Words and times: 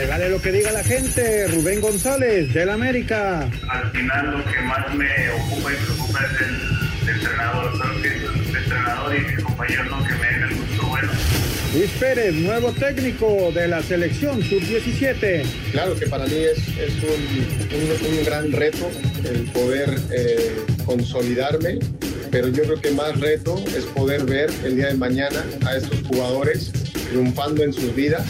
Llegale 0.00 0.30
lo 0.30 0.40
que 0.40 0.50
diga 0.50 0.72
la 0.72 0.82
gente, 0.82 1.46
Rubén 1.48 1.82
González, 1.82 2.54
del 2.54 2.70
América. 2.70 3.50
Al 3.68 3.90
final 3.90 4.38
lo 4.38 4.44
que 4.50 4.60
más 4.62 4.94
me 4.94 5.28
ocupa 5.28 5.72
y 5.72 5.76
preocupa 5.76 6.20
es 6.24 6.40
el, 6.40 7.16
entrenador. 7.16 7.78
Creo 7.78 8.00
que 8.00 8.08
es 8.08 8.48
el 8.48 8.56
entrenador 8.56 9.14
y 9.14 9.20
mis 9.20 9.44
compañeros 9.44 9.90
no 9.90 10.02
que 10.02 10.14
me 10.14 10.26
den 10.26 10.42
el 10.44 10.54
gusto 10.54 10.86
bueno. 10.86 11.12
Luis 11.74 11.90
Pérez, 12.00 12.34
nuevo 12.34 12.72
técnico 12.72 13.52
de 13.54 13.68
la 13.68 13.82
selección 13.82 14.42
sub-17. 14.42 15.44
Claro 15.72 15.94
que 15.94 16.06
para 16.06 16.24
mí 16.24 16.34
es, 16.34 16.58
es 16.78 16.94
un, 17.02 18.18
un, 18.18 18.24
gran 18.24 18.50
reto 18.52 18.90
el 19.30 19.42
poder 19.52 19.98
eh, 20.12 20.56
consolidarme, 20.86 21.78
pero 22.30 22.48
yo 22.48 22.62
creo 22.62 22.80
que 22.80 22.90
más 22.92 23.20
reto 23.20 23.62
es 23.76 23.84
poder 23.84 24.24
ver 24.24 24.50
el 24.64 24.76
día 24.76 24.86
de 24.86 24.94
mañana 24.94 25.44
a 25.66 25.76
estos 25.76 26.00
jugadores 26.08 26.72
triunfando 27.10 27.62
en 27.62 27.74
sus 27.74 27.94
vidas. 27.94 28.24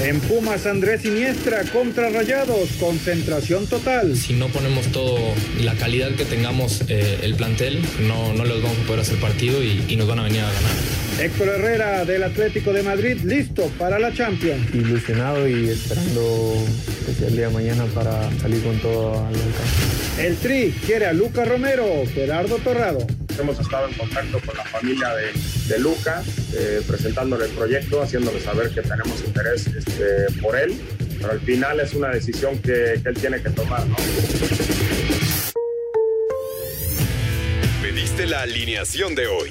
En 0.00 0.20
Pumas, 0.20 0.66
Andrés 0.66 1.02
Siniestra 1.02 1.62
contra 1.64 2.10
Rayados, 2.10 2.70
concentración 2.80 3.66
total. 3.66 4.16
Si 4.16 4.32
no 4.32 4.48
ponemos 4.48 4.86
todo 4.88 5.18
la 5.60 5.74
calidad 5.74 6.10
que 6.16 6.24
tengamos 6.24 6.82
eh, 6.88 7.20
el 7.22 7.34
plantel, 7.34 7.80
no, 8.06 8.32
no 8.34 8.44
los 8.44 8.62
vamos 8.62 8.78
a 8.78 8.82
poder 8.86 9.00
hacer 9.00 9.18
partido 9.18 9.62
y, 9.62 9.84
y 9.88 9.96
nos 9.96 10.08
van 10.08 10.18
a 10.20 10.22
venir 10.24 10.40
a 10.40 10.52
ganar. 10.52 10.72
Héctor 11.20 11.48
Herrera 11.48 12.04
del 12.04 12.22
Atlético 12.24 12.72
de 12.72 12.82
Madrid, 12.82 13.18
listo 13.24 13.70
para 13.78 13.98
la 13.98 14.12
Champions. 14.12 14.74
Ilusionado 14.74 15.46
y 15.46 15.68
esperando 15.68 16.64
que 17.06 17.12
sea 17.12 17.28
el 17.28 17.36
día 17.36 17.48
de 17.48 17.54
mañana 17.54 17.84
para 17.94 18.28
salir 18.40 18.62
con 18.62 18.78
todo 18.80 19.12
al 19.12 19.32
campo. 19.32 20.18
El 20.18 20.36
Tri 20.36 20.74
quiere 20.84 21.06
a 21.06 21.12
Luca 21.12 21.44
Romero, 21.44 21.86
Gerardo 22.12 22.56
Torrado. 22.56 23.06
Hemos 23.38 23.58
estado 23.58 23.88
en 23.88 23.94
contacto 23.94 24.40
con 24.40 24.56
la 24.56 24.64
familia 24.64 25.14
de, 25.14 25.32
de 25.68 25.78
Luca, 25.80 26.22
eh, 26.54 26.80
presentándole 26.86 27.46
el 27.46 27.50
proyecto, 27.52 28.02
haciéndole 28.02 28.40
saber 28.40 28.70
que 28.70 28.82
tenemos 28.82 29.22
interés 29.24 29.66
este, 29.66 30.40
por 30.40 30.56
él, 30.56 30.74
pero 31.18 31.32
al 31.32 31.40
final 31.40 31.80
es 31.80 31.94
una 31.94 32.08
decisión 32.10 32.58
que, 32.58 32.94
él 32.94 33.14
tiene 33.14 33.42
que 33.42 33.50
tomar. 33.50 33.86
¿no? 33.86 33.96
Pediste 37.82 38.26
la 38.26 38.42
alineación 38.42 39.14
de 39.14 39.26
hoy. 39.26 39.50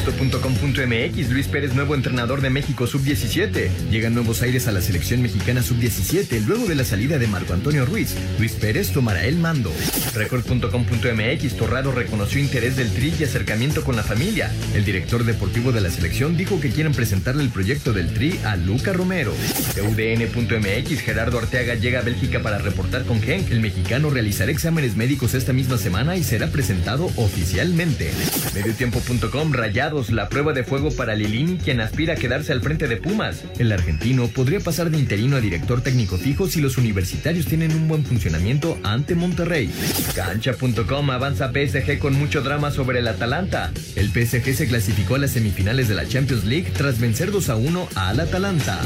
Esto.com.mx 0.00 1.28
Luis 1.28 1.46
Pérez, 1.46 1.74
nuevo 1.74 1.94
entrenador 1.94 2.40
de 2.40 2.48
México 2.48 2.86
Sub-17. 2.86 3.90
Llegan 3.90 4.14
nuevos 4.14 4.40
aires 4.40 4.66
a 4.66 4.72
la 4.72 4.80
selección 4.80 5.20
mexicana 5.20 5.62
Sub-17 5.62 6.42
luego 6.46 6.66
de 6.66 6.74
la 6.74 6.84
salida 6.84 7.18
de 7.18 7.26
Marco 7.26 7.52
Antonio 7.52 7.84
Ruiz. 7.84 8.16
Luis 8.38 8.52
Pérez 8.52 8.92
tomará 8.92 9.26
el 9.26 9.36
mando. 9.36 9.70
Record.com.mx 10.14 11.54
Torrado 11.54 11.92
reconoció 11.92 12.40
interés 12.40 12.76
del 12.76 12.90
Tri 12.90 13.12
y 13.20 13.24
acercamiento 13.24 13.84
con 13.84 13.94
la 13.94 14.02
familia. 14.02 14.50
El 14.74 14.86
director 14.86 15.22
deportivo 15.24 15.70
de 15.70 15.82
la 15.82 15.90
selección 15.90 16.34
dijo 16.34 16.60
que 16.60 16.70
quieren 16.70 16.94
presentarle 16.94 17.42
el 17.42 17.50
proyecto 17.50 17.92
del 17.92 18.14
Tri 18.14 18.40
a 18.42 18.56
Luca 18.56 18.94
Romero. 18.94 19.34
UDN.mx 19.76 21.00
Gerardo 21.02 21.38
Arteaga 21.38 21.74
llega 21.74 21.98
a 21.98 22.02
Bélgica 22.02 22.40
para 22.40 22.56
reportar 22.56 23.04
con 23.04 23.20
Genk. 23.20 23.50
El 23.50 23.60
mexicano 23.60 24.08
realizará 24.08 24.50
exámenes 24.50 24.96
médicos 24.96 25.34
esta 25.34 25.52
misma 25.52 25.76
semana 25.76 26.16
y 26.16 26.24
será 26.24 26.46
presentado 26.46 27.10
oficialmente. 27.16 28.10
Mediotiempo.com 28.54 29.52
Rayado 29.52 29.89
la 30.10 30.28
prueba 30.28 30.52
de 30.52 30.62
fuego 30.62 30.90
para 30.92 31.16
Lilini, 31.16 31.58
quien 31.58 31.80
aspira 31.80 32.14
a 32.14 32.16
quedarse 32.16 32.52
al 32.52 32.62
frente 32.62 32.86
de 32.86 32.96
Pumas. 32.96 33.42
El 33.58 33.72
argentino 33.72 34.28
podría 34.28 34.60
pasar 34.60 34.88
de 34.88 34.98
interino 34.98 35.36
a 35.36 35.40
director 35.40 35.82
técnico 35.82 36.16
fijo 36.16 36.46
si 36.46 36.60
los 36.60 36.78
universitarios 36.78 37.46
tienen 37.46 37.72
un 37.72 37.88
buen 37.88 38.04
funcionamiento 38.04 38.78
ante 38.84 39.16
Monterrey. 39.16 39.68
Cancha.com 40.14 41.10
avanza 41.10 41.50
PSG 41.50 41.98
con 41.98 42.14
mucho 42.14 42.40
drama 42.40 42.70
sobre 42.70 43.00
el 43.00 43.08
Atalanta. 43.08 43.72
El 43.96 44.10
PSG 44.10 44.54
se 44.54 44.68
clasificó 44.68 45.16
a 45.16 45.18
las 45.18 45.32
semifinales 45.32 45.88
de 45.88 45.96
la 45.96 46.06
Champions 46.06 46.44
League 46.44 46.70
tras 46.72 47.00
vencer 47.00 47.32
2 47.32 47.48
a 47.48 47.56
1 47.56 47.88
al 47.96 48.20
Atalanta. 48.20 48.80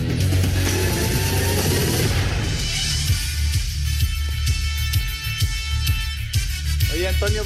Oye, 6.94 7.08
Antonio. 7.08 7.42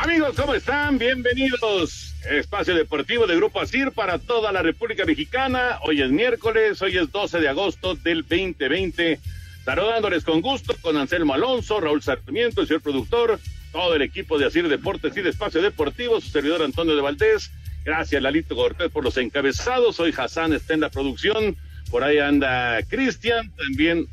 Amigos, 0.00 0.36
¿cómo 0.36 0.54
están? 0.54 0.96
Bienvenidos. 0.96 2.14
Espacio 2.30 2.72
Deportivo 2.76 3.26
de 3.26 3.34
Grupo 3.34 3.60
ASIR 3.60 3.90
para 3.90 4.20
toda 4.20 4.52
la 4.52 4.62
República 4.62 5.04
Mexicana. 5.04 5.80
Hoy 5.82 6.00
es 6.00 6.10
miércoles, 6.12 6.80
hoy 6.82 6.96
es 6.96 7.10
12 7.10 7.40
de 7.40 7.48
agosto 7.48 7.96
del 7.96 8.22
2020. 8.22 9.18
Saludándoles 9.64 10.22
con 10.22 10.40
gusto 10.40 10.76
con 10.80 10.96
Anselmo 10.96 11.34
Alonso, 11.34 11.80
Raúl 11.80 12.00
Sarmiento, 12.00 12.60
el 12.60 12.68
señor 12.68 12.80
productor, 12.80 13.40
todo 13.72 13.96
el 13.96 14.02
equipo 14.02 14.38
de 14.38 14.46
ASIR 14.46 14.68
Deportes 14.68 15.16
y 15.16 15.20
de 15.20 15.30
Espacio 15.30 15.60
Deportivo, 15.60 16.20
su 16.20 16.28
servidor 16.28 16.62
Antonio 16.62 16.94
de 16.94 17.02
Valdés. 17.02 17.50
Gracias, 17.84 18.22
Lalito 18.22 18.54
Cortés, 18.54 18.92
por 18.92 19.02
los 19.02 19.16
encabezados. 19.16 19.98
Hoy 19.98 20.14
Hassan 20.16 20.52
está 20.52 20.74
en 20.74 20.80
la 20.80 20.90
producción. 20.90 21.56
Por 21.90 22.04
ahí 22.04 22.18
anda 22.18 22.80
Cristian, 22.84 23.50
también 23.56 24.06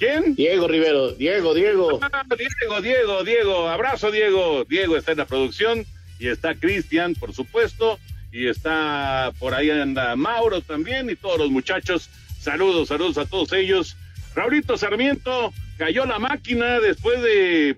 ¿Quién? 0.00 0.34
Diego 0.34 0.66
Rivero, 0.66 1.12
Diego, 1.12 1.52
Diego. 1.52 2.00
Ah, 2.00 2.24
Diego, 2.34 2.80
Diego, 2.80 3.22
Diego, 3.22 3.68
abrazo 3.68 4.10
Diego. 4.10 4.64
Diego 4.64 4.96
está 4.96 5.12
en 5.12 5.18
la 5.18 5.26
producción 5.26 5.84
y 6.18 6.28
está 6.28 6.54
Cristian, 6.54 7.14
por 7.14 7.34
supuesto, 7.34 7.98
y 8.32 8.46
está 8.46 9.30
por 9.38 9.52
ahí 9.52 9.68
anda 9.68 10.16
Mauro 10.16 10.62
también 10.62 11.10
y 11.10 11.16
todos 11.16 11.36
los 11.36 11.50
muchachos. 11.50 12.08
Saludos, 12.40 12.88
saludos 12.88 13.18
a 13.18 13.26
todos 13.26 13.52
ellos. 13.52 13.94
Raulito 14.34 14.78
Sarmiento 14.78 15.52
cayó 15.76 16.06
la 16.06 16.18
máquina 16.18 16.80
después 16.80 17.20
de, 17.20 17.76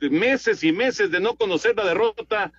de 0.00 0.08
meses 0.08 0.64
y 0.64 0.72
meses 0.72 1.10
de 1.10 1.20
no 1.20 1.34
conocer 1.34 1.76
la 1.76 1.84
derrota. 1.84 2.50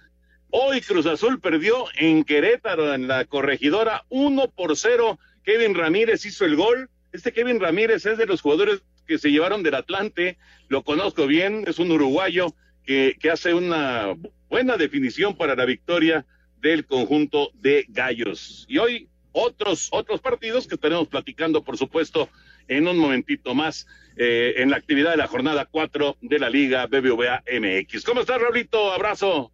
Hoy 0.51 0.81
Cruz 0.81 1.07
Azul 1.07 1.41
perdió 1.41 1.85
en 1.97 2.23
Querétaro, 2.23 2.93
en 2.93 3.07
la 3.07 3.25
corregidora, 3.25 4.05
uno 4.09 4.51
por 4.51 4.77
cero. 4.77 5.17
Kevin 5.43 5.73
Ramírez 5.73 6.27
hizo 6.27 6.45
el 6.45 6.55
gol 6.55 6.91
este 7.13 7.31
Kevin 7.31 7.59
Ramírez 7.59 8.05
es 8.05 8.17
de 8.17 8.25
los 8.25 8.41
jugadores 8.41 8.83
que 9.07 9.17
se 9.17 9.31
llevaron 9.31 9.63
del 9.63 9.75
Atlante, 9.75 10.37
lo 10.67 10.83
conozco 10.83 11.27
bien, 11.27 11.63
es 11.67 11.79
un 11.79 11.91
uruguayo 11.91 12.47
que, 12.85 13.15
que 13.19 13.31
hace 13.31 13.53
una 13.53 14.15
buena 14.49 14.77
definición 14.77 15.35
para 15.35 15.55
la 15.55 15.65
victoria 15.65 16.25
del 16.59 16.85
conjunto 16.85 17.51
de 17.53 17.85
Gallos. 17.89 18.65
Y 18.67 18.77
hoy 18.77 19.09
otros, 19.33 19.89
otros 19.91 20.21
partidos 20.21 20.67
que 20.67 20.75
estaremos 20.75 21.07
platicando, 21.07 21.63
por 21.63 21.77
supuesto, 21.77 22.29
en 22.67 22.87
un 22.87 22.97
momentito 22.97 23.53
más 23.53 23.87
eh, 24.15 24.53
en 24.57 24.69
la 24.69 24.77
actividad 24.77 25.11
de 25.11 25.17
la 25.17 25.27
jornada 25.27 25.65
4 25.69 26.17
de 26.21 26.39
la 26.39 26.49
Liga 26.49 26.85
BBVA 26.85 27.43
MX. 27.51 28.03
¿Cómo 28.05 28.21
estás, 28.21 28.39
Raulito? 28.39 28.91
Abrazo. 28.91 29.51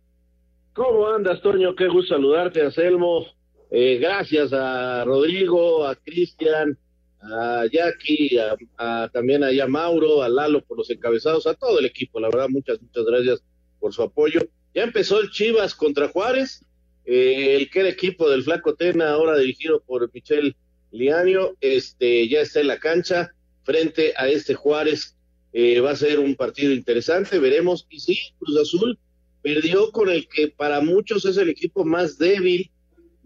¿Cómo 0.74 1.08
andas, 1.08 1.42
Toño? 1.42 1.76
Qué 1.76 1.88
gusto 1.88 2.16
saludarte, 2.16 2.62
Anselmo. 2.62 3.26
Eh, 3.72 3.98
gracias 4.00 4.52
a 4.54 5.04
Rodrigo, 5.06 5.88
a 5.88 5.96
Cristian, 5.96 6.78
a 7.22 7.66
Jackie, 7.72 8.38
a, 8.78 9.10
también 9.12 9.44
a 9.44 9.68
Mauro, 9.68 10.22
a 10.24 10.30
Lalo 10.30 10.64
por 10.64 10.78
los 10.78 10.90
encabezados, 10.90 11.48
a 11.48 11.54
todo 11.54 11.80
el 11.80 11.86
equipo, 11.86 12.20
la 12.20 12.30
verdad, 12.30 12.50
muchas, 12.50 12.82
muchas 12.82 13.06
gracias 13.06 13.44
por 13.80 13.94
su 13.94 14.04
apoyo. 14.04 14.42
Ya 14.74 14.84
empezó 14.84 15.20
el 15.20 15.30
Chivas 15.32 15.76
contra 15.76 16.10
Juárez, 16.10 16.66
eh, 17.06 17.56
el 17.56 17.70
que 17.70 17.80
era 17.80 17.90
equipo 17.90 18.30
del 18.30 18.44
Flaco 18.44 18.76
Tena, 18.76 19.10
ahora 19.10 19.38
dirigido 19.38 19.82
por 19.82 20.10
Michel 20.14 20.56
Lianio, 20.92 21.58
este, 21.62 22.28
ya 22.28 22.42
está 22.42 22.62
en 22.62 22.68
la 22.68 22.80
cancha 22.80 23.32
frente 23.64 24.14
a 24.18 24.28
este 24.28 24.56
Juárez. 24.56 25.16
Eh, 25.52 25.80
va 25.80 25.92
a 25.92 25.96
ser 25.96 26.20
un 26.20 26.36
partido 26.36 26.72
interesante, 26.74 27.40
veremos. 27.40 27.88
Y 27.90 28.00
sí, 28.00 28.20
Cruz 28.38 28.58
Azul 28.58 29.00
perdió 29.42 29.92
con 29.92 30.10
el 30.10 30.28
que 30.28 30.50
para 30.50 30.82
muchos 30.82 31.26
es 31.26 31.38
el 31.38 31.50
equipo 31.50 31.86
más 31.86 32.18
débil 32.18 32.70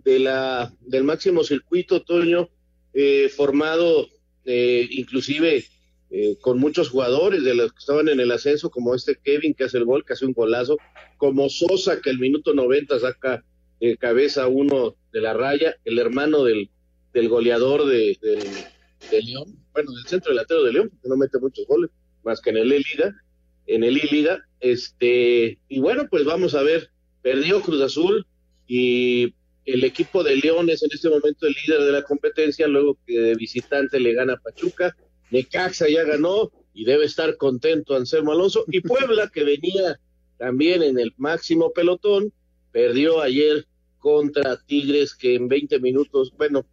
de 0.04 0.20
la, 0.20 0.74
del 0.82 1.04
máximo 1.04 1.44
circuito, 1.44 2.04
Toño, 2.04 2.50
eh, 2.94 3.30
formado 3.30 4.08
eh, 4.46 4.88
inclusive 4.92 5.66
eh, 6.10 6.38
con 6.42 6.60
muchos 6.60 6.90
jugadores 6.90 7.44
de 7.44 7.56
los 7.56 7.72
que 7.74 7.80
estaban 7.80 8.10
en 8.10 8.20
el 8.20 8.32
ascenso, 8.32 8.70
como 8.70 8.94
este 8.94 9.18
Kevin 9.24 9.54
que 9.54 9.64
hace 9.64 9.78
el 9.78 9.86
gol, 9.86 10.06
que 10.06 10.14
hace 10.14 10.26
un 10.26 10.34
golazo, 10.34 10.78
como 11.18 11.50
Sosa 11.50 12.02
que 12.02 12.10
el 12.10 12.20
minuto 12.20 12.54
90 12.54 13.00
saca 13.00 13.44
cabeza 14.00 14.48
uno 14.48 14.96
de 15.12 15.20
la 15.20 15.34
raya, 15.34 15.76
el 15.84 16.00
hermano 16.00 16.46
del 16.46 16.70
del 17.14 17.30
goleador 17.30 17.86
de, 17.86 18.18
de, 19.12 19.22
León, 19.22 19.56
bueno, 19.72 19.92
del 19.92 20.06
centro 20.08 20.32
delantero 20.32 20.64
de 20.64 20.74
León, 20.74 20.90
porque 20.90 21.08
no 21.08 21.16
mete 21.16 21.40
muchos 21.40 21.66
goles, 21.68 21.92
más 22.24 22.42
que 22.42 22.50
en 22.50 22.58
el 22.58 22.72
E-Liga, 22.72 23.16
en 23.68 23.84
el 23.84 23.98
E-Liga, 23.98 24.44
este, 24.60 25.60
y 25.70 25.80
bueno, 25.80 26.08
pues 26.10 26.26
vamos 26.26 26.56
a 26.56 26.64
ver, 26.64 26.90
perdió 27.22 27.62
Cruz 27.62 27.82
Azul 27.82 28.26
y 28.68 29.36
el 29.66 29.84
equipo 29.84 30.24
de 30.24 30.36
León 30.36 30.70
es 30.70 30.84
en 30.84 30.90
este 30.92 31.10
momento 31.10 31.48
el 31.48 31.56
líder 31.66 31.82
de 31.84 31.92
la 31.92 32.04
competencia, 32.04 32.68
luego 32.68 32.98
que 33.06 33.20
de 33.20 33.36
visitante 33.36 34.00
le 34.00 34.14
gana 34.14 34.38
Pachuca, 34.38 34.96
Necaxa 35.32 35.88
ya 35.88 36.04
ganó 36.04 36.52
y 36.74 36.86
debe 36.86 37.06
estar 37.06 37.38
contento 37.38 37.96
Anselmo 37.96 38.32
Alonso, 38.32 38.66
y 38.68 38.82
Puebla, 38.82 39.30
que 39.34 39.44
venía 39.44 40.00
también 40.38 40.84
en 40.84 41.00
el 41.00 41.14
máximo 41.18 41.72
pelotón, 41.72 42.34
perdió 42.72 43.22
ayer 43.22 43.66
contra 44.00 44.58
Tigres, 44.58 45.16
que 45.16 45.36
en 45.36 45.48
20 45.48 45.80
minutos, 45.80 46.34
bueno, 46.38 46.66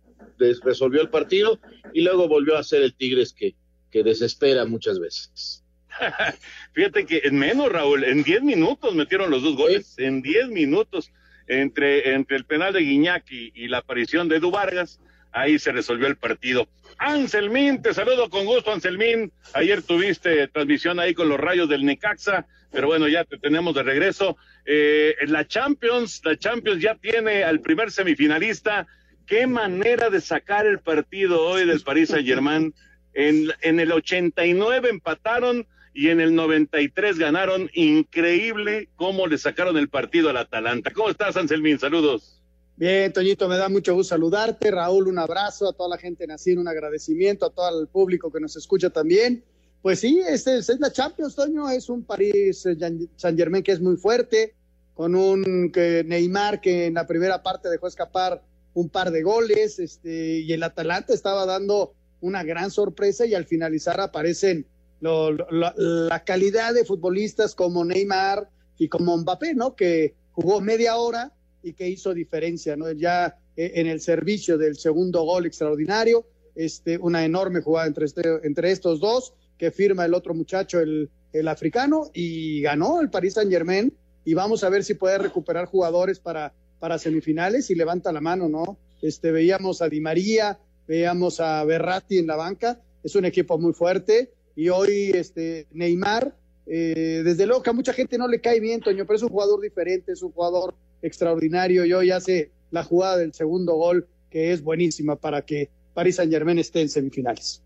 resolvió 0.64 1.00
el 1.02 1.10
partido 1.10 1.60
y 1.92 2.00
luego 2.00 2.26
volvió 2.26 2.56
a 2.56 2.64
ser 2.64 2.82
el 2.82 2.94
Tigres 2.94 3.32
que, 3.32 3.54
que 3.90 4.02
desespera 4.02 4.64
muchas 4.64 4.98
veces. 4.98 5.62
Fíjate 6.72 7.06
que 7.06 7.20
en 7.24 7.38
menos, 7.38 7.70
Raúl, 7.70 8.04
en 8.04 8.22
10 8.22 8.42
minutos 8.42 8.94
metieron 8.94 9.30
los 9.30 9.42
dos 9.42 9.56
goles, 9.56 9.94
en 9.98 10.22
10 10.22 10.48
minutos, 10.48 11.12
entre, 11.50 12.14
entre 12.14 12.36
el 12.36 12.44
penal 12.44 12.72
de 12.72 12.80
Guiñaki 12.80 13.50
y 13.56 13.66
la 13.66 13.78
aparición 13.78 14.28
de 14.28 14.36
Edu 14.36 14.52
Vargas, 14.52 15.00
ahí 15.32 15.58
se 15.58 15.72
resolvió 15.72 16.06
el 16.06 16.16
partido. 16.16 16.68
Anselmín, 16.96 17.82
te 17.82 17.92
saludo 17.92 18.30
con 18.30 18.46
gusto, 18.46 18.72
Anselmín. 18.72 19.32
Ayer 19.54 19.82
tuviste 19.82 20.46
transmisión 20.46 21.00
ahí 21.00 21.12
con 21.12 21.28
los 21.28 21.40
rayos 21.40 21.68
del 21.68 21.84
Necaxa, 21.84 22.46
pero 22.70 22.86
bueno, 22.86 23.08
ya 23.08 23.24
te 23.24 23.36
tenemos 23.36 23.74
de 23.74 23.82
regreso. 23.82 24.36
Eh, 24.64 25.16
la 25.26 25.44
Champions, 25.44 26.20
la 26.24 26.36
Champions 26.36 26.80
ya 26.80 26.94
tiene 26.94 27.42
al 27.42 27.60
primer 27.60 27.90
semifinalista. 27.90 28.86
Qué 29.26 29.48
manera 29.48 30.08
de 30.08 30.20
sacar 30.20 30.66
el 30.66 30.78
partido 30.78 31.42
hoy 31.42 31.66
del 31.66 31.80
París 31.80 32.10
Saint 32.10 32.28
Germain. 32.28 32.72
En, 33.12 33.48
en 33.62 33.80
el 33.80 33.90
89 33.90 34.88
empataron 34.88 35.66
y 36.00 36.08
en 36.08 36.18
el 36.18 36.34
93 36.34 37.18
ganaron. 37.18 37.68
Increíble 37.74 38.88
cómo 38.96 39.26
le 39.26 39.36
sacaron 39.36 39.76
el 39.76 39.90
partido 39.90 40.30
al 40.30 40.38
Atalanta. 40.38 40.94
¿Cómo 40.94 41.10
estás, 41.10 41.36
Anselmín? 41.36 41.78
Saludos. 41.78 42.40
Bien, 42.76 43.12
Toñito, 43.12 43.46
me 43.48 43.58
da 43.58 43.68
mucho 43.68 43.92
gusto 43.92 44.14
saludarte. 44.14 44.70
Raúl, 44.70 45.08
un 45.08 45.18
abrazo 45.18 45.68
a 45.68 45.74
toda 45.74 45.90
la 45.90 45.98
gente 45.98 46.24
en 46.24 46.58
un 46.58 46.68
agradecimiento 46.68 47.44
a 47.44 47.50
todo 47.50 47.82
el 47.82 47.86
público 47.86 48.32
que 48.32 48.40
nos 48.40 48.56
escucha 48.56 48.88
también. 48.88 49.44
Pues 49.82 50.00
sí, 50.00 50.22
es, 50.26 50.46
la 50.78 50.90
Champions, 50.90 51.34
Toño, 51.34 51.68
es 51.68 51.90
un 51.90 52.02
París 52.02 52.62
Saint 52.62 53.38
Germain 53.38 53.62
que 53.62 53.72
es 53.72 53.80
muy 53.82 53.98
fuerte, 53.98 54.54
con 54.94 55.14
un 55.14 55.70
Neymar 55.70 56.62
que 56.62 56.86
en 56.86 56.94
la 56.94 57.06
primera 57.06 57.42
parte 57.42 57.68
dejó 57.68 57.88
escapar 57.88 58.42
un 58.72 58.88
par 58.88 59.10
de 59.10 59.22
goles, 59.22 59.78
este, 59.78 60.38
y 60.38 60.50
el 60.54 60.62
Atalanta 60.62 61.12
estaba 61.12 61.44
dando 61.44 61.92
una 62.22 62.42
gran 62.42 62.70
sorpresa 62.70 63.26
y 63.26 63.34
al 63.34 63.44
finalizar 63.44 64.00
aparecen 64.00 64.66
la 65.00 66.22
calidad 66.24 66.74
de 66.74 66.84
futbolistas 66.84 67.54
como 67.54 67.84
Neymar 67.84 68.48
y 68.78 68.88
como 68.88 69.16
Mbappé, 69.16 69.54
¿no? 69.54 69.74
Que 69.74 70.14
jugó 70.32 70.60
media 70.60 70.96
hora 70.96 71.32
y 71.62 71.74
que 71.74 71.88
hizo 71.88 72.14
diferencia, 72.14 72.76
¿no? 72.76 72.90
Ya 72.92 73.38
eh, 73.56 73.72
en 73.74 73.86
el 73.86 74.00
servicio 74.00 74.56
del 74.58 74.76
segundo 74.76 75.22
gol 75.22 75.46
extraordinario, 75.46 76.26
este, 76.54 76.98
una 76.98 77.24
enorme 77.24 77.60
jugada 77.60 77.86
entre, 77.86 78.06
este, 78.06 78.22
entre 78.42 78.70
estos 78.70 79.00
dos, 79.00 79.34
que 79.58 79.70
firma 79.70 80.04
el 80.04 80.14
otro 80.14 80.34
muchacho, 80.34 80.80
el, 80.80 81.10
el 81.32 81.48
africano, 81.48 82.10
y 82.14 82.62
ganó 82.62 83.00
el 83.00 83.10
Paris 83.10 83.34
Saint 83.34 83.50
Germain, 83.50 83.92
y 84.24 84.34
vamos 84.34 84.64
a 84.64 84.68
ver 84.68 84.84
si 84.84 84.94
puede 84.94 85.18
recuperar 85.18 85.66
jugadores 85.66 86.18
para, 86.18 86.54
para 86.78 86.98
semifinales 86.98 87.70
y 87.70 87.74
levanta 87.74 88.12
la 88.12 88.20
mano, 88.20 88.48
¿no? 88.48 88.78
Este, 89.02 89.32
veíamos 89.32 89.82
a 89.82 89.88
Di 89.88 90.00
María, 90.00 90.58
veíamos 90.86 91.40
a 91.40 91.62
Berratti 91.64 92.18
en 92.18 92.26
la 92.26 92.36
banca, 92.36 92.80
es 93.02 93.14
un 93.14 93.24
equipo 93.24 93.58
muy 93.58 93.72
fuerte, 93.72 94.32
y 94.56 94.68
hoy 94.68 95.10
este, 95.14 95.66
Neymar, 95.72 96.34
eh, 96.66 97.22
desde 97.24 97.46
luego 97.46 97.62
a 97.66 97.72
mucha 97.72 97.92
gente 97.92 98.18
no 98.18 98.28
le 98.28 98.40
cae 98.40 98.60
bien, 98.60 98.80
Toño, 98.80 99.06
pero 99.06 99.16
es 99.16 99.22
un 99.22 99.30
jugador 99.30 99.60
diferente, 99.60 100.12
es 100.12 100.22
un 100.22 100.32
jugador 100.32 100.74
extraordinario 101.02 101.84
y 101.84 101.92
hoy 101.92 102.10
hace 102.10 102.50
la 102.70 102.84
jugada 102.84 103.16
del 103.16 103.32
segundo 103.32 103.74
gol 103.74 104.06
que 104.30 104.52
es 104.52 104.62
buenísima 104.62 105.16
para 105.16 105.42
que 105.44 105.70
Paris 105.94 106.16
Saint 106.16 106.32
Germain 106.32 106.58
esté 106.58 106.80
en 106.80 106.88
semifinales. 106.88 107.62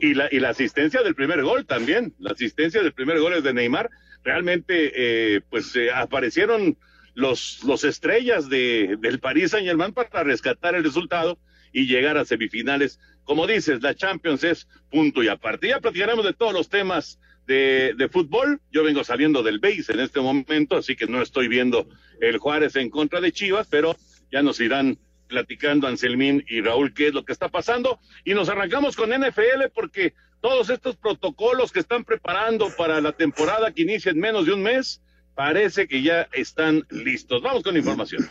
Y 0.00 0.14
la, 0.14 0.28
y 0.30 0.40
la 0.40 0.50
asistencia 0.50 1.02
del 1.02 1.14
primer 1.14 1.42
gol 1.42 1.66
también, 1.66 2.14
la 2.18 2.32
asistencia 2.32 2.82
del 2.82 2.92
primer 2.92 3.20
gol 3.20 3.34
es 3.34 3.44
de 3.44 3.54
Neymar. 3.54 3.88
Realmente, 4.24 4.92
eh, 4.94 5.40
pues 5.48 5.74
eh, 5.76 5.90
aparecieron 5.92 6.76
los, 7.14 7.62
los 7.64 7.84
estrellas 7.84 8.48
de, 8.48 8.96
del 9.00 9.20
Paris 9.20 9.52
Saint 9.52 9.66
Germain 9.66 9.92
para 9.92 10.24
rescatar 10.24 10.74
el 10.74 10.84
resultado 10.84 11.38
y 11.72 11.86
llegar 11.86 12.18
a 12.18 12.24
semifinales. 12.24 13.00
Como 13.24 13.46
dices, 13.46 13.82
la 13.82 13.94
Champions 13.94 14.44
es 14.44 14.68
punto 14.90 15.22
y 15.22 15.28
aparte. 15.28 15.68
Ya 15.68 15.80
platicaremos 15.80 16.24
de 16.24 16.32
todos 16.32 16.52
los 16.52 16.68
temas 16.68 17.18
de, 17.46 18.08
fútbol. 18.10 18.60
Yo 18.70 18.82
vengo 18.84 19.04
saliendo 19.04 19.42
del 19.42 19.58
base 19.58 19.92
en 19.92 20.00
este 20.00 20.20
momento, 20.20 20.76
así 20.76 20.96
que 20.96 21.06
no 21.06 21.22
estoy 21.22 21.48
viendo 21.48 21.88
el 22.20 22.38
Juárez 22.38 22.76
en 22.76 22.90
contra 22.90 23.20
de 23.20 23.32
Chivas, 23.32 23.66
pero 23.70 23.96
ya 24.30 24.42
nos 24.42 24.60
irán 24.60 24.98
platicando 25.28 25.86
Anselmín 25.86 26.44
y 26.48 26.60
Raúl 26.60 26.92
qué 26.92 27.08
es 27.08 27.14
lo 27.14 27.24
que 27.24 27.32
está 27.32 27.48
pasando. 27.48 27.98
Y 28.24 28.34
nos 28.34 28.48
arrancamos 28.48 28.96
con 28.96 29.10
NFL 29.10 29.70
porque 29.74 30.14
todos 30.40 30.70
estos 30.70 30.96
protocolos 30.96 31.72
que 31.72 31.80
están 31.80 32.04
preparando 32.04 32.68
para 32.76 33.00
la 33.00 33.12
temporada 33.12 33.72
que 33.72 33.82
inicia 33.82 34.10
en 34.10 34.18
menos 34.18 34.46
de 34.46 34.52
un 34.52 34.62
mes, 34.62 35.00
parece 35.34 35.86
que 35.86 36.02
ya 36.02 36.28
están 36.32 36.84
listos. 36.90 37.42
Vamos 37.42 37.62
con 37.62 37.76
información. 37.76 38.28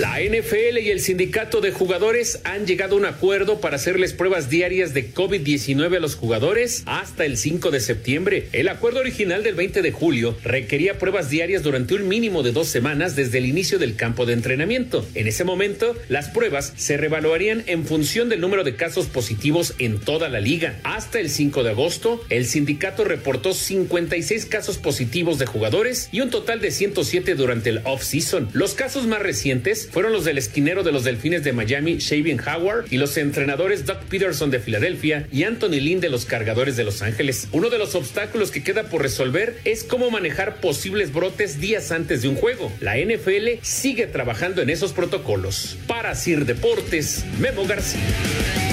La 0.00 0.20
NFL 0.20 0.78
y 0.78 0.90
el 0.90 1.00
sindicato 1.00 1.60
de 1.60 1.70
jugadores 1.70 2.40
han 2.44 2.66
llegado 2.66 2.94
a 2.94 2.98
un 2.98 3.04
acuerdo 3.04 3.60
para 3.60 3.76
hacerles 3.76 4.14
pruebas 4.14 4.48
diarias 4.48 4.94
de 4.94 5.12
COVID-19 5.12 5.96
a 5.96 6.00
los 6.00 6.14
jugadores 6.14 6.82
hasta 6.86 7.26
el 7.26 7.36
5 7.36 7.70
de 7.70 7.78
septiembre. 7.78 8.48
El 8.52 8.70
acuerdo 8.70 9.00
original 9.00 9.42
del 9.42 9.54
20 9.54 9.82
de 9.82 9.92
julio 9.92 10.34
requería 10.44 10.98
pruebas 10.98 11.28
diarias 11.28 11.62
durante 11.62 11.94
un 11.94 12.08
mínimo 12.08 12.42
de 12.42 12.52
dos 12.52 12.68
semanas 12.68 13.16
desde 13.16 13.36
el 13.36 13.44
inicio 13.44 13.78
del 13.78 13.94
campo 13.94 14.24
de 14.24 14.32
entrenamiento. 14.32 15.06
En 15.14 15.28
ese 15.28 15.44
momento, 15.44 15.94
las 16.08 16.30
pruebas 16.30 16.72
se 16.74 16.96
revaluarían 16.96 17.62
en 17.66 17.84
función 17.84 18.30
del 18.30 18.40
número 18.40 18.64
de 18.64 18.76
casos 18.76 19.06
positivos 19.06 19.74
en 19.78 20.00
toda 20.00 20.30
la 20.30 20.40
liga. 20.40 20.80
Hasta 20.84 21.20
el 21.20 21.28
5 21.28 21.64
de 21.64 21.70
agosto, 21.70 22.24
el 22.30 22.46
sindicato 22.46 23.04
reportó 23.04 23.52
56 23.52 24.46
casos 24.46 24.78
positivos 24.78 25.38
de 25.38 25.44
jugadores 25.44 26.08
y 26.12 26.22
un 26.22 26.30
total 26.30 26.62
de 26.62 26.70
107 26.70 27.34
durante 27.34 27.68
el 27.68 27.82
off-season. 27.84 28.48
Los 28.54 28.72
casos 28.72 29.06
más 29.06 29.20
recientes 29.20 29.81
fueron 29.90 30.12
los 30.12 30.24
del 30.24 30.38
esquinero 30.38 30.82
de 30.82 30.92
los 30.92 31.04
Delfines 31.04 31.44
de 31.44 31.52
Miami, 31.52 31.98
Shaven 31.98 32.40
Howard, 32.40 32.86
y 32.90 32.98
los 32.98 33.16
entrenadores 33.16 33.86
Doug 33.86 33.98
Peterson 34.08 34.50
de 34.50 34.60
Filadelfia 34.60 35.26
y 35.32 35.44
Anthony 35.44 35.80
Lynn 35.80 36.00
de 36.00 36.10
los 36.10 36.24
Cargadores 36.24 36.76
de 36.76 36.84
Los 36.84 37.02
Ángeles. 37.02 37.48
Uno 37.52 37.70
de 37.70 37.78
los 37.78 37.94
obstáculos 37.94 38.50
que 38.50 38.62
queda 38.62 38.84
por 38.84 39.02
resolver 39.02 39.58
es 39.64 39.84
cómo 39.84 40.10
manejar 40.10 40.56
posibles 40.56 41.12
brotes 41.12 41.60
días 41.60 41.92
antes 41.92 42.22
de 42.22 42.28
un 42.28 42.36
juego. 42.36 42.72
La 42.80 42.96
NFL 42.96 43.60
sigue 43.62 44.06
trabajando 44.06 44.62
en 44.62 44.70
esos 44.70 44.92
protocolos. 44.92 45.76
Para 45.86 46.14
Sir 46.14 46.46
Deportes, 46.46 47.24
Memo 47.38 47.66
García. 47.66 48.71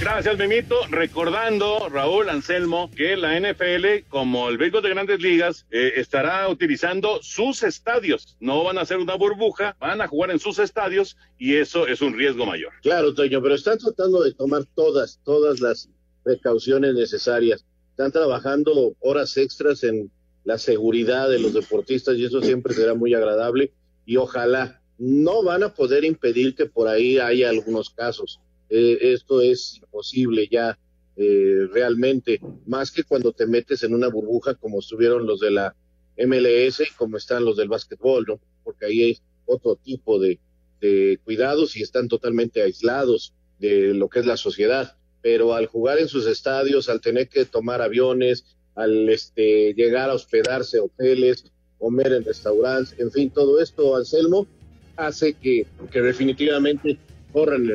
Gracias, 0.00 0.38
Mimito. 0.38 0.76
Recordando, 0.90 1.88
Raúl 1.88 2.28
Anselmo, 2.28 2.88
que 2.94 3.16
la 3.16 3.38
NFL, 3.38 4.08
como 4.08 4.48
el 4.48 4.56
béisbol 4.56 4.82
de 4.82 4.90
grandes 4.90 5.20
ligas, 5.20 5.66
eh, 5.72 5.94
estará 5.96 6.48
utilizando 6.48 7.18
sus 7.20 7.64
estadios. 7.64 8.36
No 8.38 8.62
van 8.62 8.78
a 8.78 8.82
hacer 8.82 8.98
una 8.98 9.16
burbuja, 9.16 9.76
van 9.80 10.00
a 10.00 10.06
jugar 10.06 10.30
en 10.30 10.38
sus 10.38 10.60
estadios 10.60 11.16
y 11.36 11.56
eso 11.56 11.88
es 11.88 12.00
un 12.00 12.14
riesgo 12.16 12.46
mayor. 12.46 12.72
Claro, 12.82 13.12
Toño, 13.12 13.42
pero 13.42 13.56
están 13.56 13.78
tratando 13.78 14.22
de 14.22 14.32
tomar 14.34 14.64
todas, 14.76 15.20
todas 15.24 15.58
las 15.58 15.88
precauciones 16.22 16.94
necesarias. 16.94 17.64
Están 17.90 18.12
trabajando 18.12 18.94
horas 19.00 19.36
extras 19.36 19.82
en 19.82 20.12
la 20.44 20.58
seguridad 20.58 21.28
de 21.28 21.40
los 21.40 21.52
deportistas 21.52 22.16
y 22.16 22.24
eso 22.24 22.40
siempre 22.40 22.72
será 22.72 22.94
muy 22.94 23.14
agradable 23.14 23.72
y 24.06 24.16
ojalá 24.16 24.80
no 24.96 25.42
van 25.42 25.64
a 25.64 25.74
poder 25.74 26.04
impedir 26.04 26.54
que 26.54 26.66
por 26.66 26.86
ahí 26.86 27.18
haya 27.18 27.50
algunos 27.50 27.90
casos 27.90 28.40
eh, 28.70 28.98
esto 29.00 29.40
es 29.40 29.78
imposible 29.82 30.48
ya 30.50 30.78
eh, 31.16 31.66
realmente, 31.72 32.40
más 32.66 32.92
que 32.92 33.02
cuando 33.02 33.32
te 33.32 33.46
metes 33.46 33.82
en 33.82 33.94
una 33.94 34.08
burbuja 34.08 34.54
como 34.54 34.78
estuvieron 34.78 35.26
los 35.26 35.40
de 35.40 35.50
la 35.50 35.74
MLS 36.16 36.80
y 36.80 36.94
como 36.96 37.16
están 37.16 37.44
los 37.44 37.56
del 37.56 37.68
básquetbol, 37.68 38.24
¿no? 38.26 38.40
Porque 38.62 38.86
ahí 38.86 39.02
hay 39.02 39.18
otro 39.46 39.76
tipo 39.76 40.20
de, 40.20 40.38
de 40.80 41.18
cuidados 41.24 41.76
y 41.76 41.82
están 41.82 42.06
totalmente 42.08 42.62
aislados 42.62 43.34
de 43.58 43.94
lo 43.94 44.08
que 44.08 44.20
es 44.20 44.26
la 44.26 44.36
sociedad. 44.36 44.96
Pero 45.20 45.54
al 45.54 45.66
jugar 45.66 45.98
en 45.98 46.06
sus 46.06 46.26
estadios, 46.26 46.88
al 46.88 47.00
tener 47.00 47.28
que 47.28 47.44
tomar 47.44 47.82
aviones, 47.82 48.56
al 48.76 49.08
este, 49.08 49.74
llegar 49.74 50.10
a 50.10 50.14
hospedarse 50.14 50.78
hoteles, 50.78 51.50
comer 51.78 52.12
en 52.12 52.24
restaurantes, 52.24 52.94
en 52.98 53.10
fin, 53.10 53.30
todo 53.30 53.60
esto, 53.60 53.96
Anselmo, 53.96 54.46
hace 54.96 55.34
que, 55.34 55.66
que 55.90 56.00
definitivamente 56.00 56.96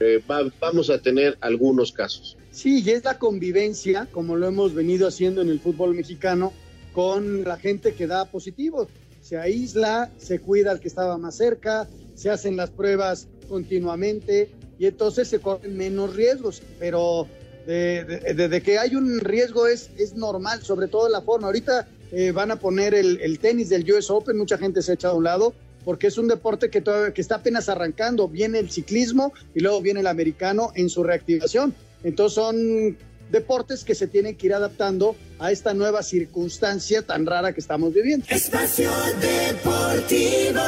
eh, 0.01 0.23
vamos 0.59 0.89
a 0.89 0.99
tener 0.99 1.37
algunos 1.41 1.91
casos. 1.91 2.37
Sí, 2.51 2.81
y 2.83 2.89
es 2.91 3.03
la 3.03 3.17
convivencia, 3.17 4.07
como 4.11 4.35
lo 4.35 4.47
hemos 4.47 4.73
venido 4.73 5.07
haciendo 5.07 5.41
en 5.41 5.49
el 5.49 5.59
fútbol 5.59 5.95
mexicano, 5.95 6.53
con 6.93 7.43
la 7.43 7.57
gente 7.57 7.93
que 7.93 8.07
da 8.07 8.25
positivo. 8.25 8.87
se 9.21 9.37
aísla, 9.37 10.11
se 10.17 10.39
cuida 10.39 10.71
al 10.71 10.79
que 10.81 10.89
estaba 10.89 11.17
más 11.17 11.37
cerca, 11.37 11.87
se 12.13 12.29
hacen 12.29 12.57
las 12.57 12.69
pruebas 12.69 13.27
continuamente 13.47 14.49
y 14.77 14.85
entonces 14.85 15.29
se 15.29 15.39
corren 15.39 15.77
menos 15.77 16.15
riesgos, 16.15 16.61
pero 16.77 17.27
de, 17.65 18.61
que 18.63 18.77
hay 18.77 18.95
un 18.95 19.19
riesgo 19.21 19.67
es, 19.67 19.89
es 19.97 20.13
normal, 20.15 20.61
sobre 20.63 20.87
todo 20.87 21.07
la 21.07 21.21
forma. 21.21 21.47
Ahorita 21.47 21.87
eh, 22.11 22.31
van 22.31 22.51
a 22.51 22.57
poner 22.57 22.93
el, 22.93 23.39
tenis 23.39 23.69
del 23.69 23.89
US 23.91 24.09
Open, 24.09 24.37
mucha 24.37 24.57
gente 24.57 24.81
se 24.81 24.91
ha 24.91 24.95
echado 24.95 25.15
a 25.15 25.17
un 25.17 25.23
lado, 25.23 25.53
porque 25.85 26.07
es 26.07 26.17
un 26.17 26.27
deporte 26.27 26.69
que, 26.69 26.81
todavía, 26.81 27.13
que 27.13 27.21
está 27.21 27.35
apenas 27.35 27.69
arrancando. 27.69 28.27
Viene 28.27 28.59
el 28.59 28.69
ciclismo 28.69 29.33
y 29.53 29.59
luego 29.59 29.81
viene 29.81 29.99
el 30.01 30.07
americano 30.07 30.71
en 30.75 30.89
su 30.89 31.03
reactivación. 31.03 31.73
Entonces 32.03 32.35
son 32.35 32.97
deportes 33.31 33.83
que 33.83 33.95
se 33.95 34.07
tienen 34.07 34.35
que 34.35 34.47
ir 34.47 34.53
adaptando 34.53 35.15
a 35.39 35.51
esta 35.51 35.73
nueva 35.73 36.03
circunstancia 36.03 37.01
tan 37.01 37.25
rara 37.25 37.53
que 37.53 37.59
estamos 37.59 37.93
viviendo. 37.93 38.25
Espacio 38.29 38.91
Deportivo. 39.19 40.61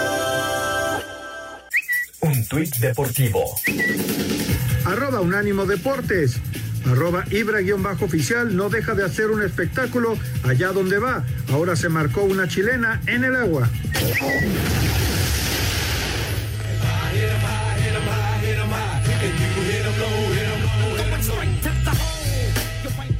Un 2.21 2.45
tuit 2.47 2.75
deportivo. 2.77 3.43
Arroba 4.85 5.21
Unánimo 5.21 5.65
Deportes. 5.65 6.37
Arroba 6.85 7.25
Ibra-oficial 7.31 8.55
no 8.55 8.69
deja 8.69 8.93
de 8.93 9.03
hacer 9.03 9.31
un 9.31 9.41
espectáculo 9.41 10.17
allá 10.43 10.71
donde 10.71 10.99
va. 10.99 11.23
Ahora 11.51 11.75
se 11.75 11.89
marcó 11.89 12.23
una 12.23 12.47
chilena 12.47 13.01
en 13.07 13.23
el 13.23 13.35
agua. 13.35 13.69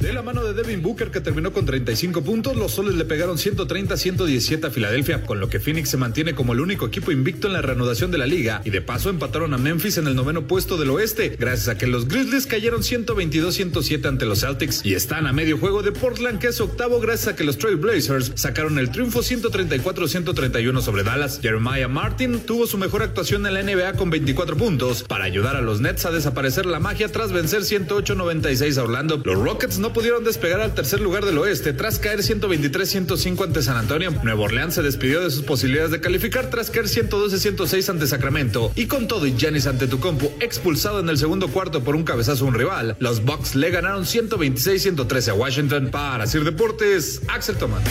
De 0.06 0.12
la 0.12 0.22
mano 0.22 0.44
de 0.44 0.54
Devin 0.54 0.82
Booker, 0.82 1.10
que 1.10 1.20
terminó 1.20 1.52
con 1.52 1.66
35 1.66 2.22
puntos, 2.22 2.54
los 2.54 2.70
soles 2.70 2.94
le 2.94 3.04
pegaron 3.04 3.38
130-117 3.38 4.64
a 4.64 4.70
Filadelfia, 4.70 5.22
con 5.22 5.40
lo 5.40 5.48
que 5.48 5.58
Phoenix 5.58 5.90
se 5.90 5.96
mantiene 5.96 6.32
como 6.32 6.52
el 6.52 6.60
único 6.60 6.86
equipo 6.86 7.10
invicto 7.10 7.48
en 7.48 7.54
la 7.54 7.60
reanudación 7.60 8.12
de 8.12 8.18
la 8.18 8.26
liga. 8.26 8.62
Y 8.64 8.70
de 8.70 8.82
paso 8.82 9.10
empataron 9.10 9.52
a 9.52 9.58
Memphis 9.58 9.98
en 9.98 10.06
el 10.06 10.14
noveno 10.14 10.46
puesto 10.46 10.76
del 10.76 10.90
oeste, 10.90 11.34
gracias 11.36 11.66
a 11.66 11.76
que 11.76 11.88
los 11.88 12.06
Grizzlies 12.06 12.46
cayeron 12.46 12.82
122-107 12.82 14.06
ante 14.06 14.26
los 14.26 14.42
Celtics 14.42 14.86
y 14.86 14.94
están 14.94 15.26
a 15.26 15.32
medio 15.32 15.58
juego 15.58 15.82
de 15.82 15.90
Portland, 15.90 16.38
que 16.38 16.46
es 16.46 16.60
octavo, 16.60 17.00
gracias 17.00 17.34
a 17.34 17.36
que 17.36 17.42
los 17.42 17.58
Trail 17.58 17.74
Blazers 17.74 18.30
sacaron 18.36 18.78
el 18.78 18.92
triunfo 18.92 19.22
134-131 19.22 20.82
sobre 20.82 21.02
Dallas. 21.02 21.40
Jeremiah 21.42 21.88
Martin 21.88 22.38
tuvo 22.46 22.68
su 22.68 22.78
mejor 22.78 23.02
actuación 23.02 23.44
en 23.44 23.54
la 23.54 23.62
NBA 23.64 23.94
con 23.94 24.10
24 24.10 24.56
puntos 24.56 25.02
para 25.02 25.24
ayudar 25.24 25.56
a 25.56 25.62
los 25.62 25.80
Nets 25.80 26.06
a 26.06 26.12
desaparecer 26.12 26.64
la 26.64 26.78
magia 26.78 27.10
tras 27.10 27.32
vencer 27.32 27.62
108-96 27.62 28.78
a 28.78 28.84
Orlando. 28.84 29.20
Los 29.24 29.42
Rockets 29.42 29.80
no 29.80 29.95
pudieron 29.96 30.24
despegar 30.24 30.60
al 30.60 30.74
tercer 30.74 31.00
lugar 31.00 31.24
del 31.24 31.38
oeste 31.38 31.72
tras 31.72 31.98
caer 31.98 32.18
123-105 32.18 33.44
ante 33.44 33.62
San 33.62 33.78
Antonio. 33.78 34.10
Nuevo 34.24 34.42
Orleans 34.42 34.74
se 34.74 34.82
despidió 34.82 35.22
de 35.22 35.30
sus 35.30 35.40
posibilidades 35.40 35.90
de 35.90 36.02
calificar 36.02 36.50
tras 36.50 36.70
caer 36.70 36.84
112-106 36.84 37.88
ante 37.88 38.06
Sacramento. 38.06 38.72
Y 38.74 38.88
con 38.88 39.08
todo 39.08 39.26
y 39.26 39.34
Giannis 39.34 39.66
ante 39.66 39.86
Tucumpo 39.86 40.30
expulsado 40.40 41.00
en 41.00 41.08
el 41.08 41.16
segundo 41.16 41.48
cuarto 41.48 41.82
por 41.82 41.96
un 41.96 42.04
cabezazo 42.04 42.44
a 42.44 42.48
un 42.48 42.52
rival, 42.52 42.96
los 42.98 43.24
Bucks 43.24 43.54
le 43.54 43.70
ganaron 43.70 44.04
126-113 44.04 45.28
a 45.28 45.34
Washington. 45.34 45.88
Para 45.90 46.26
Sir 46.26 46.44
Deportes, 46.44 47.22
Axel 47.28 47.56
Tomás. 47.56 47.82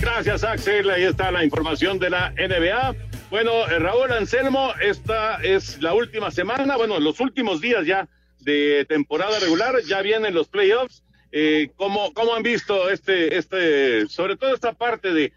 Gracias, 0.00 0.44
Axel. 0.44 0.88
Ahí 0.90 1.02
está 1.02 1.32
la 1.32 1.44
información 1.44 1.98
de 1.98 2.10
la 2.10 2.30
NBA. 2.30 3.07
Bueno, 3.30 3.68
eh, 3.68 3.78
Raúl 3.78 4.10
Anselmo, 4.10 4.72
esta 4.80 5.36
es 5.42 5.82
la 5.82 5.92
última 5.92 6.30
semana, 6.30 6.76
bueno, 6.76 6.98
los 6.98 7.20
últimos 7.20 7.60
días 7.60 7.84
ya 7.84 8.08
de 8.40 8.86
temporada 8.88 9.38
regular, 9.38 9.82
ya 9.82 10.00
vienen 10.00 10.32
los 10.32 10.48
playoffs. 10.48 11.04
Eh, 11.30 11.70
¿cómo, 11.76 12.14
¿Cómo 12.14 12.34
han 12.34 12.42
visto 12.42 12.88
este, 12.88 13.36
este, 13.36 14.06
sobre 14.08 14.36
todo 14.36 14.54
esta 14.54 14.72
parte 14.72 15.12
de, 15.12 15.32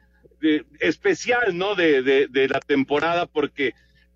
especial, 0.79 1.57
¿no? 1.57 1.75
De, 1.75 2.01
de, 2.01 2.47
la 2.47 2.61
temporada, 2.61 3.25
porque 3.25 3.73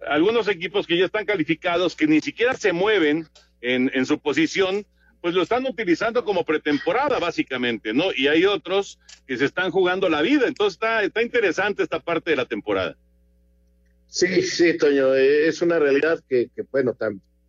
algunos 0.08 0.48
equipos 0.48 0.88
que 0.88 0.98
ya 0.98 1.05
están 1.05 1.25
calificados, 1.25 1.98
que 1.98 2.08
ni 2.08 2.22
siquiera 2.22 2.53
se 2.53 2.72
mueven 2.72 3.27
en, 3.60 3.91
en 3.94 4.05
su 4.05 4.20
posición, 4.20 4.86
pues 5.20 5.36
lo 5.36 5.41
están 5.41 5.65
utilizando 5.65 6.24
como 6.24 6.46
pretemporada, 6.46 7.20
básicamente, 7.20 7.94
¿no? 7.94 8.05
Y 8.15 8.29
hay 8.29 8.46
otros 8.46 9.00
que 9.27 9.38
se 9.38 9.44
están 9.44 9.70
jugando 9.70 10.08
la 10.08 10.22
vida. 10.22 10.48
Entonces 10.48 10.75
está, 10.75 11.03
está 11.03 11.22
interesante 11.22 11.84
esta 11.84 12.00
parte 12.00 12.29
de 12.29 12.38
la 12.38 12.46
temporada. 12.46 12.96
Sí, 14.16 14.44
sí, 14.44 14.78
Toño, 14.78 15.14
eh, 15.14 15.46
es 15.50 15.62
una 15.62 15.78
realidad 15.78 16.24
que, 16.30 16.50
que 16.56 16.62
bueno, 16.72 16.96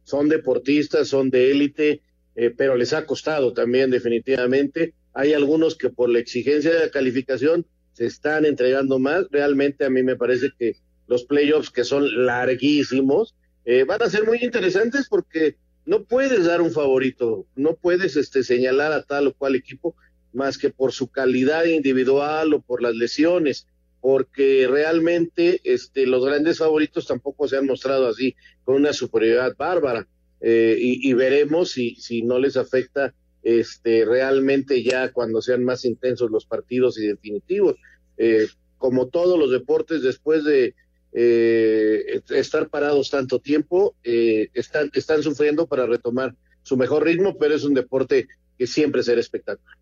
son 0.02 0.28
deportistas, 0.28 1.06
son 1.06 1.30
de 1.30 1.52
élite, 1.52 2.02
eh, 2.34 2.50
pero 2.50 2.74
les 2.74 2.92
ha 2.92 3.06
costado 3.06 3.52
también 3.52 3.88
definitivamente. 3.88 4.92
Hay 5.14 5.32
algunos 5.32 5.76
que 5.76 5.90
por 5.90 6.08
la 6.08 6.18
exigencia 6.18 6.72
de 6.72 6.80
la 6.80 6.90
calificación 6.90 7.64
se 7.92 8.06
están 8.06 8.44
entregando 8.44 8.98
más. 8.98 9.26
Realmente 9.30 9.84
a 9.84 9.90
mí 9.90 10.02
me 10.02 10.16
parece 10.16 10.50
que 10.58 10.74
los 11.06 11.22
playoffs 11.22 11.70
que 11.70 11.84
son 11.84 12.26
larguísimos 12.26 13.36
eh, 13.64 13.84
van 13.84 14.02
a 14.02 14.10
ser 14.10 14.24
muy 14.24 14.38
interesantes 14.42 15.06
porque 15.08 15.54
no 15.84 16.02
puedes 16.02 16.46
dar 16.46 16.60
un 16.62 16.72
favorito, 16.72 17.46
no 17.54 17.76
puedes 17.76 18.16
este, 18.16 18.42
señalar 18.42 18.90
a 18.90 19.04
tal 19.04 19.28
o 19.28 19.34
cual 19.34 19.54
equipo 19.54 19.94
más 20.32 20.58
que 20.58 20.70
por 20.70 20.90
su 20.90 21.12
calidad 21.12 21.66
individual 21.66 22.54
o 22.54 22.60
por 22.60 22.82
las 22.82 22.96
lesiones 22.96 23.68
porque 24.00 24.66
realmente 24.68 25.60
este, 25.64 26.06
los 26.06 26.24
grandes 26.24 26.58
favoritos 26.58 27.06
tampoco 27.06 27.48
se 27.48 27.56
han 27.56 27.66
mostrado 27.66 28.08
así, 28.08 28.36
con 28.64 28.76
una 28.76 28.92
superioridad 28.92 29.56
bárbara. 29.56 30.06
Eh, 30.40 30.76
y, 30.78 31.12
veremos 31.14 31.70
si, 31.72 32.22
no 32.22 32.38
les 32.38 32.56
afecta 32.56 33.14
este, 33.42 34.04
realmente 34.04 34.82
ya 34.82 35.10
cuando 35.12 35.40
sean 35.40 35.64
más 35.64 35.84
intensos 35.84 36.30
los 36.30 36.46
partidos 36.46 36.98
y 36.98 37.06
definitivos. 37.06 37.76
Eh, 38.18 38.46
como 38.78 39.08
todos 39.08 39.38
los 39.38 39.50
deportes, 39.50 40.02
después 40.02 40.44
de 40.44 40.74
eh, 41.12 42.20
estar 42.28 42.68
parados 42.68 43.10
tanto 43.10 43.38
tiempo, 43.38 43.96
están, 44.02 44.90
están 44.92 45.22
sufriendo 45.22 45.66
para 45.66 45.86
retomar 45.86 46.34
su 46.62 46.76
mejor 46.76 47.04
ritmo, 47.04 47.38
pero 47.38 47.54
es 47.54 47.64
un 47.64 47.74
deporte 47.74 48.28
que 48.58 48.66
siempre 48.66 49.02
será 49.02 49.20
espectacular. 49.20 49.78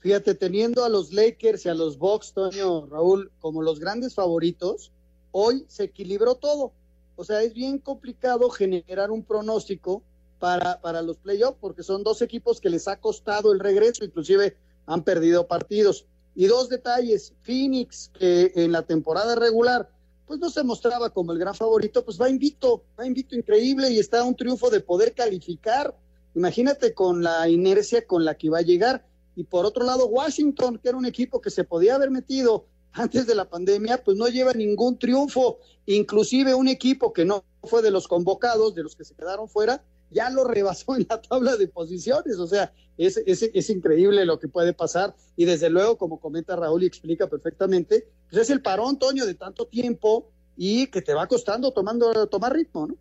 Fíjate, 0.00 0.34
teniendo 0.34 0.84
a 0.84 0.88
los 0.88 1.12
Lakers 1.12 1.66
y 1.66 1.68
a 1.68 1.74
los 1.74 1.98
Bucks, 1.98 2.32
Toño, 2.32 2.86
Raúl, 2.86 3.30
como 3.40 3.62
los 3.62 3.80
grandes 3.80 4.14
favoritos, 4.14 4.92
hoy 5.32 5.64
se 5.68 5.84
equilibró 5.84 6.36
todo. 6.36 6.72
O 7.16 7.24
sea, 7.24 7.42
es 7.42 7.54
bien 7.54 7.78
complicado 7.78 8.50
generar 8.50 9.10
un 9.10 9.22
pronóstico 9.22 10.02
para, 10.38 10.80
para 10.80 11.02
los 11.02 11.16
playoffs, 11.16 11.58
porque 11.60 11.82
son 11.82 12.02
dos 12.04 12.20
equipos 12.22 12.60
que 12.60 12.70
les 12.70 12.86
ha 12.88 13.00
costado 13.00 13.52
el 13.52 13.58
regreso, 13.58 14.04
inclusive 14.04 14.56
han 14.86 15.02
perdido 15.02 15.46
partidos. 15.46 16.06
Y 16.34 16.46
dos 16.46 16.68
detalles, 16.68 17.32
Phoenix, 17.42 18.10
que 18.18 18.52
en 18.54 18.72
la 18.72 18.82
temporada 18.82 19.34
regular, 19.34 19.88
pues 20.26 20.38
no 20.38 20.50
se 20.50 20.62
mostraba 20.62 21.10
como 21.10 21.32
el 21.32 21.38
gran 21.38 21.54
favorito, 21.54 22.04
pues 22.04 22.20
va 22.20 22.28
invito, 22.28 22.84
va 22.98 23.06
invito 23.06 23.34
increíble 23.34 23.90
y 23.90 23.98
está 23.98 24.22
un 24.24 24.36
triunfo 24.36 24.68
de 24.68 24.80
poder 24.80 25.14
calificar. 25.14 25.96
Imagínate 26.34 26.92
con 26.92 27.22
la 27.22 27.48
inercia 27.48 28.06
con 28.06 28.24
la 28.24 28.34
que 28.34 28.50
va 28.50 28.58
a 28.58 28.62
llegar 28.62 29.06
y 29.36 29.44
por 29.44 29.66
otro 29.66 29.84
lado, 29.84 30.06
Washington, 30.06 30.78
que 30.78 30.88
era 30.88 30.96
un 30.96 31.04
equipo 31.04 31.42
que 31.42 31.50
se 31.50 31.62
podía 31.62 31.94
haber 31.94 32.10
metido 32.10 32.66
antes 32.92 33.26
de 33.26 33.34
la 33.34 33.44
pandemia, 33.44 34.02
pues 34.02 34.16
no 34.16 34.26
lleva 34.28 34.54
ningún 34.54 34.98
triunfo. 34.98 35.58
Inclusive 35.84 36.54
un 36.54 36.68
equipo 36.68 37.12
que 37.12 37.26
no 37.26 37.44
fue 37.62 37.82
de 37.82 37.90
los 37.90 38.08
convocados, 38.08 38.74
de 38.74 38.82
los 38.82 38.96
que 38.96 39.04
se 39.04 39.14
quedaron 39.14 39.46
fuera, 39.48 39.84
ya 40.10 40.30
lo 40.30 40.44
rebasó 40.44 40.96
en 40.96 41.06
la 41.10 41.20
tabla 41.20 41.56
de 41.56 41.68
posiciones. 41.68 42.38
O 42.38 42.46
sea, 42.46 42.72
es, 42.96 43.18
es, 43.26 43.42
es 43.42 43.68
increíble 43.68 44.24
lo 44.24 44.40
que 44.40 44.48
puede 44.48 44.72
pasar. 44.72 45.14
Y 45.36 45.44
desde 45.44 45.68
luego, 45.68 45.98
como 45.98 46.18
comenta 46.18 46.56
Raúl 46.56 46.84
y 46.84 46.86
explica 46.86 47.26
perfectamente, 47.26 48.08
pues 48.30 48.42
es 48.42 48.50
el 48.50 48.62
parón, 48.62 48.98
Toño, 48.98 49.26
de 49.26 49.34
tanto 49.34 49.66
tiempo 49.66 50.30
y 50.56 50.86
que 50.86 51.02
te 51.02 51.12
va 51.12 51.26
costando 51.26 51.72
tomando, 51.72 52.26
tomar 52.28 52.54
ritmo, 52.54 52.86
¿no? 52.86 52.96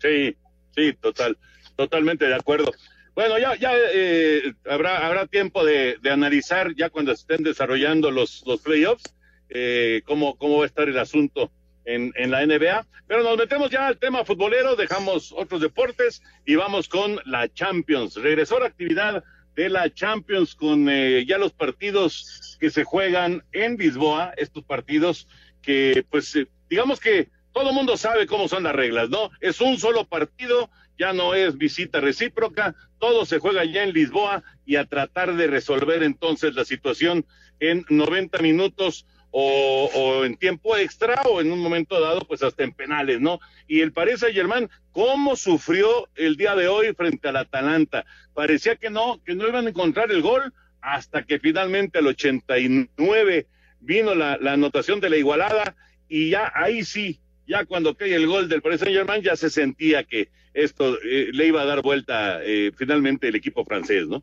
Sí, 0.00 0.34
sí, 0.74 0.94
total, 0.98 1.36
totalmente 1.76 2.24
de 2.24 2.34
acuerdo. 2.34 2.72
Bueno, 3.18 3.36
ya, 3.36 3.56
ya 3.56 3.72
eh, 3.74 4.54
habrá, 4.64 5.26
tiempo 5.26 5.64
de, 5.64 5.98
analizar 6.08 6.76
ya 6.76 6.88
cuando 6.88 7.10
estén 7.10 7.42
desarrollando 7.42 8.12
los, 8.12 8.44
playoffs, 8.62 9.12
eh, 9.48 10.02
cómo, 10.06 10.38
cómo 10.38 10.58
va 10.58 10.62
a 10.62 10.66
estar 10.68 10.88
el 10.88 10.96
asunto 10.96 11.50
en, 11.84 12.12
la 12.30 12.46
NBA. 12.46 12.86
Pero 13.08 13.24
nos 13.24 13.36
metemos 13.36 13.70
ya 13.70 13.88
al 13.88 13.98
tema 13.98 14.24
futbolero, 14.24 14.76
dejamos 14.76 15.34
otros 15.36 15.60
deportes 15.60 16.22
y 16.46 16.54
vamos 16.54 16.88
con 16.88 17.18
la 17.24 17.52
Champions. 17.52 18.14
Regresó 18.14 18.60
la 18.60 18.66
actividad 18.66 19.24
de 19.56 19.68
la 19.68 19.92
Champions 19.92 20.54
con 20.54 20.88
eh, 20.88 21.26
ya 21.26 21.38
los 21.38 21.52
partidos 21.52 22.56
que 22.60 22.70
se 22.70 22.84
juegan 22.84 23.42
en 23.50 23.78
Lisboa, 23.78 24.32
estos 24.36 24.62
partidos 24.62 25.26
que 25.60 26.04
pues 26.08 26.38
digamos 26.70 27.00
que 27.00 27.30
todo 27.52 27.70
el 27.70 27.74
mundo 27.74 27.96
sabe 27.96 28.28
cómo 28.28 28.46
son 28.46 28.62
las 28.62 28.76
reglas, 28.76 29.10
¿no? 29.10 29.32
Es 29.40 29.60
un 29.60 29.76
solo 29.76 30.04
partido 30.04 30.70
ya 30.98 31.12
no 31.12 31.34
es 31.34 31.56
visita 31.56 32.00
recíproca, 32.00 32.74
todo 32.98 33.24
se 33.24 33.38
juega 33.38 33.64
ya 33.64 33.84
en 33.84 33.92
Lisboa 33.92 34.42
y 34.66 34.76
a 34.76 34.84
tratar 34.84 35.36
de 35.36 35.46
resolver 35.46 36.02
entonces 36.02 36.54
la 36.54 36.64
situación 36.64 37.24
en 37.60 37.84
90 37.88 38.38
minutos 38.38 39.06
o, 39.30 40.24
en 40.24 40.36
tiempo 40.36 40.76
extra 40.76 41.22
o 41.22 41.40
en 41.40 41.52
un 41.52 41.60
momento 41.60 42.00
dado 42.00 42.20
pues 42.20 42.42
hasta 42.42 42.64
en 42.64 42.72
penales, 42.72 43.20
¿no? 43.20 43.40
Y 43.66 43.80
el 43.80 43.92
Paris 43.92 44.20
Saint 44.20 44.34
Germain, 44.34 44.70
¿cómo 44.90 45.36
sufrió 45.36 46.08
el 46.16 46.36
día 46.36 46.56
de 46.56 46.66
hoy 46.66 46.94
frente 46.94 47.28
al 47.28 47.36
Atalanta? 47.36 48.04
Parecía 48.34 48.76
que 48.76 48.90
no, 48.90 49.20
que 49.24 49.34
no 49.34 49.46
iban 49.46 49.66
a 49.66 49.70
encontrar 49.70 50.10
el 50.10 50.22
gol 50.22 50.52
hasta 50.80 51.24
que 51.24 51.38
finalmente 51.38 51.98
al 51.98 52.06
89 52.06 53.46
vino 53.80 54.14
la, 54.14 54.38
la 54.38 54.54
anotación 54.54 54.98
de 55.00 55.10
la 55.10 55.16
igualada 55.16 55.76
y 56.08 56.30
ya 56.30 56.50
ahí 56.54 56.84
sí, 56.84 57.20
ya 57.46 57.64
cuando 57.64 57.94
cae 57.94 58.14
el 58.14 58.26
gol 58.26 58.48
del 58.48 58.62
Paris 58.62 58.80
Saint 58.80 58.96
Germain 58.96 59.22
ya 59.22 59.36
se 59.36 59.50
sentía 59.50 60.04
que 60.04 60.30
esto 60.54 60.98
eh, 61.02 61.28
le 61.32 61.46
iba 61.46 61.62
a 61.62 61.66
dar 61.66 61.82
vuelta 61.82 62.42
eh, 62.44 62.72
finalmente 62.76 63.28
el 63.28 63.36
equipo 63.36 63.64
francés, 63.64 64.06
¿no? 64.06 64.22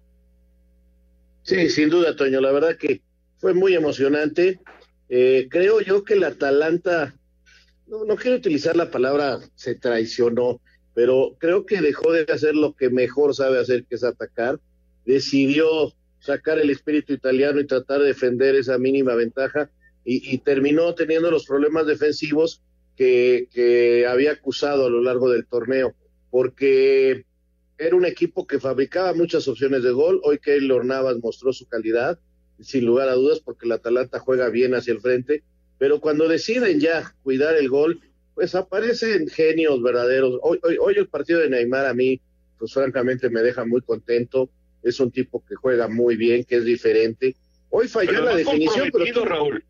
Sí, 1.44 1.70
sin 1.70 1.89
duda, 1.89 2.15
Toño, 2.15 2.41
la 2.41 2.51
verdad 2.51 2.77
que 2.77 3.01
fue 3.38 3.53
muy 3.53 3.75
emocionante. 3.75 4.60
Eh, 5.10 5.48
creo 5.50 5.82
yo 5.82 6.03
que 6.03 6.15
el 6.15 6.24
Atalanta, 6.24 7.15
no, 7.88 8.03
no 8.05 8.15
quiero 8.15 8.38
utilizar 8.38 8.75
la 8.75 8.89
palabra 8.89 9.39
se 9.53 9.75
traicionó, 9.75 10.60
pero 10.96 11.36
creo 11.38 11.65
que 11.65 11.82
dejó 11.82 12.12
de 12.12 12.25
hacer 12.34 12.55
lo 12.55 12.74
que 12.74 12.89
mejor 12.89 13.36
sabe 13.36 13.60
hacer, 13.60 13.86
que 13.86 13.96
es 13.96 14.03
atacar. 14.03 14.60
Decidió 15.05 15.94
sacar 16.20 16.58
el 16.58 16.72
espíritu 16.72 17.13
italiano 17.13 17.60
y 17.60 17.67
tratar 17.67 18.01
de 18.01 18.08
defender 18.08 18.55
esa 18.55 18.79
mínima 18.79 19.13
ventaja 19.13 19.70
y, 20.03 20.38
terminó 20.39 20.94
teniendo 20.94 21.32
los 21.32 21.46
problemas 21.46 21.88
defensivos 21.88 22.62
que, 22.96 23.48
que 23.51 24.05
había 24.08 24.34
acusado 24.34 24.86
a 24.86 24.89
lo 24.89 25.01
largo 25.01 25.32
del 25.32 25.48
torneo, 25.48 25.96
porque 26.46 27.24
era 27.77 27.96
un 27.96 28.04
equipo 28.04 28.46
que 28.46 28.60
fabricaba 28.60 29.13
muchas 29.13 29.48
opciones 29.48 29.84
de 29.84 29.92
gol. 29.92 30.20
Hoy 30.22 30.38
Keylor 30.38 30.84
Navas 30.84 31.15
mostró 31.24 31.54
su 31.54 31.65
calidad, 31.65 32.20
sin 32.60 32.86
lugar 32.86 33.08
a 33.08 33.13
dudas, 33.13 33.39
porque 33.39 33.65
el 33.65 33.72
Atalanta 33.72 34.20
juega 34.20 34.50
bien 34.50 34.75
hacia 34.75 34.92
el 34.92 35.00
frente. 35.00 35.44
Pero 35.77 36.01
cuando 36.01 36.27
deciden 36.27 36.82
ya 36.82 37.15
cuidar 37.24 37.56
el 37.56 37.70
gol, 37.70 38.01
pues 38.34 38.54
aparecen 38.54 39.30
genios 39.30 39.82
verdaderos. 39.82 40.38
Hoy, 40.42 40.60
hoy, 40.63 40.75
hoy 40.77 40.96
el 40.98 41.08
partido 41.08 41.39
de 41.39 41.50
Neymar 41.50 41.86
a 41.86 41.94
mí, 41.94 42.20
pues 42.60 42.74
francamente 42.74 43.30
me 43.30 43.39
deja 43.42 43.63
muy 43.63 43.80
contento. 43.80 44.50
Es 44.84 45.00
un 45.00 45.12
tipo 45.12 45.42
que 45.48 45.56
juega 45.56 45.88
muy 45.88 46.18
bien, 46.18 46.44
que 46.44 46.58
es 46.58 46.65
diferente. 46.65 47.34
Hoy 47.70 47.88
falló 47.88 48.10
Pero 48.12 48.25
la 48.25 48.36
definición, 48.36 48.89
comprometido, 48.92 49.24
Raúl. 49.24 49.63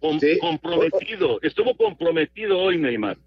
Com- 0.00 0.18
Sí. 0.18 0.38
Comprometido, 0.38 1.40
estuvo 1.42 1.76
comprometido 1.76 2.58
hoy 2.58 2.78
Neymar. 2.78 3.18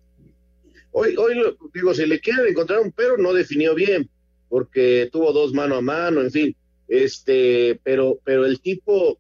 Hoy, 0.94 1.16
hoy 1.18 1.36
digo, 1.74 1.94
si 1.94 2.06
le 2.06 2.20
quieren 2.20 2.48
encontrar 2.48 2.80
un 2.80 2.92
pero, 2.92 3.18
no 3.18 3.34
definió 3.34 3.76
bien, 3.76 4.10
porque 4.50 5.10
tuvo 5.12 5.34
dos 5.34 5.54
mano 5.54 5.76
a 5.76 5.82
mano, 5.82 6.22
en 6.22 6.32
fin. 6.32 6.56
Este, 6.88 7.80
pero, 7.84 8.20
pero 8.24 8.46
el 8.46 8.62
tipo, 8.62 9.20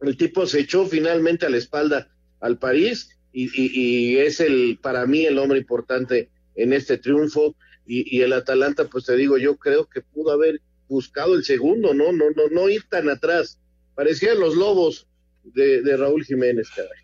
el 0.00 0.16
tipo 0.16 0.46
se 0.46 0.60
echó 0.60 0.86
finalmente 0.86 1.46
a 1.46 1.50
la 1.50 1.58
espalda 1.58 2.08
al 2.40 2.58
París 2.58 3.10
y, 3.32 3.48
y- 3.54 4.18
es 4.18 4.40
el, 4.40 4.78
para 4.82 5.06
mí, 5.06 5.24
el 5.26 5.38
hombre 5.38 5.58
importante 5.58 6.30
en 6.56 6.72
este 6.72 6.98
triunfo. 6.98 7.56
Y, 7.86 8.16
y 8.16 8.22
el 8.22 8.32
Atalanta, 8.32 8.88
pues 8.88 9.06
te 9.06 9.16
digo, 9.16 9.38
yo 9.38 9.56
creo 9.56 9.88
que 9.88 10.02
pudo 10.02 10.32
haber 10.32 10.60
buscado 10.88 11.34
el 11.34 11.44
segundo, 11.44 11.94
no, 11.94 12.12
no, 12.12 12.30
no, 12.30 12.48
no 12.50 12.68
ir 12.68 12.84
tan 12.88 13.08
atrás. 13.08 13.58
Parecían 13.94 14.38
los 14.40 14.56
lobos 14.56 15.08
de, 15.44 15.82
de 15.82 15.96
Raúl 15.96 16.24
Jiménez, 16.24 16.68
caray. 16.70 17.02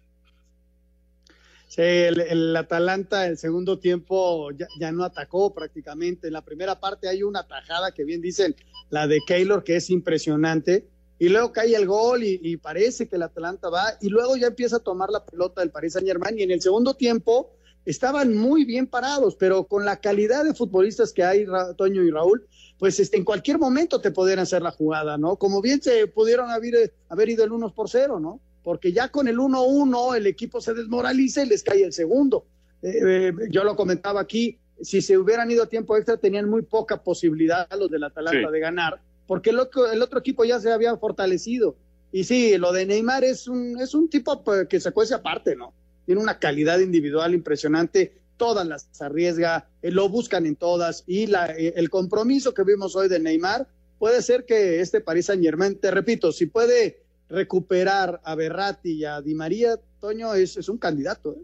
Sí, 1.69 1.83
el, 1.83 2.21
el 2.21 2.57
Atalanta 2.57 3.27
el 3.27 3.37
segundo 3.37 3.79
tiempo 3.79 4.49
ya, 4.81 4.91
no 4.91 5.05
atacó 5.05 5.53
prácticamente. 5.53 6.29
En 6.29 6.33
la 6.33 6.43
primera 6.43 6.81
parte 6.81 7.09
hay 7.09 7.23
una 7.23 7.47
tajada 7.47 7.93
que 7.93 8.05
bien 8.05 8.23
dicen, 8.23 8.57
la 8.89 9.07
de 9.07 9.21
Keylor, 9.27 9.63
que 9.63 9.77
es 9.77 9.91
impresionante. 9.91 10.89
Y 11.19 11.29
luego 11.29 11.53
cae 11.53 11.75
el 11.75 11.87
gol 11.87 12.23
y, 12.25 12.57
parece 12.57 13.07
que 13.07 13.17
el 13.17 13.23
Atalanta 13.23 13.69
va. 13.69 13.99
Y 14.01 14.09
luego 14.09 14.37
ya 14.37 14.47
empieza 14.47 14.77
a 14.77 14.81
tomar 14.81 15.11
la 15.11 15.25
pelota 15.27 15.61
del 15.61 15.71
Paris 15.71 15.93
Saint 15.93 16.09
Germain. 16.09 16.39
Y 16.39 16.43
en 16.43 16.53
el 16.53 16.63
segundo 16.63 16.95
tiempo 16.95 17.51
estaban 17.85 18.35
muy 18.35 18.65
bien 18.65 18.87
parados, 18.87 19.37
pero 19.37 19.65
con 19.65 19.85
la 19.85 20.01
calidad 20.01 20.45
de 20.45 20.55
futbolistas 20.55 21.13
que 21.13 21.25
hay, 21.25 21.45
Toño 21.77 22.03
y 22.03 22.11
Raúl, 22.11 22.47
pues 22.79 22.99
este, 23.01 23.17
en 23.17 23.25
cualquier 23.25 23.59
momento 23.59 24.01
te 24.01 24.11
podrían 24.11 24.39
hacer 24.39 24.63
la 24.63 24.71
jugada, 24.71 25.19
¿no? 25.19 25.37
Como 25.37 25.61
bien 25.61 25.83
se 25.83 26.07
pudieron 26.07 26.51
haber, 26.51 26.95
haber 27.09 27.29
ido 27.29 27.45
el 27.45 27.53
1 27.53 27.75
por 27.75 27.91
0, 27.91 28.21
¿no? 28.21 28.41
Porque 28.63 28.93
ya 28.93 29.09
con 29.09 29.29
el 29.29 29.39
1-1 29.39 30.17
el 30.17 30.27
equipo 30.27 30.61
se 30.61 30.75
desmoraliza 30.75 31.43
y 31.45 31.49
les 31.49 31.63
cae 31.63 31.85
el 31.85 31.93
segundo. 31.93 32.47
Eh, 32.83 33.01
eh, 33.03 33.33
yo 33.51 33.65
lo 33.65 33.75
comentaba 33.77 34.21
aquí, 34.21 34.59
si 34.81 35.03
se 35.03 35.19
hubieran 35.19 35.51
ido 35.51 35.65
a 35.65 35.69
tiempo 35.69 35.97
extra 35.97 36.17
tenían 36.17 36.49
muy 36.49 36.63
poca 36.63 37.03
posibilidad 37.03 37.69
los 37.79 37.91
del 37.91 38.05
Atalanta 38.05 38.49
Sí. 38.49 38.53
de 38.53 38.61
ganar, 38.61 39.01
porque 39.27 39.51
el 39.51 39.59
otro, 39.59 39.91
el 39.91 40.01
otro 40.03 40.21
equipo 40.21 40.45
ya 40.45 40.61
se 40.61 40.73
había 40.73 40.97
fortalecido. 40.97 41.77
Y 42.13 42.25
sí, 42.25 42.57
lo 42.57 42.73
de 42.73 42.87
Neymar 42.87 43.25
es 43.25 43.49
un, 43.49 43.79
es 43.81 43.95
un 43.95 44.09
tipo 44.09 44.43
pues, 44.45 44.67
que 44.69 44.81
se 44.81 44.93
cuece 44.93 45.15
aparte, 45.15 45.57
¿no? 45.57 45.75
Tiene 46.07 46.21
una 46.21 46.39
calidad 46.39 46.79
individual 46.79 47.35
impresionante, 47.35 48.15
todas 48.37 48.67
las 48.67 48.89
arriesga, 49.03 49.69
eh, 49.83 49.91
lo 49.91 50.09
buscan 50.09 50.47
en 50.47 50.57
todas, 50.57 51.05
y 51.07 51.27
la, 51.27 51.47
el 51.47 51.91
compromiso 51.91 52.55
que 52.55 52.63
vimos 52.63 52.95
hoy 52.97 53.09
de 53.09 53.19
Neymar 53.19 53.67
puede 53.99 54.23
ser 54.23 54.45
que 54.45 54.81
este 54.81 55.01
Paris 55.01 55.27
Saint 55.27 55.43
Germain, 55.43 55.77
te 55.77 55.91
repito, 55.91 56.31
si 56.31 56.47
puede 56.47 57.03
recuperar 57.29 58.21
a 58.25 58.35
Berratti 58.35 58.93
y 58.93 59.05
a 59.05 59.21
Di 59.21 59.35
María, 59.35 59.77
Toño 60.01 60.35
es, 60.35 60.57
es 60.57 60.69
un 60.69 60.79
candidato. 60.79 61.33
¿eh? 61.33 61.43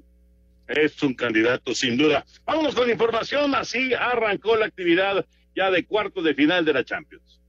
Es 0.68 1.02
un 1.02 1.14
candidato, 1.14 1.74
sin 1.74 1.96
duda. 1.96 2.24
Vámonos 2.46 2.74
con 2.74 2.88
información. 2.88 3.54
Así 3.54 3.92
arrancó 3.94 4.56
la 4.56 4.66
actividad 4.66 5.24
ya 5.54 5.70
de 5.70 5.84
cuartos 5.84 6.24
de 6.24 6.34
final 6.34 6.64
de 6.64 6.72
la 6.72 6.84
Champions. 6.84 7.40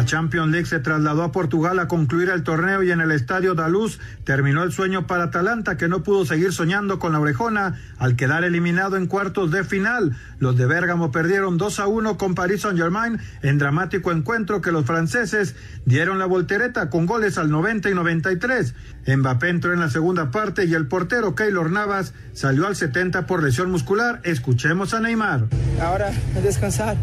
La 0.00 0.06
Champions 0.06 0.50
League 0.50 0.64
se 0.64 0.78
trasladó 0.78 1.22
a 1.24 1.30
Portugal 1.30 1.78
a 1.78 1.86
concluir 1.86 2.30
el 2.30 2.42
torneo 2.42 2.82
y 2.82 2.90
en 2.90 3.02
el 3.02 3.10
estadio 3.10 3.54
Daluz 3.54 3.98
terminó 4.24 4.62
el 4.62 4.72
sueño 4.72 5.06
para 5.06 5.24
Atalanta 5.24 5.76
que 5.76 5.88
no 5.88 6.02
pudo 6.02 6.24
seguir 6.24 6.54
soñando 6.54 6.98
con 6.98 7.12
la 7.12 7.20
orejona 7.20 7.78
al 7.98 8.16
quedar 8.16 8.44
eliminado 8.44 8.96
en 8.96 9.06
cuartos 9.06 9.50
de 9.50 9.62
final. 9.62 10.16
Los 10.38 10.56
de 10.56 10.64
Bérgamo 10.64 11.12
perdieron 11.12 11.58
2 11.58 11.80
a 11.80 11.86
1 11.86 12.16
con 12.16 12.34
Paris 12.34 12.62
Saint 12.62 12.78
Germain 12.78 13.20
en 13.42 13.58
dramático 13.58 14.10
encuentro 14.10 14.62
que 14.62 14.72
los 14.72 14.86
franceses 14.86 15.54
dieron 15.84 16.18
la 16.18 16.24
voltereta 16.24 16.88
con 16.88 17.04
goles 17.04 17.36
al 17.36 17.50
90 17.50 17.90
y 17.90 17.94
93. 17.94 18.74
Mbappé 19.06 19.50
entró 19.50 19.74
en 19.74 19.80
la 19.80 19.90
segunda 19.90 20.30
parte 20.30 20.64
y 20.64 20.72
el 20.72 20.86
portero 20.86 21.34
Keylor 21.34 21.70
Navas 21.70 22.14
salió 22.32 22.66
al 22.66 22.74
70 22.74 23.26
por 23.26 23.42
lesión 23.42 23.70
muscular. 23.70 24.22
Escuchemos 24.24 24.94
a 24.94 25.00
Neymar. 25.00 25.48
Ahora 25.78 26.10
descansar, 26.42 26.96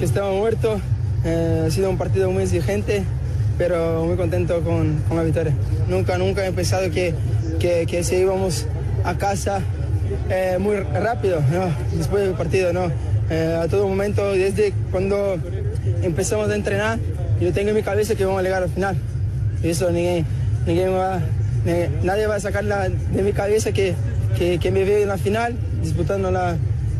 que 0.00 0.04
estaba 0.04 0.32
muerto. 0.32 0.80
Eh, 1.24 1.64
ha 1.66 1.70
sido 1.70 1.90
un 1.90 1.98
partido 1.98 2.30
muy 2.30 2.42
exigente, 2.42 3.02
pero 3.56 4.04
muy 4.04 4.16
contento 4.16 4.60
con, 4.60 4.98
con 5.08 5.16
la 5.16 5.22
victoria. 5.22 5.52
Nunca, 5.88 6.18
nunca 6.18 6.46
he 6.46 6.52
pensado 6.52 6.90
que, 6.90 7.14
que, 7.58 7.86
que 7.86 8.04
si 8.04 8.16
íbamos 8.16 8.66
a 9.04 9.16
casa 9.16 9.60
eh, 10.28 10.56
muy 10.58 10.76
rápido, 10.76 11.42
después 11.96 12.24
del 12.24 12.34
partido. 12.34 12.72
¿no? 12.72 12.90
Eh, 13.30 13.58
a 13.62 13.68
todo 13.68 13.88
momento, 13.88 14.32
desde 14.32 14.72
cuando 14.90 15.36
empezamos 16.02 16.50
a 16.50 16.54
entrenar, 16.54 16.98
yo 17.40 17.52
tengo 17.52 17.70
en 17.70 17.76
mi 17.76 17.82
cabeza 17.82 18.14
que 18.14 18.24
vamos 18.24 18.40
a 18.40 18.42
llegar 18.42 18.62
al 18.62 18.70
final. 18.70 18.96
Y 19.62 19.70
eso 19.70 19.90
nadie 19.90 22.26
va 22.26 22.34
a 22.34 22.40
sacar 22.40 22.64
de 22.64 23.22
mi 23.22 23.32
cabeza 23.32 23.72
que, 23.72 23.94
que, 24.38 24.58
que 24.58 24.70
me 24.70 24.84
veo 24.84 25.02
en 25.02 25.08
la 25.08 25.16
final 25.16 25.54
disputando 25.82 26.30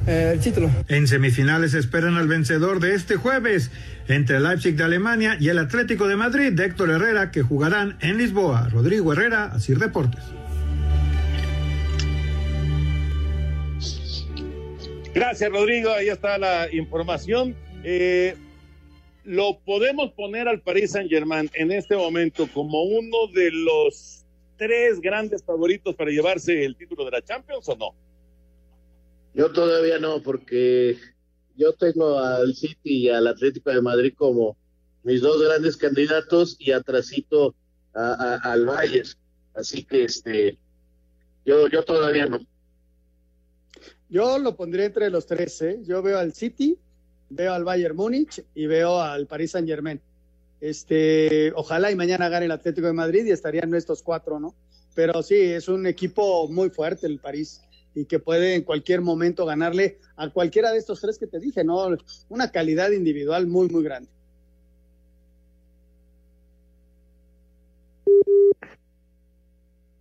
eh, 0.07 0.31
el 0.35 0.41
título. 0.41 0.71
En 0.89 1.07
semifinales 1.07 1.75
esperan 1.75 2.17
al 2.17 2.29
vencedor 2.29 2.81
de 2.81 2.95
este 2.95 3.17
jueves 3.17 3.71
entre 4.09 4.37
el 4.37 4.43
Leipzig 4.43 4.77
de 4.77 4.85
Alemania 4.85 5.37
y 5.41 5.49
el 5.49 5.59
Atlético 5.59 6.07
de 6.09 6.17
Madrid 6.17 6.53
de 6.53 6.67
Héctor 6.67 6.91
Herrera 6.91 7.31
que 7.31 7.43
jugarán 7.43 7.97
en 8.01 8.19
Lisboa. 8.19 8.69
Rodrigo 8.71 9.13
Herrera, 9.13 9.47
Asir 9.47 9.79
Deportes. 9.79 10.23
Gracias, 15.15 15.51
Rodrigo. 15.51 15.91
Ahí 15.91 16.09
está 16.09 16.39
la 16.39 16.69
información. 16.73 17.55
Eh, 17.85 18.37
¿Lo 19.25 19.59
podemos 19.65 20.13
poner 20.13 20.49
al 20.49 20.61
Paris 20.61 20.91
Saint 20.91 21.09
Germain 21.09 21.49
en 21.55 21.73
este 21.73 21.97
momento 21.97 22.49
como 22.53 22.83
uno 22.83 23.29
de 23.33 23.51
los 23.53 24.25
tres 24.59 25.01
grandes 25.01 25.43
favoritos 25.43 25.95
para 25.95 26.11
llevarse 26.11 26.65
el 26.65 26.77
título 26.77 27.05
de 27.05 27.13
la 27.13 27.23
Champions 27.23 27.69
o 27.69 27.77
no? 27.77 27.95
Yo 29.35 29.51
todavía 29.53 29.99
no, 29.99 30.21
porque 30.23 30.97
yo 31.57 31.73
tengo 31.73 32.19
al 32.19 32.55
City 32.55 33.05
y 33.05 33.09
al 33.09 33.27
Atlético 33.27 33.71
de 33.71 33.81
Madrid 33.81 34.15
como 34.17 34.57
mis 35.03 35.21
dos 35.21 35.43
grandes 35.43 35.77
candidatos 35.77 36.57
y 36.59 36.73
atrasito 36.73 37.55
a, 37.95 38.41
al 38.43 38.67
Bayern. 38.67 39.09
Así 39.55 39.85
que 39.85 40.05
este, 40.05 40.59
yo, 41.45 41.69
yo 41.69 41.85
todavía 41.85 42.27
no. 42.27 42.41
Yo 44.09 44.39
lo 44.39 44.57
pondría 44.57 44.87
entre 44.87 45.11
los 45.11 45.27
tres, 45.27 45.61
¿eh? 45.63 45.81
Yo 45.85 46.03
veo 46.03 46.19
al 46.19 46.33
City, 46.35 46.79
veo 47.31 47.53
al 47.53 47.65
Bayern 47.65 47.97
Múnich 47.97 48.45
y 48.55 48.67
veo 48.67 49.01
al 49.01 49.27
Paris 49.27 49.53
Saint 49.53 49.69
Germain. 49.69 50.01
Este, 50.61 51.53
ojalá 51.55 51.91
y 51.91 51.97
mañana 51.97 52.29
gane 52.29 52.47
el 52.47 52.53
Atlético 52.53 52.87
de 52.87 52.93
Madrid 52.93 53.27
y 53.27 53.31
estarían 53.31 53.75
estos 53.75 54.03
cuatro, 54.03 54.41
¿no? 54.41 54.55
Pero 54.95 55.23
sí, 55.23 55.35
es 55.35 55.69
un 55.69 55.87
equipo 55.87 56.49
muy 56.49 56.71
fuerte 56.71 57.07
el 57.07 57.19
París 57.19 57.61
y 57.95 58.07
que 58.07 58.19
puede 58.19 58.55
en 58.55 58.63
cualquier 58.63 59.01
momento 59.01 59.47
ganarle 59.47 59.99
a 60.17 60.31
cualquiera 60.31 60.73
de 60.73 60.79
estos 60.79 61.01
tres 61.01 61.19
que 61.19 61.27
te 61.27 61.39
dije, 61.39 61.65
¿no? 61.65 61.97
Una 62.29 62.51
calidad 62.51 62.91
individual 62.91 63.47
muy, 63.47 63.69
muy 63.69 63.83
grande. 63.83 64.11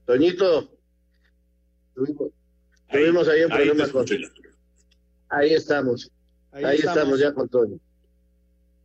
Toñito, 0.06 0.69
tuvimos, 1.95 2.32
tuvimos 2.91 3.27
ahí 3.29 3.43
un 3.43 3.51
ahí 3.51 3.58
te 3.58 3.65
problema 3.65 3.91
con... 3.91 4.03
escucho 4.03 4.15
Ahí 5.29 5.53
estamos. 5.53 6.12
Ahí, 6.51 6.77
estamos. 6.77 7.19
ya 7.19 7.34
con 7.34 7.49
Toño. 7.49 7.79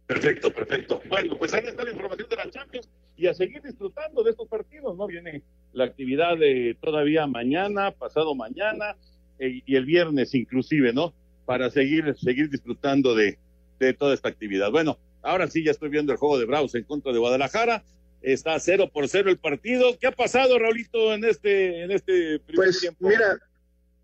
Perfecto, 0.06 0.50
perfecto. 0.50 1.02
Bueno, 1.08 1.36
pues 1.38 1.52
ahí 1.52 1.66
está 1.66 1.84
la 1.84 1.90
información 1.90 2.28
de 2.30 2.36
la 2.36 2.50
Champions 2.50 2.88
y 3.16 3.26
a 3.26 3.34
seguir 3.34 3.60
disfrutando 3.60 4.22
de 4.22 4.30
estos 4.30 4.48
partidos, 4.48 4.96
¿no? 4.96 5.06
Viene 5.06 5.42
la 5.72 5.84
actividad 5.84 6.36
de 6.36 6.76
todavía 6.80 7.26
mañana, 7.26 7.90
pasado 7.92 8.34
mañana 8.34 8.96
eh, 9.38 9.62
y 9.64 9.76
el 9.76 9.84
viernes 9.84 10.34
inclusive, 10.34 10.92
¿no? 10.92 11.14
Para 11.46 11.70
seguir, 11.70 12.14
seguir 12.16 12.50
disfrutando 12.50 13.14
de, 13.14 13.38
de 13.78 13.94
toda 13.94 14.14
esta 14.14 14.28
actividad. 14.28 14.70
Bueno, 14.70 14.98
ahora 15.22 15.48
sí 15.48 15.64
ya 15.64 15.70
estoy 15.70 15.88
viendo 15.88 16.12
el 16.12 16.18
juego 16.18 16.38
de 16.38 16.46
Braus 16.46 16.74
en 16.74 16.84
contra 16.84 17.12
de 17.12 17.18
Guadalajara. 17.18 17.84
Está 18.20 18.58
cero 18.58 18.90
por 18.92 19.08
cero 19.08 19.30
el 19.30 19.38
partido. 19.38 19.96
¿Qué 19.98 20.08
ha 20.08 20.12
pasado, 20.12 20.58
Raulito, 20.58 21.14
en 21.14 21.24
este, 21.24 21.84
en 21.84 21.92
este 21.92 22.40
primer 22.40 22.66
pues, 22.66 22.80
tiempo? 22.80 23.08
Mira, 23.08 23.38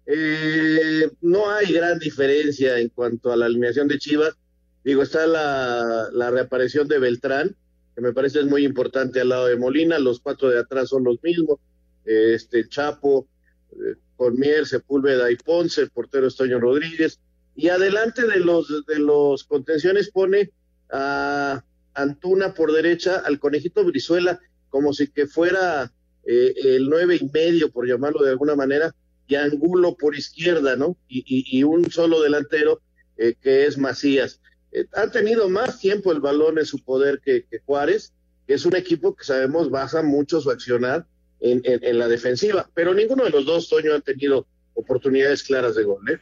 eh, 0.06 1.10
no 1.20 1.50
hay 1.50 1.72
gran 1.72 1.98
diferencia 1.98 2.78
en 2.78 2.90
cuanto 2.90 3.32
a 3.32 3.36
la 3.36 3.46
alineación 3.46 3.88
de 3.88 3.98
Chivas. 3.98 4.36
Digo, 4.84 5.02
está 5.02 5.26
la, 5.26 6.08
la 6.12 6.30
reaparición 6.30 6.86
de 6.86 6.98
Beltrán, 6.98 7.56
que 7.94 8.00
me 8.00 8.12
parece 8.12 8.40
es 8.40 8.46
muy 8.46 8.64
importante 8.64 9.20
al 9.20 9.28
lado 9.28 9.46
de 9.46 9.56
Molina. 9.56 9.98
Los 9.98 10.20
cuatro 10.20 10.50
de 10.50 10.58
atrás 10.58 10.88
son 10.88 11.04
los 11.04 11.22
mismos. 11.22 11.58
Este 12.04 12.68
Chapo, 12.68 13.26
eh, 13.72 13.94
Cormier, 14.16 14.66
Sepúlveda 14.66 15.30
y 15.30 15.36
Ponce, 15.36 15.82
el 15.82 15.90
portero 15.90 16.26
Estoño 16.26 16.60
Rodríguez. 16.60 17.20
Y 17.56 17.68
adelante 17.68 18.26
de 18.26 18.40
los, 18.40 18.84
de 18.86 18.98
los 18.98 19.44
contenciones 19.44 20.10
pone 20.10 20.50
a 20.90 21.64
Antuna 21.94 22.54
por 22.54 22.72
derecha, 22.72 23.22
al 23.24 23.38
conejito 23.38 23.84
Brizuela, 23.84 24.40
como 24.68 24.92
si 24.92 25.08
que 25.08 25.26
fuera 25.26 25.92
eh, 26.26 26.54
el 26.56 26.88
nueve 26.88 27.18
y 27.20 27.30
medio, 27.32 27.70
por 27.70 27.86
llamarlo 27.86 28.24
de 28.24 28.30
alguna 28.30 28.56
manera, 28.56 28.94
y 29.26 29.36
Angulo 29.36 29.96
por 29.96 30.16
izquierda, 30.16 30.76
¿no? 30.76 30.96
Y, 31.08 31.62
un 31.62 31.90
solo 31.90 32.20
delantero 32.20 32.82
eh, 33.16 33.34
que 33.40 33.66
es 33.66 33.78
Macías. 33.78 34.40
Eh, 34.74 34.86
han 34.92 35.10
tenido 35.10 35.48
más 35.48 35.78
tiempo 35.78 36.12
el 36.12 36.20
balón 36.20 36.58
en 36.58 36.66
su 36.66 36.84
poder 36.84 37.20
que, 37.24 37.46
Juárez, 37.64 38.12
que 38.46 38.54
es 38.54 38.66
un 38.66 38.76
equipo 38.76 39.14
que 39.14 39.24
sabemos 39.24 39.70
basa 39.70 40.02
mucho 40.02 40.40
su 40.40 40.50
accionar 40.50 41.06
en, 41.40 41.62
en, 41.64 41.98
la 41.98 42.08
defensiva, 42.08 42.68
pero 42.74 42.92
ninguno 42.92 43.24
de 43.24 43.30
los 43.30 43.46
dos, 43.46 43.68
Toño, 43.68 43.94
han 43.94 44.02
tenido 44.02 44.46
oportunidades 44.74 45.42
claras 45.42 45.74
de 45.74 45.84
gol, 45.84 46.10
¿eh? 46.10 46.18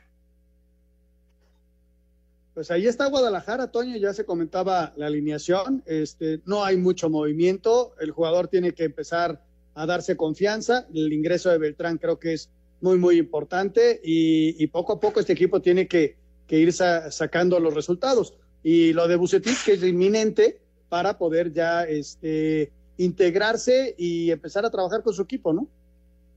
Pues 2.54 2.70
ahí 2.70 2.86
está 2.86 3.06
Guadalajara, 3.06 3.70
Toño, 3.70 3.96
ya 3.96 4.12
se 4.12 4.26
comentaba 4.26 4.92
la 4.96 5.06
alineación, 5.06 5.82
este, 5.86 6.42
no 6.44 6.64
hay 6.64 6.76
mucho 6.76 7.08
movimiento, 7.08 7.94
el 7.98 8.10
jugador 8.10 8.48
tiene 8.48 8.72
que 8.72 8.84
empezar 8.84 9.42
a 9.74 9.86
darse 9.86 10.18
confianza, 10.18 10.86
el 10.92 11.12
ingreso 11.14 11.48
de 11.48 11.56
Beltrán 11.56 11.96
creo 11.96 12.18
que 12.18 12.34
es 12.34 12.50
muy, 12.82 12.98
muy 12.98 13.16
importante 13.16 14.00
y, 14.04 14.66
poco 14.66 14.94
a 14.94 15.00
poco 15.00 15.20
este 15.20 15.32
equipo 15.32 15.62
tiene 15.62 15.88
que, 15.88 16.20
ir 16.48 16.70
sacando 16.74 17.58
los 17.58 17.72
resultados. 17.72 18.34
Y 18.62 18.92
lo 18.92 19.08
de 19.08 19.16
Bucetich, 19.16 19.64
que 19.64 19.72
es 19.72 19.82
inminente 19.82 20.58
para 20.88 21.18
poder 21.18 21.52
ya 21.52 21.84
este, 21.84 22.70
integrarse 22.96 23.94
y 23.98 24.30
empezar 24.30 24.64
a 24.64 24.70
trabajar 24.70 25.02
con 25.02 25.14
su 25.14 25.22
equipo, 25.22 25.52
¿no? 25.52 25.68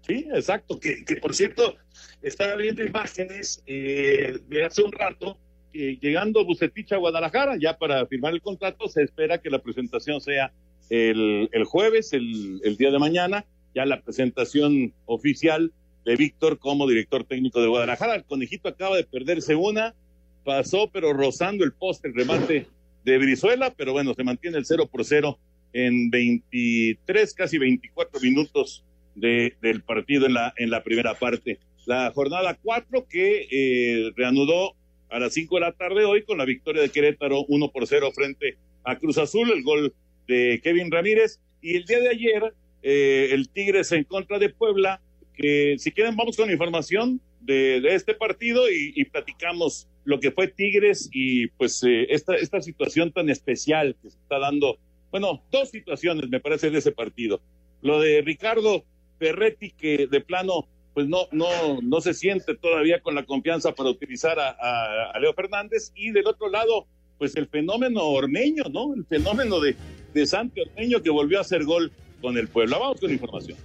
Sí, 0.01 0.27
exacto, 0.33 0.79
que, 0.79 1.03
por 1.21 1.33
cierto, 1.33 1.75
estaba 2.21 2.55
viendo 2.55 2.83
imágenes 2.83 3.63
eh, 3.65 4.37
de 4.47 4.63
hace 4.63 4.83
un 4.83 4.91
rato, 4.91 5.37
llegando 5.73 6.45
Bucetich 6.45 6.93
a 6.93 6.97
Guadalajara, 6.97 7.57
ya 7.59 7.77
para 7.77 8.05
firmar 8.05 8.33
el 8.33 8.41
contrato, 8.41 8.87
se 8.87 9.03
espera 9.03 9.39
que 9.39 9.49
la 9.49 9.59
presentación 9.59 10.21
sea 10.21 10.53
el, 10.89 11.49
el 11.51 11.63
jueves, 11.65 12.13
el, 12.13 12.61
el 12.63 12.77
día 12.77 12.91
de 12.91 12.99
mañana, 12.99 13.45
ya 13.73 13.85
la 13.85 14.01
presentación 14.01 14.93
oficial 15.05 15.73
de 16.05 16.15
Víctor 16.15 16.59
como 16.59 16.87
director 16.87 17.25
técnico 17.25 17.61
de 17.61 17.67
Guadalajara. 17.67 18.15
El 18.15 18.23
conejito 18.23 18.69
acaba 18.69 18.95
de 18.95 19.03
perderse 19.03 19.55
una, 19.55 19.95
pasó 20.45 20.89
pero 20.93 21.11
rozando 21.11 21.65
el 21.65 21.73
poste, 21.73 22.07
el 22.07 22.15
remate 22.15 22.67
de 23.03 23.17
Brizuela, 23.17 23.73
pero 23.75 23.91
bueno, 23.91 24.13
se 24.13 24.23
mantiene 24.23 24.57
el 24.57 24.65
0 24.65 24.87
por 24.89 25.03
0 25.03 25.37
en 25.73 26.09
23, 26.09 27.33
casi 27.33 27.57
24 27.57 28.21
minutos 28.21 28.85
de, 29.15 29.55
del 29.61 29.81
partido 29.83 30.25
en 30.25 30.35
la, 30.35 30.53
en 30.55 30.69
la 30.69 30.83
primera 30.83 31.15
parte. 31.15 31.59
La 31.85 32.11
jornada 32.15 32.57
4 32.61 33.07
que 33.07 33.47
eh, 33.51 34.11
reanudó 34.15 34.73
a 35.09 35.19
las 35.19 35.33
5 35.33 35.55
de 35.55 35.61
la 35.61 35.71
tarde 35.73 36.05
hoy 36.05 36.23
con 36.23 36.37
la 36.37 36.45
victoria 36.45 36.81
de 36.81 36.89
Querétaro 36.89 37.45
1 37.47 37.71
por 37.71 37.85
0 37.85 38.11
frente 38.13 38.57
a 38.83 38.97
Cruz 38.97 39.17
Azul, 39.17 39.51
el 39.51 39.63
gol 39.63 39.93
de 40.27 40.61
Kevin 40.63 40.91
Ramírez. 40.91 41.39
Y 41.61 41.75
el 41.75 41.85
día 41.85 41.99
de 41.99 42.09
ayer, 42.09 42.53
eh, 42.81 43.29
el 43.31 43.49
Tigres 43.49 43.91
en 43.91 44.03
contra 44.03 44.39
de 44.39 44.49
Puebla 44.49 45.01
que 45.35 45.75
si 45.77 45.91
quieren 45.91 46.15
vamos 46.15 46.37
con 46.37 46.49
información 46.49 47.19
de, 47.41 47.81
este 47.93 48.13
partido 48.13 48.63
y, 48.71 49.03
platicamos 49.05 49.87
lo 50.05 50.19
que 50.19 50.31
fue 50.31 50.47
Tigres 50.47 51.09
y 51.11 51.47
pues 51.47 51.83
eh, 51.83 52.07
esta, 52.09 52.35
esta 52.35 52.61
situación 52.61 53.11
tan 53.11 53.29
especial 53.29 53.95
que 54.01 54.11
se 54.11 54.17
está 54.17 54.39
dando, 54.39 54.77
bueno, 55.11 55.43
dos 55.51 55.69
situaciones 55.69 56.29
me 56.29 56.39
parece 56.39 56.69
de 56.69 56.77
ese 56.77 56.91
partido. 56.91 57.41
Lo 57.81 57.99
de 57.99 58.21
Ricardo 58.21 58.85
Ferretti 59.19 59.71
que 59.71 60.07
de 60.07 60.21
plano 60.21 60.67
pues 60.93 61.07
no, 61.09 61.27
no, 61.31 61.81
no 61.81 61.99
se 61.99 62.13
siente 62.13 62.55
todavía 62.55 63.01
con 63.01 63.15
la 63.15 63.25
confianza 63.25 63.75
para 63.75 63.89
utilizar 63.89 64.39
a, 64.39 65.11
a, 65.11 65.19
Leo 65.19 65.33
Fernández 65.33 65.91
y 65.93 66.11
del 66.11 66.25
otro 66.25 66.49
lado 66.49 66.87
pues 67.17 67.35
el 67.35 67.47
fenómeno 67.47 68.01
ormeño, 68.03 68.63
¿no? 68.71 68.93
El 68.93 69.05
fenómeno 69.05 69.59
de, 69.59 69.75
de 70.13 70.25
Santi 70.25 70.61
Ormeño 70.61 71.01
que 71.01 71.09
volvió 71.09 71.39
a 71.39 71.41
hacer 71.41 71.65
gol 71.65 71.91
con 72.21 72.37
el 72.37 72.47
pueblo. 72.47 72.79
Vamos 72.79 73.01
con 73.01 73.11
información. 73.11 73.57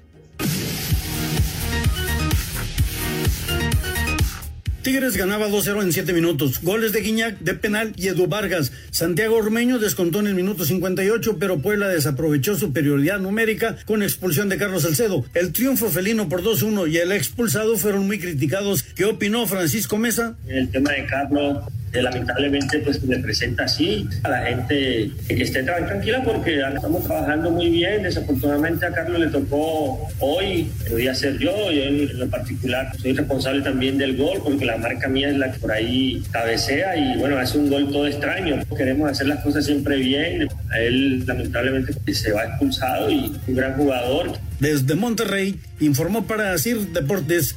Tigres 4.82 5.16
ganaba 5.16 5.48
2-0 5.48 5.82
en 5.82 5.92
7 5.92 6.12
minutos. 6.12 6.60
Goles 6.62 6.92
de 6.92 7.00
Guiñac, 7.00 7.38
de 7.40 7.54
penal 7.54 7.92
y 7.96 8.08
Edu 8.08 8.26
Vargas. 8.26 8.72
Santiago 8.90 9.36
Ormeño 9.36 9.78
descontó 9.78 10.20
en 10.20 10.28
el 10.28 10.34
minuto 10.34 10.64
58, 10.64 11.36
pero 11.38 11.60
Puebla 11.60 11.88
desaprovechó 11.88 12.56
superioridad 12.56 13.18
numérica 13.18 13.76
con 13.84 14.02
expulsión 14.02 14.48
de 14.48 14.56
Carlos 14.56 14.82
Salcedo. 14.82 15.24
El 15.34 15.52
triunfo 15.52 15.90
felino 15.90 16.28
por 16.28 16.42
2-1 16.42 16.90
y 16.90 16.96
el 16.96 17.12
expulsado 17.12 17.76
fueron 17.76 18.06
muy 18.06 18.18
criticados. 18.18 18.82
¿Qué 18.82 19.04
opinó 19.04 19.46
Francisco 19.46 19.98
Mesa? 19.98 20.36
El 20.46 20.70
tema 20.70 20.92
de 20.92 21.06
Carlos 21.06 21.58
lamentablemente 21.92 22.79
pues 22.81 23.03
me 23.05 23.18
presenta 23.18 23.64
así 23.64 24.09
a 24.22 24.29
la 24.29 24.46
gente 24.46 25.11
que 25.26 25.42
esté 25.42 25.62
tranquila 25.62 26.22
porque 26.22 26.61
estamos 26.61 27.05
trabajando 27.05 27.50
muy 27.50 27.70
bien. 27.70 28.03
Desafortunadamente 28.03 28.87
a 28.87 28.92
Carlos 28.92 29.20
le 29.20 29.26
tocó 29.29 30.09
hoy 30.20 30.70
podía 30.88 31.14
ser 31.14 31.38
yo 31.38 31.70
y 31.72 31.81
en 31.81 32.18
lo 32.18 32.29
particular 32.29 32.92
soy 33.00 33.12
responsable 33.12 33.62
también 33.62 33.98
del 33.98 34.16
gol 34.16 34.40
porque 34.42 34.64
la 34.64 34.76
marca 34.76 35.09
mía 35.09 35.31
es 35.31 35.37
la 35.37 35.53
que 35.53 35.59
por 35.59 35.72
ahí 35.72 36.22
cabecea 36.31 36.96
y 36.96 37.18
bueno 37.18 37.38
hace 37.38 37.59
un 37.59 37.68
gol 37.68 37.90
todo 37.90 38.07
extraño. 38.07 38.62
Queremos 38.76 39.11
hacer 39.11 39.26
las 39.26 39.42
cosas 39.42 39.64
siempre 39.64 39.96
bien. 39.96 40.48
A 40.70 40.79
él 40.81 41.26
lamentablemente 41.26 41.94
se 42.12 42.33
va 42.33 42.44
expulsado 42.44 43.11
y 43.11 43.33
un 43.46 43.55
gran 43.55 43.74
jugador. 43.74 44.33
Desde 44.59 44.94
Monterrey 44.94 45.59
informó 45.81 46.26
para 46.26 46.57
CIR 46.59 46.92
Deportes 46.92 47.57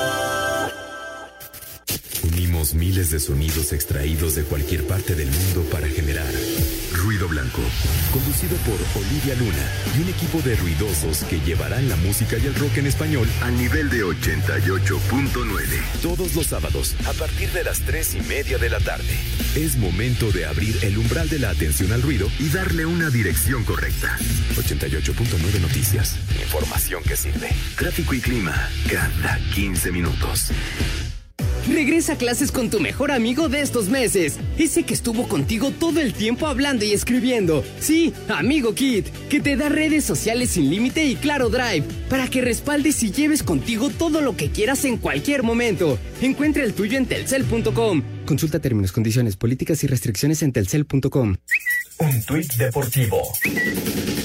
Miles 2.61 3.09
de 3.09 3.19
sonidos 3.19 3.73
extraídos 3.73 4.35
de 4.35 4.43
cualquier 4.43 4.85
parte 4.85 5.15
del 5.15 5.31
mundo 5.31 5.63
para 5.71 5.87
generar 5.87 6.31
Ruido 6.93 7.27
Blanco, 7.27 7.61
conducido 8.13 8.55
por 8.57 8.77
Olivia 9.01 9.33
Luna 9.33 9.71
y 9.97 10.03
un 10.03 10.09
equipo 10.09 10.39
de 10.43 10.55
ruidosos 10.55 11.23
que 11.23 11.39
llevarán 11.39 11.89
la 11.89 11.95
música 11.95 12.37
y 12.37 12.45
el 12.45 12.53
rock 12.53 12.77
en 12.77 12.85
español 12.85 13.27
al 13.41 13.57
nivel 13.57 13.89
de 13.89 14.05
88.9. 14.05 16.01
Todos 16.03 16.35
los 16.35 16.45
sábados, 16.45 16.95
a 17.07 17.13
partir 17.13 17.49
de 17.49 17.63
las 17.63 17.79
3 17.79 18.15
y 18.15 18.21
media 18.21 18.59
de 18.59 18.69
la 18.69 18.79
tarde. 18.79 19.17
Es 19.55 19.77
momento 19.77 20.31
de 20.31 20.45
abrir 20.45 20.77
el 20.83 20.99
umbral 20.99 21.27
de 21.29 21.39
la 21.39 21.49
atención 21.49 21.91
al 21.93 22.03
ruido 22.03 22.27
y 22.37 22.49
darle 22.49 22.85
una 22.85 23.09
dirección 23.09 23.63
correcta. 23.63 24.15
88.9 24.55 25.61
Noticias. 25.61 26.15
Información 26.39 27.01
que 27.03 27.17
sirve. 27.17 27.49
Tráfico 27.75 28.13
y 28.13 28.21
clima 28.21 28.69
cada 28.87 29.39
15 29.55 29.91
minutos. 29.91 30.51
Regresa 31.67 32.13
a 32.13 32.15
clases 32.17 32.51
con 32.51 32.69
tu 32.69 32.79
mejor 32.79 33.11
amigo 33.11 33.47
de 33.47 33.61
estos 33.61 33.89
meses. 33.89 34.39
Ese 34.57 34.83
que 34.83 34.93
estuvo 34.93 35.27
contigo 35.27 35.71
todo 35.71 35.99
el 35.99 36.13
tiempo 36.13 36.47
hablando 36.47 36.85
y 36.85 36.93
escribiendo. 36.93 37.63
Sí, 37.79 38.13
Amigo 38.29 38.73
Kit, 38.73 39.07
que 39.29 39.39
te 39.39 39.55
da 39.55 39.69
redes 39.69 40.03
sociales 40.03 40.51
sin 40.51 40.69
límite 40.69 41.05
y 41.05 41.15
claro 41.15 41.49
drive, 41.49 41.83
para 42.09 42.27
que 42.27 42.41
respaldes 42.41 43.03
y 43.03 43.11
lleves 43.11 43.43
contigo 43.43 43.89
todo 43.89 44.21
lo 44.21 44.35
que 44.35 44.49
quieras 44.49 44.85
en 44.85 44.97
cualquier 44.97 45.43
momento. 45.43 45.99
Encuentra 46.21 46.63
el 46.63 46.73
tuyo 46.73 46.97
en 46.97 47.05
telcel.com. 47.05 48.01
Consulta 48.25 48.59
términos, 48.59 48.91
condiciones, 48.91 49.35
políticas 49.35 49.83
y 49.83 49.87
restricciones 49.87 50.41
en 50.41 50.51
telcel.com. 50.53 51.35
Un 52.01 52.19
tuit 52.23 52.51
deportivo. 52.55 53.21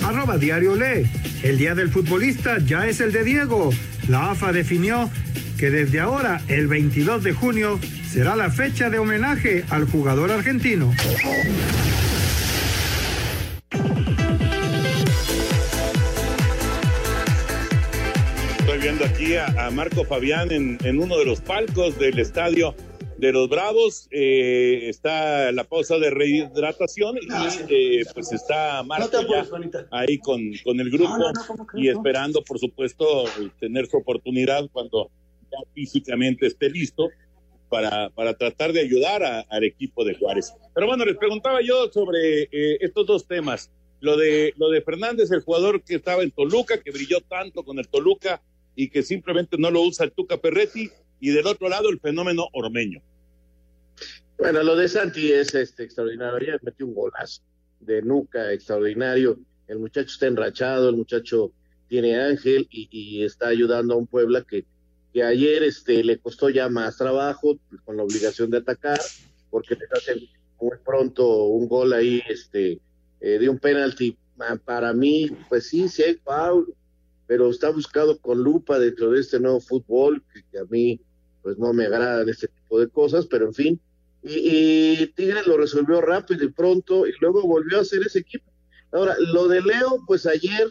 Arroba 0.03 0.39
Diario 0.39 0.75
Le. 0.77 1.05
El 1.43 1.59
día 1.59 1.75
del 1.75 1.91
futbolista 1.91 2.57
ya 2.65 2.87
es 2.87 3.03
el 3.03 3.13
de 3.13 3.23
Diego. 3.23 3.69
la 4.09 4.31
AFA 4.31 4.51
definió 4.51 5.11
que 5.59 5.71
desde 5.71 6.01
ahora, 6.01 6.41
el 6.49 6.69
22 6.69 7.23
de 7.23 7.35
junio, 7.35 7.79
será 8.11 8.35
la 8.35 8.51
fecha 8.51 8.89
de 8.89 8.99
homenaje 8.99 9.65
al 9.69 9.85
jugador 9.85 10.33
argentino. 10.33 10.91
Estoy 18.59 18.79
viendo 18.81 19.05
aquí 19.05 19.37
a, 19.37 19.71
Marco 19.71 20.07
Fabián 20.07 20.51
en, 20.51 20.79
en, 20.83 20.99
uno 20.99 21.19
de 21.19 21.27
los 21.27 21.43
palcos 21.43 21.99
del 21.99 22.19
estadio 22.21 22.75
de 23.19 23.33
los 23.33 23.49
Bravos. 23.49 24.09
Eh, 24.11 24.89
está 24.89 25.53
la 25.53 25.65
pausa 25.65 25.99
de 25.99 26.11
rehidratación 26.11 27.17
y 27.17 27.29
eh, 27.69 28.05
pues 28.15 28.33
está 28.33 28.83
Marco 28.83 29.21
ya 29.29 29.47
ahí 29.91 30.19
con, 30.19 30.41
con 30.65 30.81
el 30.81 30.91
grupo 30.91 31.31
y 31.75 31.89
esperando, 31.89 32.43
por 32.43 32.59
supuesto, 32.59 33.25
tener 33.61 33.87
su 33.87 33.97
oportunidad 33.97 34.69
cuando 34.73 35.11
ya 35.51 35.59
físicamente 35.75 36.47
esté 36.47 36.71
listo 36.71 37.09
para, 37.69 38.11
para 38.11 38.35
tratar 38.35 38.73
de 38.73 38.81
ayudar 38.81 39.45
al 39.49 39.65
equipo 39.65 40.05
de 40.05 40.15
Juárez. 40.15 40.53
Pero 40.75 40.87
bueno, 40.87 41.05
les 41.05 41.17
preguntaba 41.17 41.61
yo 41.63 41.91
sobre 41.91 42.43
eh, 42.45 42.79
estos 42.81 43.07
dos 43.07 43.27
temas. 43.27 43.71
Lo 44.01 44.17
de, 44.17 44.53
lo 44.57 44.69
de 44.69 44.83
Fernández, 44.83 45.31
el 45.33 45.41
jugador 45.41 45.83
que 45.83 45.95
estaba 45.95 46.23
en 46.23 46.31
Toluca, 46.31 46.81
que 46.83 46.91
brilló 46.91 47.21
tanto 47.23 47.65
con 47.65 47.79
el 47.79 47.89
Toluca 47.89 48.43
y 48.75 48.91
que 48.91 49.03
simplemente 49.03 49.57
no 49.59 49.71
lo 49.71 49.81
usa 49.81 50.05
el 50.05 50.13
Tuca 50.13 50.37
Perretti, 50.37 50.91
y 51.21 51.31
del 51.31 51.47
otro 51.47 51.69
lado 51.69 51.89
el 51.89 52.01
fenómeno 52.01 52.49
ormeño. 52.53 53.03
Bueno, 54.39 54.63
lo 54.63 54.77
de 54.77 54.89
Santi 54.89 55.33
es 55.33 55.55
este 55.55 55.85
extraordinario. 55.85 56.37
Ayer 56.37 56.61
metió 56.63 56.87
un 56.87 56.95
golazo 56.95 57.43
de 57.81 58.03
nuca 58.03 58.53
extraordinario. 58.53 59.39
El 59.67 59.79
muchacho 59.79 60.09
está 60.09 60.27
enrachado, 60.27 60.91
el 60.91 60.97
muchacho 60.97 61.53
tiene 61.89 62.21
ángel 62.21 62.67
y, 62.71 63.23
está 63.23 63.49
ayudando 63.49 63.95
a 63.95 63.97
un 63.97 64.07
Puebla 64.07 64.43
que, 64.43 64.65
que 65.13 65.23
ayer 65.23 65.63
este, 65.63 66.05
le 66.05 66.19
costó 66.19 66.51
ya 66.51 66.69
más 66.69 66.99
trabajo 66.99 67.59
con 67.85 67.97
la 67.97 68.03
obligación 68.03 68.51
de 68.51 68.59
atacar, 68.59 69.01
porque 69.51 69.75
le 69.75 69.87
hace 69.93 70.29
muy 70.61 70.77
pronto 70.85 71.45
un 71.45 71.69
gol 71.69 71.93
ahí 71.93 72.23
este, 72.29 72.81
eh, 73.21 73.39
de 73.39 73.49
un 73.49 73.59
penalti. 73.59 74.17
Ah, 74.39 74.59
para 74.63 74.93
mí, 74.93 75.31
pues 75.49 75.69
sí, 75.69 75.89
sí 75.89 76.03
hay 76.03 76.17
pero 77.27 77.51
está 77.51 77.71
buscado 77.71 78.19
con 78.19 78.43
lupa 78.43 78.79
dentro 78.79 79.11
de 79.11 79.21
este 79.21 79.41
nuevo 79.41 79.61
fútbol, 79.61 80.23
que, 80.51 80.59
a 80.59 80.65
mí 80.65 81.01
pues 81.43 81.59
no 81.59 81.73
me 81.73 81.87
agradan 81.87 82.29
este 82.29 82.49
tipo 82.49 82.81
de 82.81 82.89
cosas, 82.89 83.27
pero 83.27 83.47
en 83.47 83.55
fin. 83.55 83.81
Y, 84.23 85.07
Tigres 85.15 85.47
lo 85.47 85.57
resolvió 85.57 86.01
rápido 86.01 86.45
y 86.45 86.51
pronto 86.51 87.07
y 87.07 87.13
luego 87.21 87.43
volvió 87.43 87.79
a 87.79 87.83
hacer 87.83 88.03
ese 88.05 88.21
equipo. 88.21 88.51
Ahora, 88.91 89.15
lo 89.19 89.47
de 89.47 89.61
Leo, 89.63 90.03
pues 90.07 90.27
ayer 90.27 90.69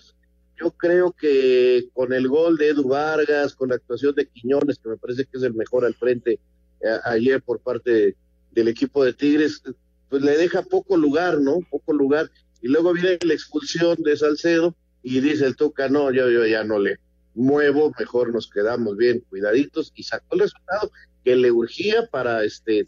yo 0.60 0.72
creo 0.72 1.12
que 1.14 1.88
con 1.94 2.12
el 2.12 2.28
gol 2.28 2.58
de 2.58 2.70
Edu 2.70 2.90
Vargas, 2.90 3.56
con 3.56 3.70
la 3.70 3.76
actuación 3.76 4.16
de 4.16 4.28
Quiñones, 4.28 4.80
que 4.80 4.90
me 4.90 4.98
parece 4.98 5.26
que 5.26 5.38
es 5.38 5.44
el 5.44 5.54
mejor 5.54 5.86
al 5.86 5.94
frente 5.96 6.40
eh, 6.82 6.98
ayer 7.06 7.42
por 7.42 7.60
parte 7.60 8.16
del 8.52 8.68
equipo 8.68 9.04
de 9.04 9.14
Tigres, 9.14 9.62
pues 10.10 10.22
le 10.22 10.38
deja 10.38 10.62
poco 10.62 10.98
lugar, 10.98 11.40
¿no? 11.40 11.60
Poco 11.70 11.94
lugar. 11.94 12.30
Y 12.62 12.68
luego 12.68 12.94
viene 12.94 13.18
la 13.22 13.34
expulsión 13.34 13.96
de 14.04 14.18
Salcedo 14.18 14.76
y 15.08 15.20
dice 15.20 15.46
el 15.46 15.56
Tuca, 15.56 15.88
no, 15.88 16.12
yo, 16.12 16.32
yo 16.32 16.48
ya 16.48 16.64
no 16.64 16.80
le 16.80 16.98
muevo, 17.36 17.94
mejor 18.00 18.34
nos 18.34 18.50
quedamos 18.50 18.98
bien 18.98 19.24
cuidaditos 19.30 19.94
y 19.96 20.02
sacó 20.02 20.34
el 20.34 20.40
resultado 20.40 20.92
que 21.24 21.36
le 21.36 21.52
urgía 21.52 22.08
para 22.08 22.44
este 22.44 22.88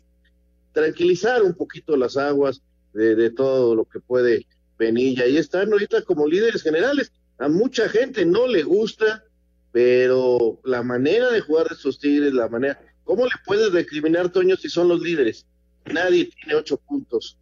tranquilizar 0.73 1.43
un 1.43 1.53
poquito 1.53 1.95
las 1.95 2.17
aguas 2.17 2.63
de, 2.93 3.30
todo 3.30 3.75
lo 3.75 3.86
que 3.86 3.99
puede 3.99 4.47
venir. 4.80 5.19
Y 5.19 5.21
ahí 5.21 5.38
están 5.38 5.71
ahorita 5.71 6.01
como 6.01 6.27
líderes 6.27 6.63
generales. 6.63 7.12
A 7.38 7.49
mucha 7.49 7.88
gente 7.88 8.25
no 8.25 8.47
le 8.47 8.63
gusta, 8.63 9.23
pero 9.71 10.60
la 10.63 10.82
manera 10.82 11.30
de 11.30 11.41
jugar 11.41 11.67
de 11.67 11.75
estos 11.75 11.99
Tigres, 11.99 12.34
la 12.34 12.49
manera, 12.49 12.82
¿cómo 13.03 13.25
le 13.25 13.32
puedes 13.45 13.71
recriminar, 13.71 14.32
Toño, 14.32 14.56
si 14.56 14.69
son 14.69 14.88
los 14.88 15.01
líderes? 15.01 15.45
Nadie 15.86 16.32
tiene 16.32 16.56
ocho 16.56 16.77
puntos. 16.77 17.38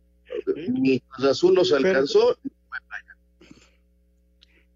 Ni 0.68 1.00
Cruz 1.00 1.28
Azul 1.28 1.56
los 1.56 1.72
alcanzó, 1.72 2.38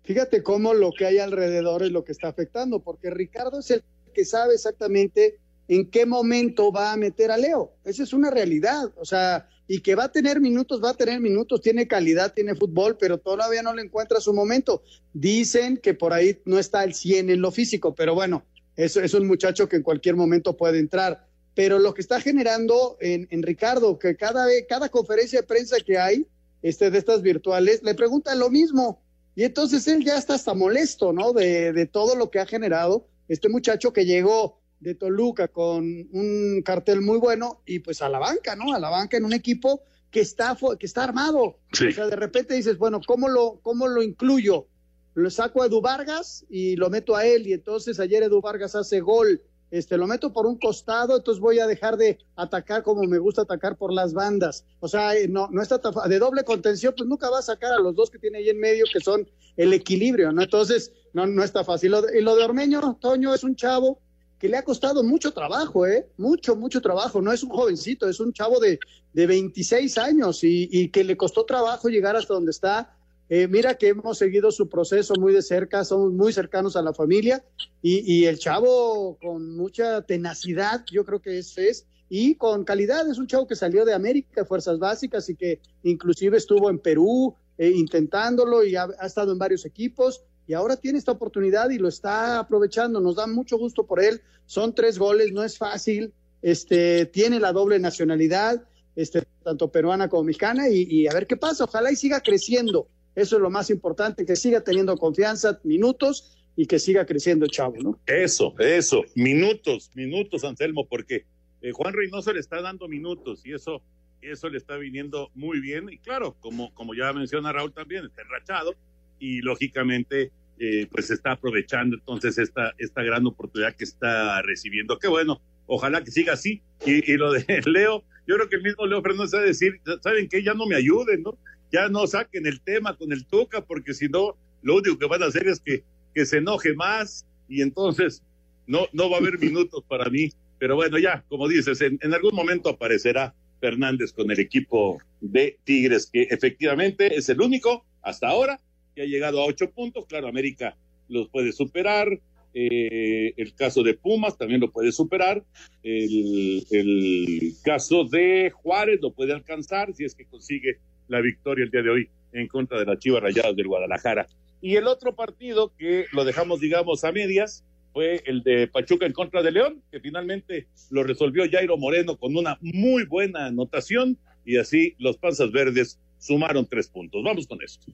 Fíjate 0.09 0.41
cómo 0.41 0.73
lo 0.73 0.91
que 0.91 1.05
hay 1.05 1.19
alrededor 1.19 1.83
es 1.83 1.91
lo 1.91 2.03
que 2.03 2.13
está 2.13 2.29
afectando, 2.29 2.79
porque 2.79 3.11
Ricardo 3.11 3.59
es 3.59 3.69
el 3.69 3.83
que 4.11 4.25
sabe 4.25 4.55
exactamente 4.55 5.37
en 5.67 5.87
qué 5.87 6.07
momento 6.07 6.71
va 6.71 6.91
a 6.91 6.97
meter 6.97 7.29
a 7.29 7.37
Leo. 7.37 7.73
Esa 7.83 8.01
es 8.01 8.11
una 8.11 8.31
realidad. 8.31 8.91
O 8.95 9.05
sea, 9.05 9.47
y 9.67 9.81
que 9.81 9.93
va 9.93 10.05
a 10.05 10.11
tener 10.11 10.41
minutos, 10.41 10.83
va 10.83 10.89
a 10.89 10.93
tener 10.95 11.19
minutos, 11.21 11.61
tiene 11.61 11.87
calidad, 11.87 12.33
tiene 12.33 12.55
fútbol, 12.55 12.97
pero 12.99 13.19
todavía 13.19 13.61
no 13.61 13.75
le 13.75 13.83
encuentra 13.83 14.19
su 14.19 14.33
momento. 14.33 14.81
Dicen 15.13 15.77
que 15.77 15.93
por 15.93 16.11
ahí 16.11 16.39
no 16.43 16.57
está 16.57 16.83
el 16.83 16.95
100 16.95 17.29
en 17.29 17.41
lo 17.41 17.51
físico, 17.51 17.93
pero 17.93 18.15
bueno, 18.15 18.43
eso 18.77 19.01
es 19.01 19.13
un 19.13 19.27
muchacho 19.27 19.69
que 19.69 19.75
en 19.75 19.83
cualquier 19.83 20.15
momento 20.15 20.57
puede 20.57 20.79
entrar. 20.79 21.27
Pero 21.53 21.77
lo 21.77 21.93
que 21.93 22.01
está 22.01 22.19
generando 22.19 22.97
en, 22.99 23.43
Ricardo, 23.43 23.99
que 23.99 24.15
cada, 24.15 24.47
cada 24.67 24.89
conferencia 24.89 25.41
de 25.41 25.45
prensa 25.45 25.77
que 25.85 25.99
hay, 25.99 26.25
este, 26.63 26.89
de 26.89 26.97
estas 26.97 27.21
virtuales, 27.21 27.83
le 27.83 27.93
pregunta 27.93 28.33
lo 28.33 28.49
mismo 28.49 29.03
y 29.39 29.45
entonces 29.45 29.87
él 29.87 30.03
ya 30.03 30.17
está 30.17 30.33
hasta 30.33 30.53
molesto, 30.53 31.13
¿no? 31.13 31.31
De, 31.31 31.71
de 31.71 31.85
todo 31.85 32.13
lo 32.17 32.29
que 32.29 32.39
ha 32.39 32.45
generado 32.45 33.07
este 33.29 33.47
muchacho 33.47 33.93
que 33.93 34.05
llegó 34.05 34.59
de 34.81 34.95
Toluca 34.95 35.47
con 35.47 35.85
un 36.11 36.61
cartel 36.61 36.99
muy 36.99 37.19
bueno 37.19 37.61
y 37.65 37.79
pues 37.79 38.01
a 38.01 38.09
la 38.09 38.19
banca, 38.19 38.57
¿no? 38.57 38.73
A 38.73 38.79
la 38.79 38.89
banca 38.89 39.15
en 39.15 39.23
un 39.23 39.31
equipo 39.31 39.83
que 40.11 40.19
está, 40.19 40.57
que 40.77 40.85
está 40.85 41.05
armado. 41.05 41.57
O 41.71 41.91
sea, 41.93 42.07
de 42.07 42.17
repente 42.17 42.53
dices, 42.53 42.77
bueno, 42.77 42.99
¿cómo 43.07 43.29
lo, 43.29 43.61
cómo 43.61 43.87
lo 43.87 44.03
incluyo? 44.03 44.67
Lo 45.13 45.29
saco 45.29 45.63
a 45.63 45.67
Edu 45.67 45.79
Vargas 45.79 46.45
y 46.49 46.75
lo 46.75 46.89
meto 46.89 47.15
a 47.15 47.25
él 47.25 47.47
y 47.47 47.53
entonces 47.53 47.97
ayer 48.01 48.23
Edu 48.23 48.41
Vargas 48.41 48.75
hace 48.75 48.99
gol 48.99 49.41
este, 49.71 49.97
lo 49.97 50.07
meto 50.07 50.33
por 50.33 50.45
un 50.45 50.57
costado, 50.57 51.17
entonces 51.17 51.39
voy 51.39 51.59
a 51.59 51.67
dejar 51.67 51.97
de 51.97 52.17
atacar 52.35 52.83
como 52.83 53.03
me 53.03 53.19
gusta 53.19 53.43
atacar 53.43 53.77
por 53.77 53.93
las 53.93 54.13
bandas. 54.13 54.65
O 54.79 54.87
sea, 54.87 55.15
eh, 55.15 55.27
no, 55.27 55.47
no 55.51 55.61
está 55.61 55.79
de 56.07 56.19
doble 56.19 56.43
contención, 56.43 56.93
pues 56.97 57.07
nunca 57.07 57.29
va 57.29 57.39
a 57.39 57.43
sacar 57.43 57.73
a 57.73 57.79
los 57.79 57.95
dos 57.95 58.09
que 58.09 58.19
tiene 58.19 58.39
ahí 58.39 58.49
en 58.49 58.59
medio, 58.59 58.85
que 58.91 58.99
son 58.99 59.29
el 59.57 59.73
equilibrio, 59.73 60.31
¿no? 60.31 60.41
Entonces, 60.41 60.91
no, 61.13 61.27
no 61.27 61.43
está 61.43 61.63
fácil. 61.63 61.93
y 62.13 62.21
lo 62.21 62.35
de 62.35 62.43
Ormeño, 62.43 62.97
Toño, 62.99 63.33
es 63.33 63.43
un 63.43 63.55
chavo 63.55 63.99
que 64.39 64.47
le 64.47 64.57
ha 64.57 64.63
costado 64.63 65.03
mucho 65.03 65.33
trabajo, 65.33 65.85
¿eh? 65.85 66.07
Mucho, 66.17 66.55
mucho 66.55 66.81
trabajo. 66.81 67.21
No 67.21 67.33
es 67.33 67.43
un 67.43 67.49
jovencito, 67.49 68.07
es 68.07 68.21
un 68.21 68.31
chavo 68.31 68.59
de, 68.59 68.79
de 69.13 69.27
26 69.27 69.97
años 69.97 70.43
y, 70.43 70.69
y 70.71 70.89
que 70.89 71.03
le 71.03 71.17
costó 71.17 71.45
trabajo 71.45 71.89
llegar 71.89 72.15
hasta 72.15 72.33
donde 72.33 72.51
está 72.51 72.95
eh, 73.29 73.47
mira 73.47 73.75
que 73.75 73.89
hemos 73.89 74.17
seguido 74.17 74.51
su 74.51 74.67
proceso 74.67 75.13
muy 75.19 75.31
de 75.33 75.43
cerca, 75.43 75.85
somos 75.85 76.11
muy 76.11 76.33
cercanos 76.33 76.75
a 76.75 76.81
la 76.81 76.95
familia 76.95 77.45
y, 77.79 78.25
el 78.25 78.39
chavo 78.39 79.19
con 79.21 79.55
mucha 79.55 80.01
tenacidad, 80.01 80.83
yo 80.91 81.05
creo 81.05 81.21
que 81.21 81.37
ese 81.37 81.69
es, 81.69 81.85
y 82.09 82.33
con 82.35 82.63
calidad, 82.63 83.07
es 83.07 83.19
un 83.19 83.27
chavo 83.27 83.45
que 83.45 83.55
salió 83.55 83.85
de 83.85 83.93
América, 83.93 84.45
Fuerzas 84.45 84.79
Básicas 84.79 85.29
y 85.29 85.35
que 85.35 85.61
inclusive 85.83 86.37
estuvo 86.37 86.71
en 86.71 86.79
Perú 86.79 87.35
eh, 87.59 87.69
intentándolo 87.69 88.63
y 88.63 88.75
ha, 88.75 88.87
estado 89.03 89.31
en 89.31 89.37
varios 89.37 89.63
equipos 89.63 90.23
y 90.47 90.53
ahora 90.53 90.75
tiene 90.75 90.97
esta 90.97 91.11
oportunidad 91.11 91.69
y 91.69 91.77
lo 91.77 91.87
está 91.87 92.39
aprovechando, 92.39 92.99
nos 92.99 93.15
da 93.15 93.27
mucho 93.27 93.59
gusto 93.59 93.85
por 93.85 94.03
él, 94.03 94.21
son 94.47 94.73
tres 94.73 94.97
goles, 94.97 95.31
no 95.33 95.43
es 95.43 95.55
fácil, 95.55 96.13
este, 96.41 97.05
tiene 97.05 97.39
la 97.39 97.53
doble 97.53 97.77
nacionalidad, 97.77 98.63
este, 98.95 99.21
tanto 99.43 99.71
peruana 99.71 100.09
como 100.09 100.23
mexicana 100.23 100.67
y, 100.67 100.87
y 100.89 101.07
a 101.07 101.13
ver 101.13 101.27
qué 101.27 101.37
pasa, 101.37 101.65
ojalá 101.65 101.91
y 101.91 101.95
siga 101.95 102.21
creciendo 102.21 102.87
eso 103.19 103.35
es 103.35 103.41
lo 103.41 103.49
más 103.49 103.69
importante, 103.69 104.25
que 104.25 104.35
siga 104.35 104.61
teniendo 104.61 104.97
confianza, 104.97 105.59
minutos 105.63 106.37
y 106.55 106.65
que 106.65 106.79
siga 106.79 107.05
creciendo 107.05 107.47
Chavo, 107.47 107.77
¿no? 107.77 107.99
Eso, 108.05 108.53
eso, 108.59 109.03
minutos, 109.15 109.91
minutos, 109.95 110.43
Anselmo, 110.43 110.87
porque 110.87 111.25
eh, 111.61 111.71
Juan 111.71 111.93
Reynoso 111.93 112.33
le 112.33 112.39
está 112.39 112.61
dando 112.61 112.87
minutos 112.87 113.45
y 113.45 113.53
eso, 113.53 113.81
eso 114.21 114.49
le 114.49 114.57
está 114.57 114.77
viniendo 114.77 115.29
muy 115.35 115.59
bien. 115.59 115.89
Y 115.89 115.97
claro, 115.97 116.35
como, 116.39 116.73
como 116.73 116.93
ya 116.93 117.13
menciona 117.13 117.53
Raúl 117.53 117.73
también, 117.73 118.05
está 118.05 118.21
enrachado 118.21 118.75
y 119.19 119.41
lógicamente 119.41 120.31
eh, 120.59 120.87
pues 120.91 121.09
está 121.11 121.31
aprovechando 121.31 121.95
entonces 121.95 122.37
esta, 122.37 122.73
esta 122.77 123.03
gran 123.03 123.25
oportunidad 123.25 123.75
que 123.75 123.85
está 123.85 124.41
recibiendo. 124.41 124.99
Qué 124.99 125.07
bueno, 125.07 125.41
ojalá 125.65 126.03
que 126.03 126.11
siga 126.11 126.33
así. 126.33 126.61
Y, 126.85 127.11
y 127.11 127.17
lo 127.17 127.31
de 127.31 127.45
Leo, 127.65 128.03
yo 128.27 128.35
creo 128.35 128.49
que 128.49 128.57
el 128.57 128.63
mismo 128.63 128.85
Leo 128.85 129.01
Fernández 129.01 129.33
va 129.33 129.39
a 129.39 129.43
decir, 129.43 129.79
¿saben 130.01 130.27
qué? 130.27 130.43
Ya 130.43 130.53
no 130.53 130.65
me 130.65 130.75
ayuden, 130.75 131.23
¿no? 131.23 131.37
Ya 131.71 131.89
no 131.89 132.07
saquen 132.07 132.45
el 132.45 132.61
tema 132.61 132.95
con 132.95 133.11
el 133.11 133.25
Tuca, 133.25 133.65
porque 133.65 133.93
si 133.93 134.07
no, 134.07 134.35
lo 134.61 134.77
único 134.77 134.97
que 134.97 135.05
van 135.05 135.23
a 135.23 135.27
hacer 135.27 135.47
es 135.47 135.59
que, 135.59 135.83
que 136.13 136.25
se 136.25 136.37
enoje 136.37 136.73
más 136.73 137.25
y 137.47 137.61
entonces 137.61 138.23
no, 138.67 138.87
no 138.93 139.09
va 139.09 139.17
a 139.17 139.19
haber 139.19 139.39
minutos 139.39 139.83
para 139.87 140.09
mí. 140.09 140.31
Pero 140.57 140.75
bueno, 140.75 140.97
ya, 140.97 141.23
como 141.29 141.47
dices, 141.47 141.79
en, 141.81 141.99
en 142.01 142.13
algún 142.13 142.35
momento 142.35 142.69
aparecerá 142.69 143.33
Fernández 143.59 144.13
con 144.13 144.31
el 144.31 144.39
equipo 144.39 144.99
de 145.21 145.57
Tigres, 145.63 146.09
que 146.11 146.23
efectivamente 146.23 147.15
es 147.15 147.29
el 147.29 147.41
único 147.41 147.85
hasta 148.01 148.29
ahora 148.29 148.59
que 148.95 149.03
ha 149.03 149.05
llegado 149.05 149.41
a 149.41 149.45
ocho 149.45 149.69
puntos. 149.71 150.05
Claro, 150.05 150.27
América 150.27 150.77
los 151.07 151.29
puede 151.29 151.51
superar. 151.51 152.19
Eh, 152.53 153.33
el 153.37 153.53
caso 153.53 153.83
de 153.83 153.93
Pumas 153.93 154.37
también 154.37 154.59
lo 154.59 154.71
puede 154.71 154.91
superar. 154.91 155.43
El, 155.83 156.65
el 156.71 157.53
caso 157.63 158.05
de 158.05 158.51
Juárez 158.51 158.99
lo 159.01 159.11
puede 159.11 159.33
alcanzar 159.33 159.93
si 159.93 160.05
es 160.05 160.15
que 160.15 160.25
consigue 160.25 160.79
la 161.09 161.19
victoria 161.21 161.65
el 161.65 161.71
día 161.71 161.81
de 161.81 161.89
hoy 161.89 162.09
en 162.31 162.47
contra 162.47 162.79
de 162.79 162.85
las 162.85 162.99
Chivas 162.99 163.21
Rayadas 163.21 163.55
del 163.55 163.67
Guadalajara. 163.67 164.27
Y 164.61 164.75
el 164.75 164.87
otro 164.87 165.15
partido 165.15 165.73
que 165.77 166.05
lo 166.13 166.23
dejamos, 166.23 166.59
digamos, 166.59 167.03
a 167.03 167.11
medias, 167.11 167.65
fue 167.91 168.21
el 168.25 168.43
de 168.43 168.67
Pachuca 168.67 169.05
en 169.05 169.13
contra 169.13 169.41
de 169.41 169.51
León, 169.51 169.81
que 169.91 169.99
finalmente 169.99 170.67
lo 170.91 171.03
resolvió 171.03 171.43
Jairo 171.49 171.77
Moreno 171.77 172.17
con 172.17 172.35
una 172.35 172.57
muy 172.61 173.05
buena 173.05 173.47
anotación 173.47 174.17
y 174.45 174.57
así 174.57 174.95
los 174.99 175.17
Panzas 175.17 175.51
Verdes 175.51 175.99
sumaron 176.17 176.67
tres 176.67 176.87
puntos. 176.87 177.23
Vamos 177.23 177.47
con 177.47 177.61
esto. 177.63 177.91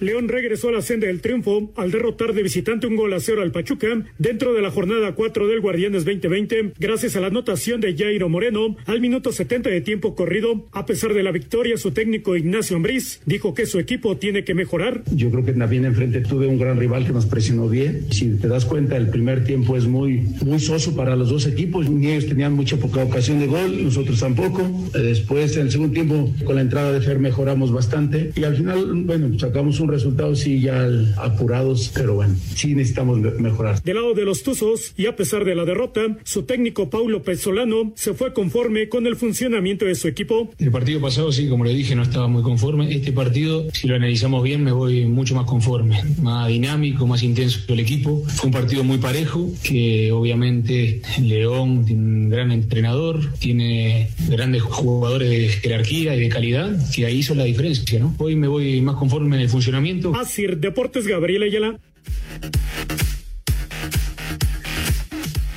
León 0.00 0.28
regresó 0.28 0.68
a 0.68 0.72
la 0.72 0.82
senda 0.82 1.06
del 1.06 1.20
triunfo 1.20 1.72
al 1.76 1.90
derrotar 1.90 2.34
de 2.34 2.42
visitante 2.42 2.86
un 2.86 2.96
gol 2.96 3.12
a 3.14 3.20
cero 3.20 3.42
al 3.42 3.52
Pachuca 3.52 3.88
dentro 4.18 4.52
de 4.52 4.62
la 4.62 4.70
jornada 4.70 5.14
4 5.14 5.48
del 5.48 5.60
Guardianes 5.60 6.04
2020 6.04 6.72
gracias 6.78 7.16
a 7.16 7.20
la 7.20 7.28
anotación 7.28 7.80
de 7.80 7.96
Jairo 7.96 8.28
Moreno 8.28 8.76
al 8.86 9.00
minuto 9.00 9.32
70 9.32 9.70
de 9.70 9.80
tiempo 9.80 10.14
corrido. 10.14 10.66
A 10.72 10.86
pesar 10.86 11.14
de 11.14 11.22
la 11.22 11.32
victoria, 11.32 11.76
su 11.76 11.92
técnico 11.92 12.36
Ignacio 12.36 12.76
Ambriz 12.76 13.20
dijo 13.26 13.54
que 13.54 13.66
su 13.66 13.78
equipo 13.78 14.16
tiene 14.16 14.44
que 14.44 14.54
mejorar. 14.54 15.02
Yo 15.12 15.30
creo 15.30 15.44
que 15.44 15.52
también 15.52 15.84
enfrente 15.84 16.20
tuve 16.20 16.46
un 16.46 16.58
gran 16.58 16.78
rival 16.78 17.06
que 17.06 17.12
nos 17.12 17.26
presionó 17.26 17.68
bien. 17.68 18.06
Si 18.10 18.28
te 18.36 18.48
das 18.48 18.64
cuenta, 18.64 18.96
el 18.96 19.08
primer 19.08 19.44
tiempo 19.44 19.76
es 19.76 19.86
muy, 19.86 20.22
muy 20.44 20.60
soso 20.60 20.94
para 20.94 21.16
los 21.16 21.30
dos 21.30 21.46
equipos. 21.46 21.88
Ni 21.88 22.08
ellos 22.08 22.26
tenían 22.26 22.52
mucha 22.52 22.76
poca 22.76 23.02
ocasión 23.02 23.38
de 23.38 23.46
gol, 23.46 23.82
nosotros 23.84 24.20
tampoco. 24.20 24.62
Después, 24.92 25.56
en 25.56 25.62
el 25.62 25.70
segundo 25.70 25.94
tiempo, 25.94 26.34
con 26.44 26.56
la 26.56 26.62
entrada 26.62 26.92
de 26.92 27.00
Fer 27.00 27.18
mejoramos 27.18 27.72
bastante 27.72 28.32
y 28.36 28.44
al 28.44 28.56
final, 28.56 28.92
bueno, 29.04 29.38
sacamos 29.38 29.80
un 29.80 29.85
resultados 29.88 30.40
sí 30.40 30.60
ya 30.60 30.86
apurados, 31.16 31.90
pero 31.94 32.14
bueno, 32.14 32.36
sí 32.54 32.74
necesitamos 32.74 33.18
mejorar. 33.38 33.82
Del 33.82 33.96
lado 33.96 34.14
de 34.14 34.24
los 34.24 34.42
Tuzos, 34.42 34.92
y 34.96 35.06
a 35.06 35.16
pesar 35.16 35.44
de 35.44 35.54
la 35.54 35.64
derrota, 35.64 36.00
su 36.24 36.42
técnico 36.42 36.90
Paulo 36.90 37.22
Pezzolano 37.22 37.92
se 37.96 38.14
fue 38.14 38.32
conforme 38.32 38.88
con 38.88 39.06
el 39.06 39.16
funcionamiento 39.16 39.84
de 39.84 39.94
su 39.94 40.08
equipo. 40.08 40.50
El 40.58 40.70
partido 40.70 41.00
pasado, 41.00 41.32
sí, 41.32 41.48
como 41.48 41.64
le 41.64 41.74
dije, 41.74 41.94
no 41.94 42.02
estaba 42.02 42.28
muy 42.28 42.42
conforme. 42.42 42.94
Este 42.94 43.12
partido, 43.12 43.66
si 43.72 43.88
lo 43.88 43.96
analizamos 43.96 44.42
bien, 44.42 44.62
me 44.62 44.72
voy 44.72 45.06
mucho 45.06 45.34
más 45.34 45.46
conforme, 45.46 46.02
más 46.20 46.48
dinámico, 46.48 47.06
más 47.06 47.22
intenso 47.22 47.60
el 47.68 47.80
equipo. 47.80 48.22
Fue 48.26 48.46
un 48.46 48.52
partido 48.52 48.84
muy 48.84 48.98
parejo, 48.98 49.50
que 49.62 50.12
obviamente 50.12 51.02
León 51.20 51.84
tiene 51.84 52.02
un 52.02 52.30
gran 52.30 52.52
entrenador, 52.52 53.32
tiene 53.38 54.10
grandes 54.28 54.62
jugadores 54.62 55.28
de 55.28 55.48
jerarquía 55.48 56.14
y 56.14 56.20
de 56.20 56.28
calidad, 56.28 56.76
que 56.94 57.06
ahí 57.06 57.18
hizo 57.18 57.34
la 57.34 57.44
diferencia, 57.44 57.98
¿no? 57.98 58.14
Hoy 58.18 58.36
me 58.36 58.48
voy 58.48 58.80
más 58.80 58.96
conforme 58.96 59.36
en 59.36 59.42
el 59.42 59.48
funcionamiento 59.48 59.75
Asir 60.14 60.56
Deportes, 60.56 61.06
Gabriel 61.06 61.42
Ayala. 61.42 61.78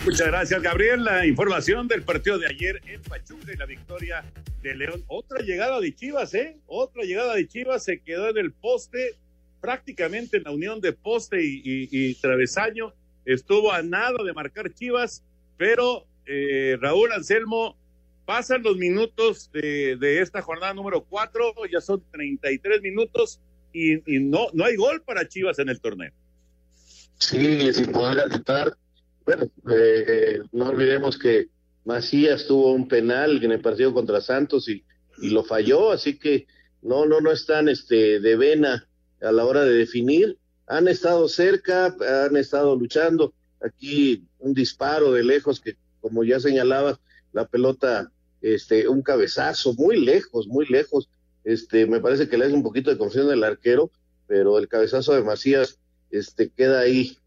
Muchas 0.03 0.27
gracias, 0.27 0.61
Gabriel. 0.61 1.05
La 1.05 1.25
información 1.25 1.87
del 1.87 2.03
partido 2.03 2.37
de 2.37 2.47
ayer 2.47 2.81
en 2.87 3.01
Pachuca 3.01 3.53
y 3.53 3.55
la 3.55 3.65
victoria 3.65 4.25
de 4.61 4.75
León. 4.75 5.05
Otra 5.07 5.39
llegada 5.39 5.79
de 5.79 5.95
Chivas, 5.95 6.33
¿eh? 6.33 6.57
Otra 6.67 7.03
llegada 7.03 7.35
de 7.35 7.47
Chivas 7.47 7.85
se 7.85 8.01
quedó 8.01 8.29
en 8.29 8.37
el 8.37 8.51
poste, 8.51 9.15
prácticamente 9.61 10.35
en 10.35 10.43
la 10.43 10.51
unión 10.51 10.81
de 10.81 10.91
poste 10.91 11.41
y, 11.41 11.61
y, 11.63 12.13
travesaño. 12.15 12.93
Estuvo 13.23 13.71
a 13.71 13.83
nada 13.83 14.21
de 14.21 14.33
marcar 14.33 14.73
Chivas, 14.73 15.23
pero 15.55 16.05
eh, 16.25 16.77
Raúl 16.81 17.13
Anselmo 17.13 17.77
pasan 18.25 18.63
los 18.63 18.75
minutos 18.75 19.49
de, 19.53 19.95
de 19.95 20.19
esta 20.19 20.41
jornada 20.41 20.73
número 20.73 21.05
cuatro, 21.05 21.53
ya 21.71 21.79
son 21.79 22.03
33 22.11 22.81
minutos 22.81 23.39
y, 23.73 24.15
y, 24.15 24.19
no, 24.19 24.47
no 24.53 24.65
hay 24.65 24.75
gol 24.75 25.01
para 25.03 25.27
Chivas 25.27 25.59
en 25.59 25.69
el 25.69 25.79
torneo. 25.79 26.11
Sí, 27.17 27.73
sin 27.73 27.91
poder 27.91 28.19
aceptar. 28.19 28.75
Bueno, 29.25 29.45
eh, 29.69 30.05
eh, 30.07 30.39
no 30.51 30.69
olvidemos 30.69 31.17
que 31.17 31.47
Macías 31.85 32.47
tuvo 32.47 32.71
un 32.71 32.87
penal 32.87 33.43
en 33.43 33.51
el 33.51 33.61
partido 33.61 33.93
contra 33.93 34.21
Santos 34.21 34.67
y, 34.69 34.83
y 35.21 35.29
lo 35.29 35.43
falló, 35.43 35.91
así 35.91 36.17
que 36.17 36.47
no, 36.81 37.05
no, 37.05 37.21
no 37.21 37.31
están 37.31 37.69
este, 37.69 38.19
de 38.19 38.35
vena 38.35 38.87
a 39.21 39.31
la 39.31 39.45
hora 39.45 39.63
de 39.63 39.73
definir. 39.73 40.37
Han 40.67 40.87
estado 40.87 41.27
cerca, 41.27 41.95
han 42.25 42.37
estado 42.37 42.75
luchando. 42.75 43.33
Aquí 43.61 44.23
un 44.37 44.53
disparo 44.53 45.11
de 45.11 45.23
lejos 45.23 45.59
que, 45.59 45.75
como 45.99 46.23
ya 46.23 46.39
señalaba, 46.39 46.99
la 47.33 47.45
pelota, 47.45 48.11
este, 48.41 48.87
un 48.87 49.01
cabezazo 49.01 49.73
muy 49.73 49.99
lejos, 49.99 50.47
muy 50.47 50.65
lejos 50.67 51.09
este, 51.43 51.85
me 51.87 51.99
parece 51.99 52.27
que 52.27 52.37
le 52.37 52.45
hace 52.45 52.53
un 52.53 52.63
poquito 52.63 52.89
de 52.89 52.97
confusión 52.97 53.31
el 53.31 53.43
arquero, 53.43 53.91
pero 54.27 54.57
el 54.57 54.67
cabezazo 54.67 55.13
de 55.13 55.23
Macías 55.23 55.79
este, 56.11 56.49
queda 56.49 56.81
ahí 56.81 57.17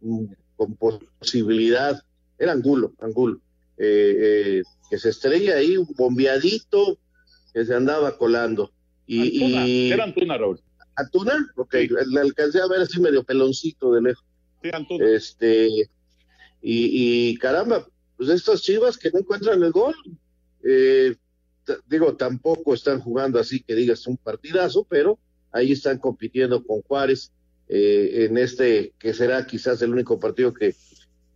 mm, 0.00 0.24
con 0.56 0.76
posibilidad. 1.18 2.02
Era 2.38 2.52
Angulo, 2.52 2.92
Angulo, 3.00 3.40
eh, 3.78 4.16
eh, 4.18 4.62
que 4.90 4.98
se 4.98 5.10
estrella 5.10 5.56
ahí, 5.56 5.76
un 5.76 5.92
bombeadito 5.96 6.98
que 7.52 7.64
se 7.64 7.74
andaba 7.74 8.16
colando. 8.18 8.72
Y, 9.06 9.42
Antuna, 9.42 9.66
y... 9.66 9.92
era 9.92 10.04
Antuna, 10.04 10.38
Raúl. 10.38 10.60
¿Antuna? 10.96 11.52
Ok, 11.56 11.74
le 11.74 12.20
alcancé 12.20 12.60
a 12.60 12.68
ver 12.68 12.80
así 12.80 13.00
medio 13.00 13.24
peloncito 13.24 13.92
de 13.92 14.02
lejos. 14.02 14.24
Sí, 14.62 14.70
Antuna. 14.72 15.08
Este, 15.08 15.68
y, 15.68 15.88
y 17.30 17.36
caramba, 17.38 17.86
pues 18.16 18.28
estas 18.28 18.62
chivas 18.62 18.96
que 18.96 19.10
no 19.10 19.20
encuentran 19.20 19.62
el 19.62 19.72
gol, 19.72 19.94
eh, 20.64 21.14
digo, 21.86 22.16
tampoco 22.16 22.74
están 22.74 23.00
jugando 23.00 23.38
así 23.38 23.62
que 23.62 23.74
digas 23.74 24.06
un 24.06 24.16
partidazo, 24.16 24.86
pero 24.88 25.18
ahí 25.52 25.72
están 25.72 25.98
compitiendo 25.98 26.64
con 26.64 26.82
Juárez 26.82 27.32
eh, 27.68 28.26
en 28.28 28.36
este 28.38 28.92
que 28.98 29.14
será 29.14 29.46
quizás 29.46 29.80
el 29.82 29.92
único 29.92 30.20
partido 30.20 30.52
que, 30.52 30.74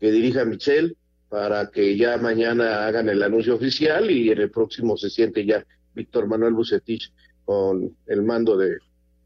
dirija 0.00 0.44
Michel 0.44 0.96
para 1.28 1.70
que 1.70 1.96
ya 1.96 2.16
mañana 2.18 2.86
hagan 2.86 3.08
el 3.08 3.22
anuncio 3.22 3.54
oficial 3.54 4.10
y 4.10 4.30
en 4.30 4.38
el 4.38 4.50
próximo 4.50 4.96
se 4.96 5.10
siente 5.10 5.44
ya 5.44 5.66
Víctor 5.94 6.26
Manuel 6.26 6.54
Bucetich 6.54 7.12
con 7.44 7.96
el 8.06 8.22
mando 8.22 8.56
de, 8.56 8.78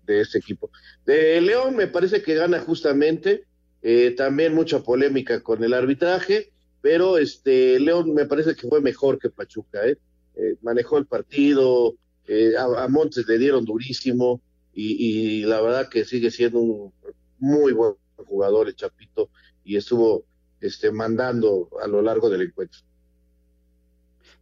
de 0.07 0.21
este 0.21 0.39
equipo. 0.39 0.71
De 1.05 1.41
León 1.41 1.77
me 1.77 1.89
parece 1.89 2.23
que 2.23 2.35
gana 2.35 2.61
justamente, 2.61 3.45
eh, 3.83 4.15
también 4.17 4.55
mucha 4.55 4.81
polémica 4.81 5.43
con 5.43 5.63
el 5.63 5.75
arbitraje, 5.75 6.53
pero 6.81 7.19
este 7.19 7.79
León 7.81 8.15
me 8.15 8.27
parece 8.27 8.55
que 8.55 8.69
fue 8.69 8.81
mejor 8.81 9.19
que 9.19 9.31
Pachuca, 9.31 9.87
¿eh? 9.87 9.99
Eh, 10.37 10.57
manejó 10.63 10.99
el 10.99 11.07
partido, 11.07 11.95
eh, 12.27 12.53
a, 12.57 12.89
Montes 12.89 13.27
le 13.27 13.39
dieron 13.39 13.65
durísimo 13.65 14.41
y, 14.75 15.43
la 15.43 15.61
verdad 15.61 15.89
que 15.89 16.05
sigue 16.05 16.31
siendo 16.31 16.61
un 16.61 16.93
muy 17.39 17.73
buen 17.73 17.95
jugador 18.17 18.69
el 18.69 18.77
Chapito 18.77 19.29
y 19.65 19.77
estuvo 19.77 20.25
este, 20.61 20.91
mandando 20.91 21.69
a 21.83 21.87
lo 21.87 22.01
largo 22.01 22.31
del 22.31 22.43
encuentro. 22.43 22.81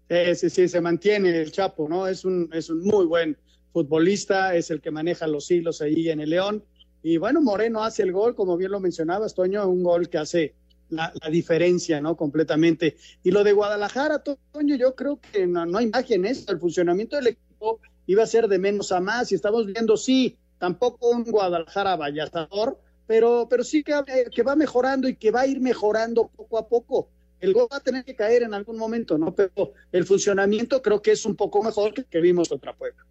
sí, 0.09 0.51
sí, 0.51 0.69
se 0.69 0.81
mantiene 0.81 1.37
el 1.41 1.51
Chapo, 1.51 1.89
¿no? 1.89 2.07
Es 2.07 2.25
un, 2.25 2.49
es 2.53 2.71
un 2.71 2.83
muy 2.83 3.07
buen 3.07 3.37
futbolista, 3.73 4.55
es 4.55 4.71
el 4.71 4.81
que 4.81 4.91
maneja 4.91 5.27
los 5.27 5.51
hilos 5.51 5.81
ahí 5.81 6.11
en 6.11 6.21
el 6.21 6.31
León. 6.31 6.65
Y 7.03 7.17
bueno, 7.17 7.41
Moreno 7.41 7.83
hace 7.83 8.03
el 8.03 8.13
gol, 8.13 8.35
como 8.35 8.57
bien 8.57 8.71
lo 8.71 8.81
mencionabas, 8.81 9.35
Toño, 9.35 9.67
un 9.67 9.83
gol 9.83 10.09
que 10.09 10.19
hace 10.19 10.55
la, 10.91 11.13
diferencia, 11.31 12.01
¿no? 12.01 12.17
Completamente. 12.17 12.97
Y 13.23 13.31
lo 13.31 13.45
de 13.45 13.53
Guadalajara, 13.53 14.23
Toño, 14.23 14.77
yo 14.77 14.95
creo 14.95 15.21
que 15.21 15.47
no, 15.47 15.67
no 15.67 15.79
hay 15.79 15.87
magia 15.87 16.17
en 16.17 16.27
eso. 16.27 16.51
El 16.53 16.59
funcionamiento 16.59 17.17
del 17.17 17.29
equipo 17.29 17.81
iba 18.07 18.23
a 18.23 18.27
ser 18.27 18.49
de 18.49 18.59
menos 18.59 18.93
a 18.93 19.01
más 19.01 19.33
y 19.33 19.35
estamos 19.35 19.67
viendo, 19.67 19.97
sí, 19.97 20.37
tampoco 20.59 21.11
un 21.11 21.25
Guadalajara 21.25 21.97
vallazador, 21.97 22.79
pero, 23.07 23.47
pero 23.49 23.65
sí 23.65 23.83
que, 23.83 23.95
que 24.35 24.43
va 24.43 24.57
mejorando 24.57 25.09
y 25.09 25.17
que 25.17 25.31
va 25.31 25.43
a 25.43 25.47
ir 25.47 25.61
mejorando 25.61 26.29
poco 26.29 26.59
a 26.59 26.69
poco. 26.69 27.09
El 27.41 27.55
gol 27.55 27.69
va 27.73 27.79
a 27.79 27.81
tener 27.81 28.05
que 28.05 28.15
caer 28.15 28.43
en 28.43 28.53
algún 28.53 28.77
momento, 28.77 29.17
¿no? 29.17 29.35
Pero 29.35 29.73
el 29.93 30.05
funcionamiento 30.05 30.83
creo 30.83 31.01
que 31.01 31.13
es 31.13 31.25
un 31.25 31.37
poco 31.37 31.63
mejor 31.63 31.95
que 31.95 32.21
vimos 32.21 32.53
otra 32.53 32.75
Puebla. 32.75 33.05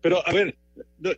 Pero, 0.00 0.26
a 0.26 0.32
ver, 0.32 0.56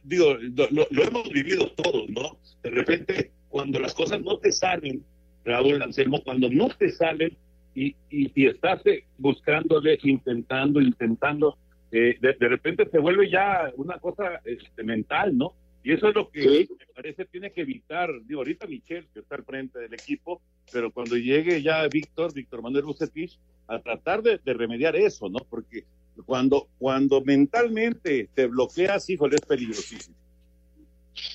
digo, 0.03 0.35
lo 0.35 1.03
hemos 1.03 1.29
vivido 1.31 1.71
todos, 1.73 2.09
¿no? 2.11 2.39
De 2.63 2.71
repente, 2.71 3.33
cuando 3.49 3.79
las 3.81 3.95
cosas 3.95 4.21
no 4.21 4.39
te 4.39 4.53
salen, 4.53 5.05
Raúl 5.49 5.83
Anselmo, 5.83 6.23
cuando 6.23 6.49
no 6.51 6.69
te 6.69 6.91
salen 6.91 7.37
y, 7.75 7.95
y, 8.11 8.47
estás 8.47 8.85
eh, 8.87 9.05
buscándole, 9.19 9.99
intentando, 10.03 10.81
intentando, 10.81 11.57
eh, 11.91 12.17
de, 12.21 12.49
repente 12.49 12.89
se 12.91 12.99
vuelve 12.99 13.31
ya 13.31 13.73
una 13.77 13.99
cosa 13.99 14.41
este, 14.45 14.83
mental, 14.83 15.37
¿no? 15.37 15.55
Y 15.83 15.93
eso 15.93 16.09
es 16.09 16.15
lo 16.15 16.29
que 16.29 16.69
me 16.69 16.87
parece 16.95 17.25
tiene 17.25 17.51
que 17.53 17.63
evitar, 17.63 18.11
digo, 18.27 18.41
ahorita 18.41 18.67
Michel, 18.67 19.07
que 19.15 19.21
está 19.21 19.37
al 19.37 19.45
frente 19.45 19.79
del 19.79 19.95
equipo, 19.95 20.43
pero 20.73 20.91
cuando 20.91 21.17
llegue 21.17 21.63
ya 21.63 21.87
Víctor, 21.89 22.35
Víctor 22.35 22.63
Manuel 22.63 22.85
Bucetich, 22.85 23.39
a 23.69 23.79
tratar 23.79 24.23
de, 24.23 24.41
remediar 24.45 24.97
eso, 24.97 25.29
¿no? 25.29 25.39
Porque 25.49 25.85
cuando, 26.27 26.69
cuando 26.79 27.23
mentalmente 27.23 28.29
te 28.35 28.47
bloqueas, 28.47 29.09
híjole, 29.09 29.37
es 29.37 29.43
peligrosísimo. 29.43 30.17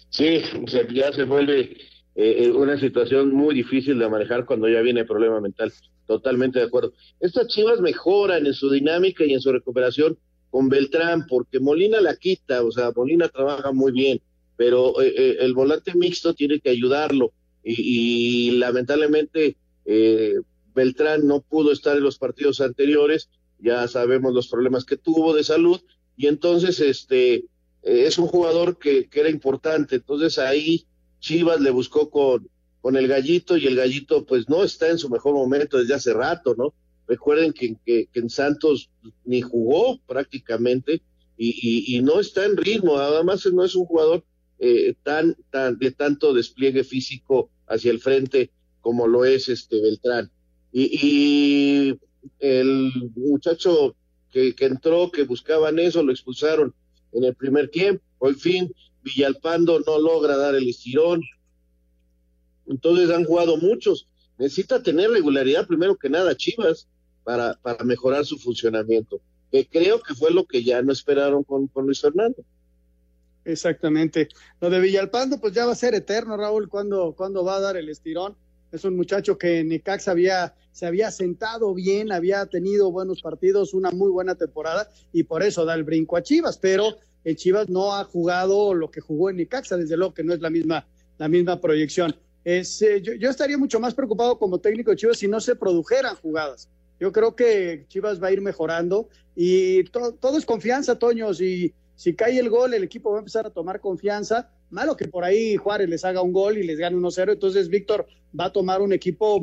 Sí, 0.09 0.41
o 0.61 0.67
sea, 0.67 0.87
ya 0.87 1.11
se 1.13 1.23
vuelve 1.23 1.77
eh, 2.15 2.43
eh, 2.43 2.51
una 2.51 2.79
situación 2.79 3.33
muy 3.33 3.55
difícil 3.55 3.97
de 3.97 4.07
manejar 4.07 4.45
cuando 4.45 4.69
ya 4.69 4.81
viene 4.81 5.05
problema 5.05 5.41
mental. 5.41 5.73
Totalmente 6.05 6.59
de 6.59 6.65
acuerdo. 6.65 6.93
Estas 7.19 7.47
chivas 7.47 7.81
mejoran 7.81 8.45
en 8.45 8.53
su 8.53 8.69
dinámica 8.69 9.23
y 9.25 9.33
en 9.33 9.41
su 9.41 9.51
recuperación 9.51 10.17
con 10.51 10.69
Beltrán, 10.69 11.25
porque 11.27 11.59
Molina 11.59 12.01
la 12.01 12.15
quita, 12.15 12.63
o 12.63 12.71
sea, 12.71 12.91
Molina 12.95 13.29
trabaja 13.29 13.71
muy 13.71 13.91
bien, 13.91 14.21
pero 14.55 15.01
eh, 15.01 15.37
el 15.39 15.53
volante 15.53 15.95
mixto 15.95 16.35
tiene 16.35 16.59
que 16.59 16.69
ayudarlo 16.69 17.31
y, 17.63 18.51
lamentablemente 18.51 19.55
Beltrán 20.75 21.25
no 21.25 21.41
pudo 21.41 21.71
estar 21.71 21.97
en 21.97 22.03
los 22.03 22.19
partidos 22.19 22.61
anteriores, 22.61 23.29
ya 23.59 23.87
sabemos 23.87 24.33
los 24.33 24.49
problemas 24.49 24.85
que 24.85 24.97
tuvo 24.97 25.33
de 25.33 25.43
salud 25.43 25.79
y 26.17 26.27
entonces 26.27 26.79
este 26.81 27.45
es 27.81 28.17
un 28.17 28.27
jugador 28.27 28.77
que 28.77 29.07
era 29.13 29.29
importante, 29.29 29.95
entonces 29.95 30.37
ahí 30.37 30.85
Chivas 31.23 31.61
le 31.61 31.71
buscó 31.71 32.09
con, 32.09 32.49
con 32.81 32.97
el 32.97 33.07
gallito 33.07 33.55
y 33.55 33.65
el 33.65 33.77
gallito 33.77 34.25
pues 34.25 34.49
no 34.49 34.61
está 34.61 34.89
en 34.89 34.97
su 34.97 35.09
mejor 35.09 35.35
momento 35.35 35.77
desde 35.77 35.93
hace 35.93 36.13
rato, 36.13 36.53
¿no? 36.53 36.73
Recuerden 37.07 37.53
que, 37.53 37.77
en 38.13 38.29
Santos 38.29 38.89
ni 39.23 39.39
jugó 39.39 39.99
prácticamente 40.05 41.01
y, 41.37 42.01
no 42.03 42.19
está 42.19 42.43
en 42.43 42.57
ritmo, 42.57 42.97
además 42.97 43.45
no 43.53 43.63
es 43.63 43.73
un 43.73 43.85
jugador 43.85 44.25
eh, 44.59 44.95
tan, 45.01 45.37
tan 45.49 45.79
de 45.79 45.91
tanto 45.91 46.33
despliegue 46.33 46.83
físico 46.83 47.49
hacia 47.67 47.91
el 47.91 48.01
frente 48.01 48.51
como 48.81 49.07
lo 49.07 49.23
es 49.23 49.47
este 49.47 49.81
Beltrán. 49.81 50.29
Y, 50.73 50.89
y 50.91 51.99
el 52.39 52.91
muchacho 53.15 53.95
que, 54.29 54.53
que, 54.55 54.65
entró, 54.65 55.09
que 55.09 55.23
buscaban 55.23 55.79
eso, 55.79 56.03
lo 56.03 56.11
expulsaron 56.11 56.73
en 57.13 57.23
el 57.23 57.33
primer 57.33 57.69
tiempo. 57.69 58.03
Por 58.19 58.35
fin, 58.35 58.73
Villalpando 59.03 59.79
no 59.81 59.99
logra 59.99 60.37
dar 60.37 60.55
el 60.55 60.67
estirón. 60.67 61.21
Entonces 62.67 63.09
han 63.09 63.25
jugado 63.25 63.57
muchos. 63.57 64.07
Necesita 64.37 64.81
tener 64.81 65.11
regularidad 65.11 65.67
primero 65.67 65.95
que 65.97 66.09
nada 66.09 66.35
Chivas 66.35 66.87
para, 67.23 67.59
para 67.61 67.83
mejorar 67.83 68.25
su 68.25 68.37
funcionamiento, 68.37 69.21
que 69.51 69.67
creo 69.67 70.01
que 70.01 70.15
fue 70.15 70.31
lo 70.31 70.45
que 70.45 70.63
ya 70.63 70.81
no 70.81 70.91
esperaron 70.91 71.43
con, 71.43 71.67
con 71.67 71.85
Luis 71.85 72.01
Fernando. 72.01 72.43
Exactamente. 73.45 74.29
Lo 74.61 74.69
de 74.69 74.79
Villalpando, 74.79 75.39
pues 75.39 75.53
ya 75.53 75.65
va 75.65 75.73
a 75.73 75.75
ser 75.75 75.93
eterno, 75.93 76.37
Raúl, 76.37 76.69
cuando, 76.69 77.13
cuando 77.15 77.43
va 77.43 77.57
a 77.57 77.61
dar 77.61 77.77
el 77.77 77.89
estirón. 77.89 78.35
Es 78.71 78.85
un 78.85 78.95
muchacho 78.95 79.37
que 79.37 79.59
en 79.59 79.67
Necax 79.67 80.07
había, 80.07 80.55
se 80.71 80.87
había 80.87 81.11
sentado 81.11 81.73
bien, 81.73 82.11
había 82.11 82.45
tenido 82.47 82.91
buenos 82.91 83.21
partidos, 83.21 83.73
una 83.73 83.91
muy 83.91 84.09
buena 84.09 84.35
temporada, 84.35 84.89
y 85.11 85.23
por 85.23 85.43
eso 85.43 85.63
da 85.65 85.75
el 85.75 85.83
brinco 85.83 86.17
a 86.17 86.23
Chivas, 86.23 86.57
pero 86.57 86.97
en 87.23 87.35
Chivas 87.35 87.69
no 87.69 87.93
ha 87.93 88.03
jugado 88.03 88.73
lo 88.73 88.91
que 88.91 89.01
jugó 89.01 89.29
en 89.29 89.37
Necaxa, 89.37 89.77
desde 89.77 89.97
luego 89.97 90.13
que 90.13 90.23
no 90.23 90.33
es 90.33 90.41
la 90.41 90.49
misma, 90.49 90.87
la 91.17 91.27
misma 91.27 91.59
proyección. 91.59 92.15
Eh, 92.45 92.63
yo, 93.01 93.29
estaría 93.29 93.57
mucho 93.57 93.79
más 93.79 93.93
preocupado 93.93 94.37
como 94.37 94.59
técnico 94.59 94.91
de 94.91 94.97
Chivas 94.97 95.17
si 95.17 95.27
no 95.27 95.39
se 95.39 95.55
produjeran 95.55 96.15
jugadas. 96.15 96.69
Yo 96.99 97.11
creo 97.11 97.35
que 97.35 97.85
Chivas 97.87 98.21
va 98.21 98.27
a 98.27 98.31
ir 98.31 98.41
mejorando 98.41 99.09
y 99.35 99.83
todo 99.85 100.37
es 100.37 100.45
confianza, 100.45 100.99
Toño. 100.99 101.33
Si, 101.33 101.73
si 101.95 102.13
cae 102.13 102.37
el 102.37 102.49
gol, 102.49 102.73
el 102.73 102.83
equipo 102.83 103.11
va 103.11 103.17
a 103.17 103.19
empezar 103.19 103.45
a 103.45 103.49
tomar 103.49 103.79
confianza. 103.79 104.49
Malo 104.69 104.97
que 104.97 105.07
por 105.07 105.23
ahí 105.23 105.55
Juárez 105.55 105.89
les 105.89 106.03
haga 106.05 106.21
un 106.21 106.33
gol 106.33 106.57
y 106.57 106.63
les 106.63 106.77
gane 106.77 106.97
1-0. 106.97 107.33
Entonces 107.33 107.69
Víctor 107.69 108.05
va 108.37 108.45
a 108.45 108.51
tomar 108.51 108.81
un 108.81 108.93
equipo 108.93 109.41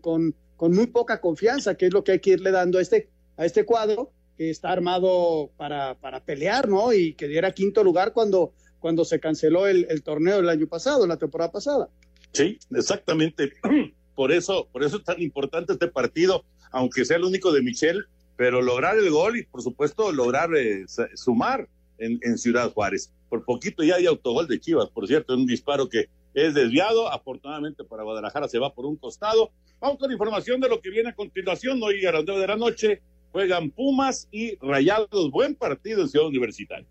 con, 0.00 0.34
con 0.56 0.74
muy 0.74 0.88
poca 0.88 1.20
confianza, 1.20 1.74
que 1.74 1.86
es 1.86 1.92
lo 1.92 2.04
que 2.04 2.12
hay 2.12 2.20
que 2.20 2.30
irle 2.30 2.50
dando 2.50 2.78
a 2.78 2.82
este, 2.82 3.08
a 3.36 3.46
este 3.46 3.64
cuadro 3.64 4.12
que 4.40 4.48
está 4.48 4.72
armado 4.72 5.50
para, 5.58 5.96
para 5.96 6.24
pelear, 6.24 6.66
¿no? 6.66 6.94
Y 6.94 7.12
que 7.12 7.28
diera 7.28 7.52
quinto 7.52 7.84
lugar 7.84 8.14
cuando, 8.14 8.54
cuando 8.78 9.04
se 9.04 9.20
canceló 9.20 9.66
el, 9.66 9.86
el 9.90 10.02
torneo 10.02 10.36
del 10.36 10.48
año 10.48 10.66
pasado, 10.66 11.06
la 11.06 11.18
temporada 11.18 11.52
pasada. 11.52 11.90
Sí, 12.32 12.58
exactamente. 12.74 13.52
Por 14.14 14.32
eso, 14.32 14.68
por 14.72 14.82
eso 14.82 14.98
es 14.98 15.04
tan 15.04 15.20
importante 15.22 15.72
este 15.74 15.88
partido, 15.88 16.44
aunque 16.72 17.06
sea 17.06 17.16
el 17.16 17.24
único 17.24 17.52
de 17.52 17.62
Michel, 17.62 18.04
pero 18.36 18.60
lograr 18.60 18.98
el 18.98 19.08
gol 19.08 19.38
y 19.38 19.44
por 19.44 19.62
supuesto 19.62 20.12
lograr 20.12 20.54
eh, 20.54 20.84
sumar 21.14 21.68
en, 21.96 22.18
en, 22.22 22.36
Ciudad 22.36 22.70
Juárez. 22.72 23.14
Por 23.30 23.46
poquito 23.46 23.82
ya 23.82 23.94
hay 23.94 24.04
autogol 24.04 24.46
de 24.46 24.60
Chivas, 24.60 24.90
por 24.90 25.06
cierto, 25.06 25.34
un 25.34 25.46
disparo 25.46 25.88
que 25.88 26.10
es 26.34 26.52
desviado, 26.52 27.10
afortunadamente 27.10 27.84
para 27.84 28.02
Guadalajara 28.02 28.46
se 28.48 28.58
va 28.58 28.74
por 28.74 28.84
un 28.84 28.96
costado. 28.96 29.52
Vamos 29.80 29.98
con 29.98 30.12
información 30.12 30.60
de 30.60 30.68
lo 30.68 30.82
que 30.82 30.90
viene 30.90 31.10
a 31.10 31.14
continuación, 31.14 31.82
hoy 31.82 32.04
a 32.04 32.12
las 32.12 32.24
nueve 32.26 32.42
de 32.42 32.46
la 32.46 32.56
noche 32.56 33.00
juegan 33.32 33.70
Pumas 33.70 34.28
y 34.30 34.56
Rayados, 34.56 35.30
buen 35.30 35.54
partido 35.54 36.02
en 36.02 36.08
Ciudad 36.08 36.26
Universitaria. 36.26 36.86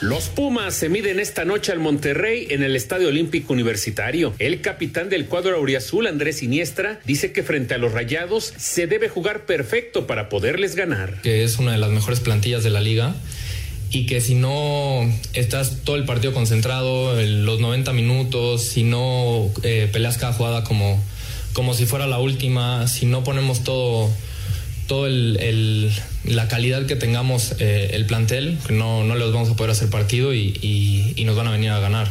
Los 0.00 0.28
Pumas 0.28 0.74
se 0.74 0.88
miden 0.88 1.20
esta 1.20 1.44
noche 1.44 1.70
al 1.70 1.78
Monterrey 1.78 2.48
en 2.50 2.64
el 2.64 2.74
Estadio 2.74 3.06
Olímpico 3.06 3.52
Universitario. 3.52 4.34
El 4.40 4.60
capitán 4.60 5.08
del 5.08 5.26
cuadro 5.26 5.54
auriazul, 5.54 6.08
Andrés 6.08 6.42
Iniestra, 6.42 6.98
dice 7.04 7.32
que 7.32 7.44
frente 7.44 7.74
a 7.74 7.78
los 7.78 7.92
Rayados 7.92 8.52
se 8.56 8.88
debe 8.88 9.08
jugar 9.08 9.46
perfecto 9.46 10.08
para 10.08 10.28
poderles 10.28 10.74
ganar. 10.74 11.22
Que 11.22 11.44
es 11.44 11.60
una 11.60 11.70
de 11.70 11.78
las 11.78 11.90
mejores 11.90 12.18
plantillas 12.18 12.64
de 12.64 12.70
la 12.70 12.80
liga 12.80 13.14
y 13.92 14.06
que 14.06 14.20
si 14.20 14.34
no 14.34 15.08
estás 15.34 15.84
todo 15.84 15.94
el 15.94 16.04
partido 16.04 16.32
concentrado, 16.32 17.14
los 17.22 17.60
90 17.60 17.92
minutos, 17.92 18.64
si 18.64 18.82
no 18.82 19.50
eh, 19.62 19.88
peleas 19.92 20.18
cada 20.18 20.32
jugada 20.32 20.64
como, 20.64 21.00
como 21.52 21.74
si 21.74 21.86
fuera 21.86 22.06
la 22.06 22.18
última, 22.18 22.88
si 22.88 23.06
no 23.06 23.24
ponemos 23.24 23.64
todo 23.64 24.10
todo 24.86 25.06
el, 25.06 25.90
la 26.24 26.48
calidad 26.48 26.86
que 26.86 26.96
tengamos 26.96 27.54
eh, 27.58 27.90
el 27.94 28.04
plantel, 28.06 28.58
no, 28.68 29.04
no 29.04 29.14
les 29.14 29.32
vamos 29.32 29.50
a 29.50 29.56
poder 29.56 29.70
hacer 29.70 29.88
partido 29.88 30.34
y, 30.34 30.58
y, 31.16 31.24
nos 31.24 31.36
van 31.36 31.46
a 31.46 31.52
venir 31.52 31.70
a 31.70 31.78
ganar. 31.78 32.08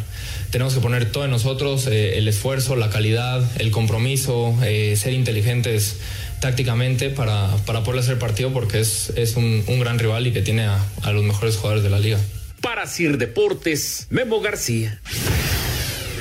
Tenemos 0.52 0.74
que 0.74 0.80
poner 0.80 1.12
todo 1.12 1.26
en 1.26 1.32
nosotros, 1.32 1.86
eh, 1.88 2.18
el 2.18 2.28
esfuerzo, 2.28 2.76
la 2.76 2.90
calidad, 2.90 3.44
el 3.60 3.72
compromiso, 3.72 4.58
eh, 4.64 4.96
ser 4.98 5.14
inteligentes 5.14 5.98
tácticamente 6.40 7.10
para, 7.10 7.56
para 7.66 7.84
poder 7.84 8.00
hacer 8.00 8.18
partido 8.18 8.52
porque 8.52 8.80
es, 8.80 9.12
es 9.16 9.36
un, 9.36 9.64
un, 9.68 9.80
gran 9.80 10.00
rival 10.00 10.26
y 10.26 10.32
que 10.32 10.42
tiene 10.42 10.64
a, 10.64 10.84
a 11.04 11.12
los 11.12 11.24
mejores 11.24 11.58
jugadores 11.58 11.84
de 11.84 11.90
la 11.90 12.00
liga. 12.00 12.20
Para 12.62 12.88
Sir 12.88 13.18
Deportes, 13.18 14.08
Memo 14.10 14.42
García. 14.42 15.00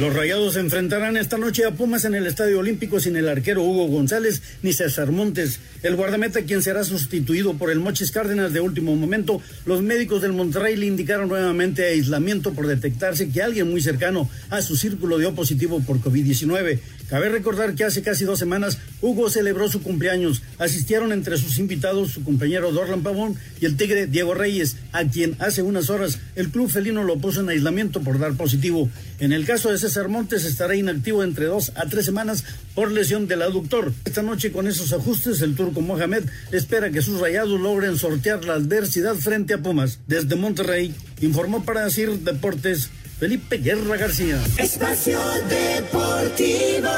Los 0.01 0.15
Rayados 0.15 0.57
enfrentarán 0.57 1.19
esta 1.19 1.37
noche 1.37 1.67
a 1.67 1.73
Pumas 1.73 2.07
en 2.07 2.15
el 2.15 2.27
Estadio 2.27 2.61
Olímpico 2.61 3.01
sin 3.01 3.17
el 3.17 3.29
arquero 3.29 3.63
Hugo 3.63 3.87
González 3.89 4.41
ni 4.63 4.73
César 4.73 5.13
Montes. 5.13 5.61
El 5.83 5.95
guardameta 5.95 6.41
quien 6.41 6.63
será 6.63 6.85
sustituido 6.85 7.53
por 7.59 7.71
el 7.71 7.81
Mochis 7.81 8.11
Cárdenas 8.11 8.55
de 8.55 8.61
último 8.61 8.97
momento. 8.97 9.43
Los 9.67 9.83
médicos 9.83 10.23
del 10.23 10.33
Monterrey 10.33 10.75
le 10.77 10.87
indicaron 10.87 11.29
nuevamente 11.29 11.85
aislamiento 11.85 12.55
por 12.55 12.67
detectarse 12.67 13.29
que 13.29 13.43
alguien 13.43 13.69
muy 13.71 13.83
cercano 13.83 14.31
a 14.49 14.63
su 14.63 14.75
círculo 14.75 15.19
dio 15.19 15.35
positivo 15.35 15.81
por 15.81 16.01
COVID-19. 16.01 16.79
Cabe 17.11 17.29
recordar 17.29 17.75
que 17.75 17.83
hace 17.83 18.03
casi 18.03 18.25
dos 18.25 18.39
semanas 18.39 18.79
Hugo 19.03 19.29
celebró 19.31 19.69
su 19.69 19.83
cumpleaños. 19.83 20.43
Asistieron 20.59 21.11
entre 21.11 21.39
sus 21.39 21.59
invitados 21.59 22.13
su 22.13 22.23
compañero 22.23 22.71
Dorlan 22.71 23.03
Pavón 23.03 23.35
y 23.61 23.67
el 23.67 23.77
tigre 23.77 24.07
Diego 24.07 24.33
Reyes, 24.33 24.77
a 24.93 25.05
quien 25.05 25.35
hace 25.41 25.63
unas 25.63 25.91
horas 25.91 26.21
el 26.37 26.51
club 26.51 26.71
felino 26.71 27.03
lo 27.03 27.19
puso 27.19 27.41
en 27.41 27.49
aislamiento 27.49 28.01
por 28.01 28.21
dar 28.21 28.35
positivo. 28.35 28.89
En 29.19 29.33
el 29.33 29.45
caso 29.45 29.73
de 29.73 29.79
César 29.79 30.09
Montes 30.09 30.45
estará 30.45 30.77
inactivo 30.77 31.25
entre 31.25 31.47
dos 31.47 31.73
a 31.75 31.87
tres 31.87 32.05
semanas 32.05 32.45
por 32.77 32.93
lesión 32.93 33.27
del 33.27 33.43
aductor. 33.43 33.93
Esta 34.05 34.23
noche 34.23 34.53
con 34.53 34.69
esos 34.69 34.93
ajustes 34.93 35.43
el 35.43 35.57
turco 35.57 35.81
Mohamed 35.81 36.23
espera 36.53 36.91
que 36.91 37.03
sus 37.03 37.19
rayados 37.19 37.61
logren 37.61 37.99
sortear 37.99 38.45
la 38.45 38.55
adversidad 38.55 39.17
frente 39.17 39.55
a 39.55 39.59
Pumas. 39.59 39.99
Desde 40.07 40.37
Monterrey 40.37 40.95
informó 41.21 41.65
para 41.65 41.85
decir 41.87 42.21
Deportes 42.21 42.89
Felipe 43.21 43.59
Guerra 43.59 43.99
García. 43.99 44.43
Espacio 44.57 45.21
Deportivo. 45.47 46.89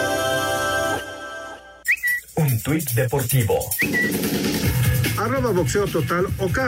Un 2.36 2.60
tuit 2.62 2.88
deportivo. 2.92 3.58
Arroba 5.18 5.50
boxeo 5.50 5.88
total 5.88 6.26
OK. 6.38 6.58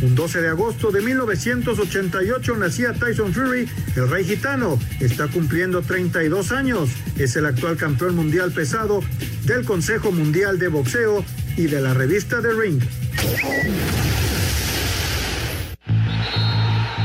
Un 0.00 0.14
12 0.14 0.40
de 0.40 0.48
agosto 0.48 0.90
de 0.90 1.02
1988 1.02 2.56
nacía 2.56 2.94
Tyson 2.94 3.34
Fury, 3.34 3.68
el 3.94 4.08
rey 4.08 4.24
gitano. 4.24 4.78
Está 5.00 5.28
cumpliendo 5.28 5.82
32 5.82 6.50
años. 6.52 6.88
Es 7.18 7.36
el 7.36 7.44
actual 7.44 7.76
campeón 7.76 8.16
mundial 8.16 8.52
pesado 8.52 9.02
del 9.44 9.66
Consejo 9.66 10.12
Mundial 10.12 10.58
de 10.58 10.68
Boxeo 10.68 11.22
y 11.58 11.66
de 11.66 11.82
la 11.82 11.92
revista 11.92 12.40
The 12.40 12.52
Ring. 12.54 12.80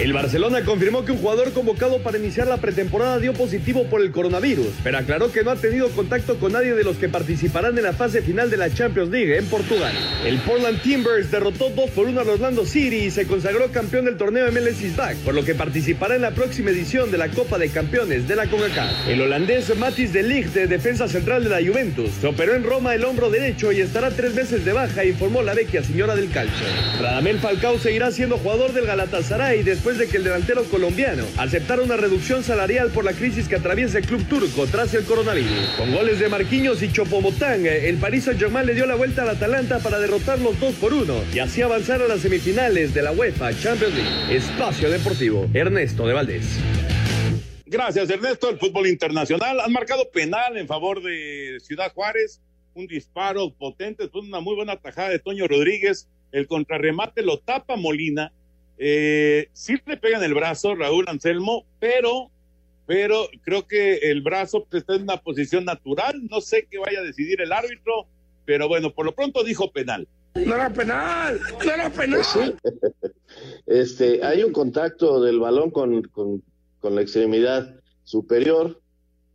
El 0.00 0.14
Barcelona 0.14 0.64
confirmó 0.64 1.04
que 1.04 1.12
un 1.12 1.18
jugador 1.18 1.52
convocado 1.52 1.98
para 1.98 2.16
iniciar 2.16 2.46
la 2.46 2.56
pretemporada 2.56 3.18
dio 3.18 3.34
positivo 3.34 3.84
por 3.84 4.00
el 4.00 4.12
coronavirus, 4.12 4.68
pero 4.82 4.96
aclaró 4.96 5.30
que 5.30 5.44
no 5.44 5.50
ha 5.50 5.56
tenido 5.56 5.90
contacto 5.90 6.38
con 6.38 6.52
nadie 6.52 6.74
de 6.74 6.84
los 6.84 6.96
que 6.96 7.10
participarán 7.10 7.76
en 7.76 7.84
la 7.84 7.92
fase 7.92 8.22
final 8.22 8.48
de 8.48 8.56
la 8.56 8.72
Champions 8.72 9.10
League 9.10 9.36
en 9.36 9.44
Portugal. 9.44 9.92
El 10.24 10.38
Portland 10.38 10.80
Timbers 10.80 11.30
derrotó 11.30 11.68
2 11.68 11.90
por 11.90 12.06
1 12.06 12.18
al 12.18 12.30
Orlando 12.30 12.64
City 12.64 12.96
y 12.96 13.10
se 13.10 13.26
consagró 13.26 13.70
campeón 13.72 14.06
del 14.06 14.16
torneo 14.16 14.50
MLS 14.50 14.80
is 14.80 14.96
Back, 14.96 15.16
por 15.16 15.34
lo 15.34 15.44
que 15.44 15.54
participará 15.54 16.16
en 16.16 16.22
la 16.22 16.30
próxima 16.30 16.70
edición 16.70 17.10
de 17.10 17.18
la 17.18 17.28
Copa 17.28 17.58
de 17.58 17.68
Campeones 17.68 18.26
de 18.26 18.36
la 18.36 18.46
CONCACAF. 18.46 19.06
El 19.06 19.20
holandés 19.20 19.76
Matis 19.76 20.14
de 20.14 20.22
Ligt, 20.22 20.54
de 20.54 20.66
defensa 20.66 21.08
central 21.08 21.44
de 21.44 21.50
la 21.50 21.58
Juventus, 21.58 22.10
se 22.22 22.26
operó 22.26 22.54
en 22.54 22.64
Roma 22.64 22.94
el 22.94 23.04
hombro 23.04 23.28
derecho 23.28 23.70
y 23.70 23.82
estará 23.82 24.08
tres 24.08 24.32
meses 24.32 24.64
de 24.64 24.72
baja, 24.72 25.04
informó 25.04 25.42
la 25.42 25.52
vecchia 25.52 25.84
señora 25.84 26.16
del 26.16 26.30
calcio. 26.30 26.66
Radamel 26.98 27.38
Falcao 27.38 27.78
seguirá 27.78 28.10
siendo 28.10 28.38
jugador 28.38 28.72
del 28.72 28.86
Galatasaray 28.86 29.62
después 29.62 29.89
de 29.98 30.08
que 30.08 30.16
el 30.16 30.24
delantero 30.24 30.64
colombiano 30.64 31.24
aceptara 31.38 31.82
una 31.82 31.96
reducción 31.96 32.44
salarial 32.44 32.90
por 32.90 33.04
la 33.04 33.12
crisis 33.12 33.48
que 33.48 33.56
atraviesa 33.56 33.98
el 33.98 34.06
club 34.06 34.26
turco 34.28 34.66
tras 34.66 34.94
el 34.94 35.04
coronavirus. 35.04 35.74
Con 35.76 35.92
goles 35.92 36.18
de 36.18 36.28
Marquinhos 36.28 36.82
y 36.82 36.92
Chopomotán, 36.92 37.66
el 37.66 37.96
Paris 37.96 38.24
Saint-Germain 38.24 38.66
le 38.66 38.74
dio 38.74 38.86
la 38.86 38.94
vuelta 38.94 39.22
al 39.22 39.30
Atalanta 39.30 39.78
para 39.78 39.98
derrotarlos 39.98 40.58
dos 40.60 40.74
por 40.74 40.92
uno 40.92 41.22
y 41.32 41.38
así 41.38 41.62
avanzar 41.62 42.02
a 42.02 42.08
las 42.08 42.20
semifinales 42.20 42.94
de 42.94 43.02
la 43.02 43.12
UEFA 43.12 43.52
Champions 43.58 43.94
League. 43.94 44.36
Espacio 44.36 44.90
Deportivo, 44.90 45.48
Ernesto 45.54 46.06
de 46.06 46.14
Valdés. 46.14 46.58
Gracias, 47.66 48.10
Ernesto. 48.10 48.50
El 48.50 48.58
fútbol 48.58 48.86
internacional 48.86 49.60
han 49.60 49.72
marcado 49.72 50.10
penal 50.10 50.56
en 50.56 50.66
favor 50.66 51.02
de 51.02 51.58
Ciudad 51.62 51.92
Juárez. 51.92 52.40
Un 52.74 52.86
disparo 52.86 53.52
potente, 53.52 54.08
fue 54.08 54.20
una 54.20 54.40
muy 54.40 54.54
buena 54.54 54.76
tajada 54.76 55.08
de 55.10 55.18
Toño 55.18 55.46
Rodríguez 55.48 56.08
el 56.32 56.46
contrarremate 56.46 57.22
lo 57.22 57.38
tapa 57.38 57.76
Molina. 57.76 58.32
Eh, 58.82 59.50
sí 59.52 59.76
le 59.84 59.98
pegan 59.98 60.24
el 60.24 60.32
brazo 60.32 60.74
Raúl 60.74 61.04
Anselmo, 61.06 61.66
pero, 61.78 62.30
pero 62.86 63.28
creo 63.42 63.66
que 63.66 63.96
el 64.10 64.22
brazo 64.22 64.64
pues, 64.70 64.80
está 64.80 64.94
en 64.94 65.02
una 65.02 65.18
posición 65.18 65.66
natural. 65.66 66.26
No 66.30 66.40
sé 66.40 66.66
qué 66.70 66.78
vaya 66.78 67.00
a 67.00 67.02
decidir 67.02 67.42
el 67.42 67.52
árbitro, 67.52 68.06
pero 68.46 68.68
bueno, 68.68 68.90
por 68.94 69.04
lo 69.04 69.14
pronto 69.14 69.44
dijo 69.44 69.70
penal. 69.70 70.08
No 70.34 70.54
era 70.54 70.72
penal, 70.72 71.38
no 71.62 71.70
era 71.70 71.90
penal. 71.90 72.22
Este, 73.66 74.24
hay 74.24 74.42
un 74.42 74.52
contacto 74.52 75.22
del 75.22 75.38
balón 75.38 75.70
con, 75.70 76.02
con, 76.02 76.42
con 76.80 76.94
la 76.96 77.02
extremidad 77.02 77.76
superior, 78.02 78.80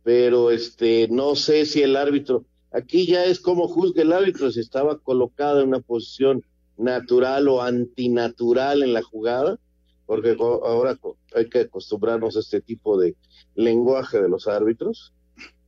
pero 0.02 0.50
este, 0.50 1.08
no 1.08 1.34
sé 1.34 1.64
si 1.64 1.82
el 1.82 1.96
árbitro, 1.96 2.44
aquí 2.72 3.06
ya 3.06 3.24
es 3.24 3.40
como 3.40 3.68
juzgue 3.68 4.02
el 4.02 4.12
árbitro, 4.12 4.50
si 4.50 4.60
estaba 4.60 4.98
colocado 4.98 5.62
en 5.62 5.68
una 5.68 5.80
posición 5.80 6.44
natural 6.76 7.48
o 7.48 7.62
antinatural 7.62 8.82
en 8.82 8.92
la 8.92 9.02
jugada, 9.02 9.58
porque 10.06 10.36
ahora 10.38 10.98
hay 11.34 11.48
que 11.48 11.60
acostumbrarnos 11.60 12.36
a 12.36 12.40
este 12.40 12.60
tipo 12.60 12.98
de 12.98 13.16
lenguaje 13.54 14.20
de 14.20 14.28
los 14.28 14.46
árbitros. 14.46 15.12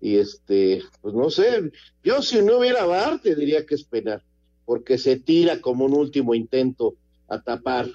Y 0.01 0.17
este, 0.17 0.83
pues 1.03 1.15
no 1.15 1.29
sé, 1.29 1.73
yo 2.05 2.23
si 2.23 2.41
no 2.41 2.59
hubiera 2.59 2.87
VAR 2.87 3.21
te 3.21 3.35
diría 3.35 3.67
que 3.67 3.75
es 3.75 3.85
penal, 3.85 4.23
porque 4.65 4.97
se 4.97 5.17
tira 5.17 5.61
como 5.61 5.87
un 5.87 5.95
último 5.95 6.35
intento 6.35 6.95
a 7.27 7.41
tapar 7.43 7.89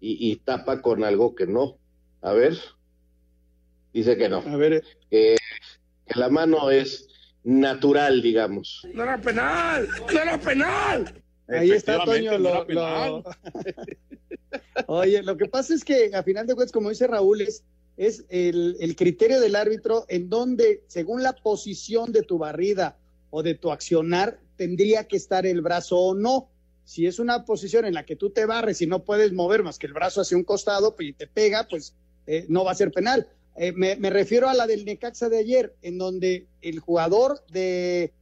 y, 0.00 0.36
tapa 0.36 0.82
con 0.82 1.02
algo 1.02 1.34
que 1.34 1.46
no. 1.46 1.78
A 2.20 2.34
ver, 2.34 2.58
dice 3.92 4.16
que 4.18 4.28
no. 4.28 4.38
A 4.38 4.56
ver, 4.56 4.84
que, 5.10 5.36
que 6.06 6.18
la 6.18 6.28
mano 6.28 6.70
es 6.70 7.08
natural, 7.42 8.20
digamos. 8.20 8.86
No 8.92 9.02
era 9.02 9.18
penal, 9.18 9.88
no 10.12 10.20
era 10.20 10.38
penal. 10.38 11.23
Ahí 11.48 11.70
está, 11.72 12.04
Toño. 12.04 12.38
Lo, 12.38 12.64
lo... 12.66 13.24
Oye, 14.86 15.22
lo 15.22 15.36
que 15.36 15.46
pasa 15.46 15.74
es 15.74 15.84
que 15.84 16.10
a 16.14 16.22
final 16.22 16.46
de 16.46 16.54
cuentas, 16.54 16.72
como 16.72 16.90
dice 16.90 17.06
Raúl, 17.06 17.42
es, 17.42 17.64
es 17.96 18.24
el, 18.28 18.76
el, 18.80 18.96
criterio 18.96 19.40
del 19.40 19.56
árbitro 19.56 20.04
en 20.08 20.28
donde, 20.28 20.82
según 20.86 21.22
la 21.22 21.34
posición 21.34 22.12
de 22.12 22.22
tu 22.22 22.38
barrida 22.38 22.96
o 23.30 23.42
de 23.42 23.54
tu 23.54 23.70
accionar, 23.70 24.40
tendría 24.56 25.04
que 25.04 25.16
estar 25.16 25.46
el 25.46 25.60
brazo 25.60 25.98
o 25.98 26.14
no. 26.14 26.48
Si 26.84 27.06
es 27.06 27.18
una 27.18 27.44
posición 27.44 27.84
en 27.84 27.94
la 27.94 28.04
que 28.04 28.16
tú 28.16 28.30
te 28.30 28.46
barres 28.46 28.82
y 28.82 28.86
no 28.86 29.04
puedes 29.04 29.32
mover 29.32 29.62
más 29.62 29.78
que 29.78 29.86
el 29.86 29.92
brazo 29.92 30.20
hacia 30.20 30.36
un 30.36 30.44
costado 30.44 30.94
pues, 30.94 31.08
y 31.08 31.12
te 31.12 31.26
pega, 31.26 31.66
pues 31.68 31.94
eh, 32.26 32.46
no 32.48 32.64
va 32.64 32.72
a 32.72 32.76
ser 32.76 32.90
penal. 32.90 33.28
Eh, 33.56 33.72
me, 33.72 33.96
me, 33.96 34.10
refiero 34.10 34.48
a 34.48 34.54
la 34.54 34.66
del 34.66 34.84
Necaxa 34.84 35.28
de 35.28 35.38
ayer, 35.38 35.74
en 35.82 35.96
donde 35.96 36.46
el 36.60 36.80
jugador 36.80 37.44
de, 37.50 38.12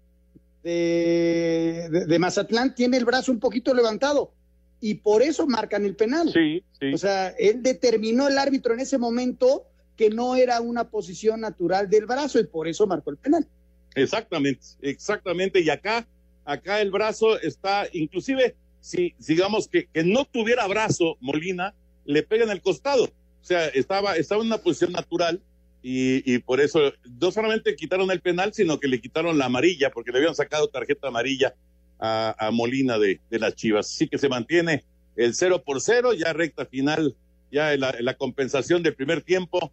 de, 0.62 1.88
de, 2.06 2.18
Mazatlán 2.18 2.74
tiene 2.74 2.96
el 2.96 3.04
brazo 3.04 3.32
un 3.32 3.40
poquito 3.40 3.74
levantado 3.74 4.32
y 4.80 4.94
por 4.94 5.22
eso 5.22 5.46
marcan 5.46 5.84
el 5.84 5.96
penal. 5.96 6.30
Sí, 6.32 6.62
sí. 6.78 6.92
O 6.92 6.98
sea, 6.98 7.28
él 7.38 7.62
determinó 7.62 8.28
el 8.28 8.38
árbitro 8.38 8.74
en 8.74 8.80
ese 8.80 8.98
momento 8.98 9.66
que 9.96 10.10
no 10.10 10.36
era 10.36 10.60
una 10.60 10.88
posición 10.88 11.40
natural 11.40 11.88
del 11.88 12.06
brazo 12.06 12.40
y 12.40 12.44
por 12.44 12.68
eso 12.68 12.86
marcó 12.86 13.10
el 13.10 13.16
penal. 13.16 13.46
Exactamente, 13.94 14.66
exactamente. 14.80 15.60
Y 15.60 15.70
acá, 15.70 16.06
acá 16.44 16.80
el 16.80 16.90
brazo 16.90 17.38
está, 17.40 17.86
inclusive, 17.92 18.56
si 18.80 19.14
digamos 19.18 19.68
que, 19.68 19.86
que 19.86 20.02
no 20.02 20.24
tuviera 20.24 20.66
brazo 20.66 21.16
Molina, 21.20 21.74
le 22.04 22.22
pega 22.22 22.44
en 22.44 22.50
el 22.50 22.62
costado. 22.62 23.04
O 23.04 23.44
sea, 23.44 23.66
estaba, 23.68 24.16
estaba 24.16 24.40
en 24.40 24.48
una 24.48 24.58
posición 24.58 24.92
natural 24.92 25.40
y, 25.82 26.38
por 26.38 26.60
eso 26.60 26.92
no 27.20 27.32
solamente 27.32 27.74
quitaron 27.74 28.10
el 28.10 28.20
penal, 28.20 28.54
sino 28.54 28.78
que 28.78 28.88
le 28.88 29.00
quitaron 29.00 29.38
la 29.38 29.46
amarilla, 29.46 29.90
porque 29.90 30.12
le 30.12 30.18
habían 30.18 30.34
sacado 30.34 30.68
tarjeta 30.68 31.08
amarilla 31.08 31.54
a, 31.98 32.50
Molina 32.52 32.98
de, 32.98 33.20
las 33.30 33.54
Chivas. 33.54 33.88
Así 33.88 34.08
que 34.08 34.18
se 34.18 34.28
mantiene 34.28 34.84
el 35.16 35.34
cero 35.34 35.62
por 35.64 35.80
cero, 35.80 36.14
ya 36.14 36.32
recta 36.32 36.66
final, 36.66 37.16
ya 37.50 37.76
la, 37.76 37.94
la 38.00 38.14
compensación 38.14 38.82
del 38.82 38.94
primer 38.94 39.22
tiempo 39.22 39.72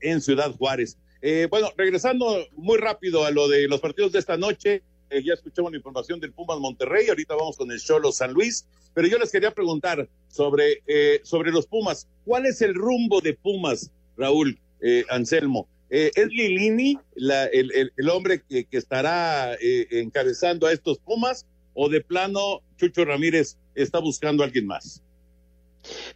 en 0.00 0.20
Ciudad 0.20 0.52
Juárez. 0.52 0.96
Eh, 1.20 1.48
bueno, 1.50 1.70
regresando 1.76 2.46
muy 2.56 2.78
rápido 2.78 3.24
a 3.24 3.30
lo 3.30 3.48
de 3.48 3.66
los 3.66 3.80
partidos 3.80 4.12
de 4.12 4.20
esta 4.20 4.36
noche, 4.36 4.82
eh, 5.10 5.22
ya 5.24 5.34
escuchamos 5.34 5.72
la 5.72 5.78
información 5.78 6.20
del 6.20 6.32
Pumas 6.32 6.58
Monterrey, 6.58 7.08
ahorita 7.08 7.34
vamos 7.34 7.56
con 7.56 7.70
el 7.72 7.80
Cholo 7.80 8.12
San 8.12 8.32
Luis, 8.32 8.66
pero 8.94 9.08
yo 9.08 9.18
les 9.18 9.32
quería 9.32 9.50
preguntar 9.50 10.08
sobre, 10.28 10.82
eh, 10.86 11.20
sobre 11.24 11.50
los 11.50 11.66
Pumas. 11.66 12.06
¿Cuál 12.24 12.46
es 12.46 12.62
el 12.62 12.74
rumbo 12.74 13.20
de 13.20 13.34
Pumas, 13.34 13.90
Raúl? 14.16 14.58
Eh, 14.80 15.04
Anselmo. 15.10 15.68
Eh, 15.90 16.10
¿Es 16.14 16.28
Lilini 16.28 16.98
el, 17.16 18.08
hombre 18.10 18.42
que, 18.46 18.64
que 18.64 18.76
estará 18.76 19.54
eh, 19.54 19.86
encabezando 19.90 20.66
a 20.66 20.72
estos 20.72 20.98
Pumas 20.98 21.46
o 21.72 21.88
de 21.88 22.02
plano 22.02 22.60
Chucho 22.76 23.04
Ramírez 23.04 23.56
está 23.74 23.98
buscando 23.98 24.42
a 24.42 24.46
alguien 24.46 24.66
más? 24.66 25.02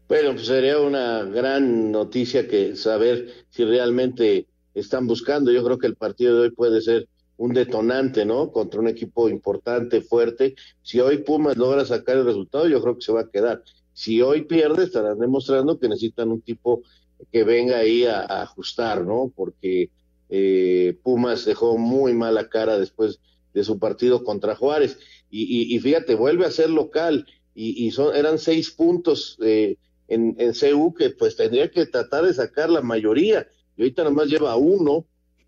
Bueno, 0.08 0.34
pues 0.34 0.46
sería 0.46 0.78
una 0.78 1.24
gran 1.24 1.90
noticia 1.90 2.46
que 2.46 2.76
saber 2.76 3.46
si 3.50 3.64
realmente 3.64 4.46
están 4.74 5.06
buscando. 5.06 5.50
Yo 5.50 5.64
creo 5.64 5.78
que 5.78 5.86
el 5.86 5.96
partido 5.96 6.36
de 6.36 6.42
hoy 6.42 6.50
puede 6.50 6.80
ser 6.82 7.08
un 7.36 7.54
detonante, 7.54 8.24
¿no? 8.24 8.52
Contra 8.52 8.80
un 8.80 8.88
equipo 8.88 9.28
importante, 9.28 10.02
fuerte. 10.02 10.54
Si 10.82 11.00
hoy 11.00 11.18
Pumas 11.18 11.56
logra 11.56 11.84
sacar 11.84 12.16
el 12.18 12.24
resultado, 12.24 12.68
yo 12.68 12.82
creo 12.82 12.96
que 12.96 13.02
se 13.02 13.12
va 13.12 13.22
a 13.22 13.30
quedar. 13.30 13.62
Si 13.94 14.22
hoy 14.22 14.42
pierde, 14.42 14.84
estarán 14.84 15.18
demostrando 15.18 15.78
que 15.78 15.88
necesitan 15.88 16.30
un 16.30 16.40
tipo 16.40 16.82
que 17.30 17.44
venga 17.44 17.78
ahí 17.78 18.04
a, 18.04 18.42
ajustar, 18.42 19.04
¿no? 19.04 19.32
Porque 19.34 19.90
eh, 20.28 20.98
Pumas 21.02 21.44
dejó 21.44 21.78
muy 21.78 22.14
mala 22.14 22.48
cara 22.48 22.78
después 22.78 23.20
de 23.54 23.64
su 23.64 23.78
partido 23.78 24.24
contra 24.24 24.56
Juárez. 24.56 24.98
Y, 25.30 25.42
y, 25.42 25.76
y 25.76 25.78
fíjate, 25.80 26.14
vuelve 26.14 26.46
a 26.46 26.50
ser 26.50 26.70
local 26.70 27.26
y, 27.54 27.86
y 27.86 27.90
son, 27.90 28.14
eran 28.16 28.38
seis 28.38 28.70
puntos 28.70 29.38
eh, 29.42 29.76
en, 30.08 30.36
en 30.38 30.52
CU 30.52 30.94
que 30.94 31.10
pues 31.10 31.36
tendría 31.36 31.70
que 31.70 31.86
tratar 31.86 32.24
de 32.24 32.34
sacar 32.34 32.70
la 32.70 32.80
mayoría. 32.80 33.46
Y 33.76 33.82
ahorita 33.82 34.04
nomás 34.04 34.28
lleva 34.28 34.56
uno 34.56 35.06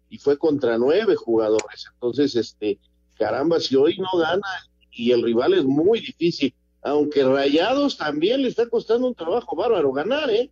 y 0.09 0.19
fue 0.19 0.39
contra 0.39 0.79
nueve 0.79 1.17
jugadores. 1.17 1.87
Entonces, 1.93 2.37
este, 2.37 2.79
caramba, 3.19 3.61
si 3.61 3.77
hoy 3.77 3.99
no 3.99 4.19
gana 4.19 4.47
y 4.91 5.11
el 5.11 5.23
rival 5.23 5.55
es 5.55 5.65
muy 5.65 6.01
difícil, 6.01 6.55
aunque 6.83 7.25
Rayados 7.25 7.97
también 7.97 8.43
le 8.43 8.49
está 8.49 8.69
costando 8.69 9.09
un 9.09 9.15
trabajo 9.15 9.57
bárbaro 9.57 9.93
ganar, 9.93 10.31
¿eh? 10.31 10.51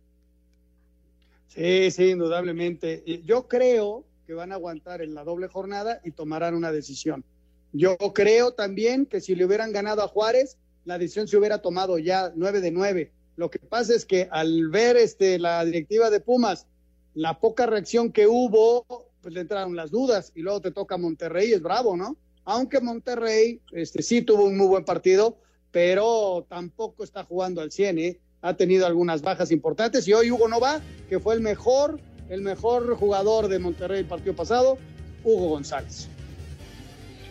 Sí, 1.53 1.91
sí, 1.91 2.09
indudablemente. 2.09 3.03
Yo 3.25 3.47
creo 3.47 4.05
que 4.25 4.33
van 4.33 4.51
a 4.51 4.55
aguantar 4.55 5.03
en 5.03 5.13
la 5.13 5.23
doble 5.23 5.47
jornada 5.47 6.01
y 6.03 6.09
tomarán 6.11 6.55
una 6.55 6.71
decisión. 6.71 7.23
Yo 7.73 7.95
creo 8.13 8.53
también 8.53 9.05
que 9.05 9.21
si 9.21 9.35
le 9.35 9.45
hubieran 9.45 9.71
ganado 9.71 10.01
a 10.01 10.07
Juárez, 10.07 10.57
la 10.85 10.97
decisión 10.97 11.27
se 11.27 11.37
hubiera 11.37 11.61
tomado 11.61 11.99
ya 11.99 12.31
nueve 12.35 12.59
de 12.59 12.71
nueve. 12.71 13.11
Lo 13.35 13.51
que 13.51 13.59
pasa 13.59 13.93
es 13.93 14.05
que 14.05 14.27
al 14.31 14.69
ver 14.69 14.97
este, 14.97 15.37
la 15.37 15.63
directiva 15.63 16.09
de 16.09 16.19
Pumas, 16.19 16.65
la 17.13 17.39
poca 17.39 17.67
reacción 17.67 18.11
que 18.11 18.25
hubo, 18.25 18.85
pues 19.21 19.33
le 19.33 19.41
entraron 19.41 19.75
las 19.75 19.91
dudas 19.91 20.31
y 20.33 20.41
luego 20.41 20.59
te 20.61 20.71
toca 20.71 20.97
Monterrey, 20.97 21.53
es 21.53 21.61
bravo, 21.61 21.95
¿no? 21.95 22.17
Aunque 22.45 22.79
Monterrey 22.79 23.61
este, 23.71 24.01
sí 24.01 24.23
tuvo 24.23 24.45
un 24.45 24.57
muy 24.57 24.67
buen 24.67 24.85
partido, 24.85 25.37
pero 25.71 26.47
tampoco 26.49 27.03
está 27.03 27.23
jugando 27.23 27.61
al 27.61 27.71
100, 27.71 27.99
¿eh? 27.99 28.19
Ha 28.43 28.53
tenido 28.53 28.85
algunas 28.85 29.21
bajas 29.21 29.51
importantes 29.51 30.07
y 30.07 30.13
hoy 30.13 30.29
Hugo 30.29 30.47
Nova, 30.47 30.81
que 31.09 31.19
fue 31.19 31.33
el 31.33 31.41
mejor, 31.41 31.99
el 32.29 32.41
mejor 32.41 32.95
jugador 32.97 33.47
de 33.47 33.57
Monterrey 33.57 34.01
el 34.01 34.05
partido 34.05 34.35
pasado, 34.35 34.77
Hugo 35.23 35.49
González. 35.49 36.09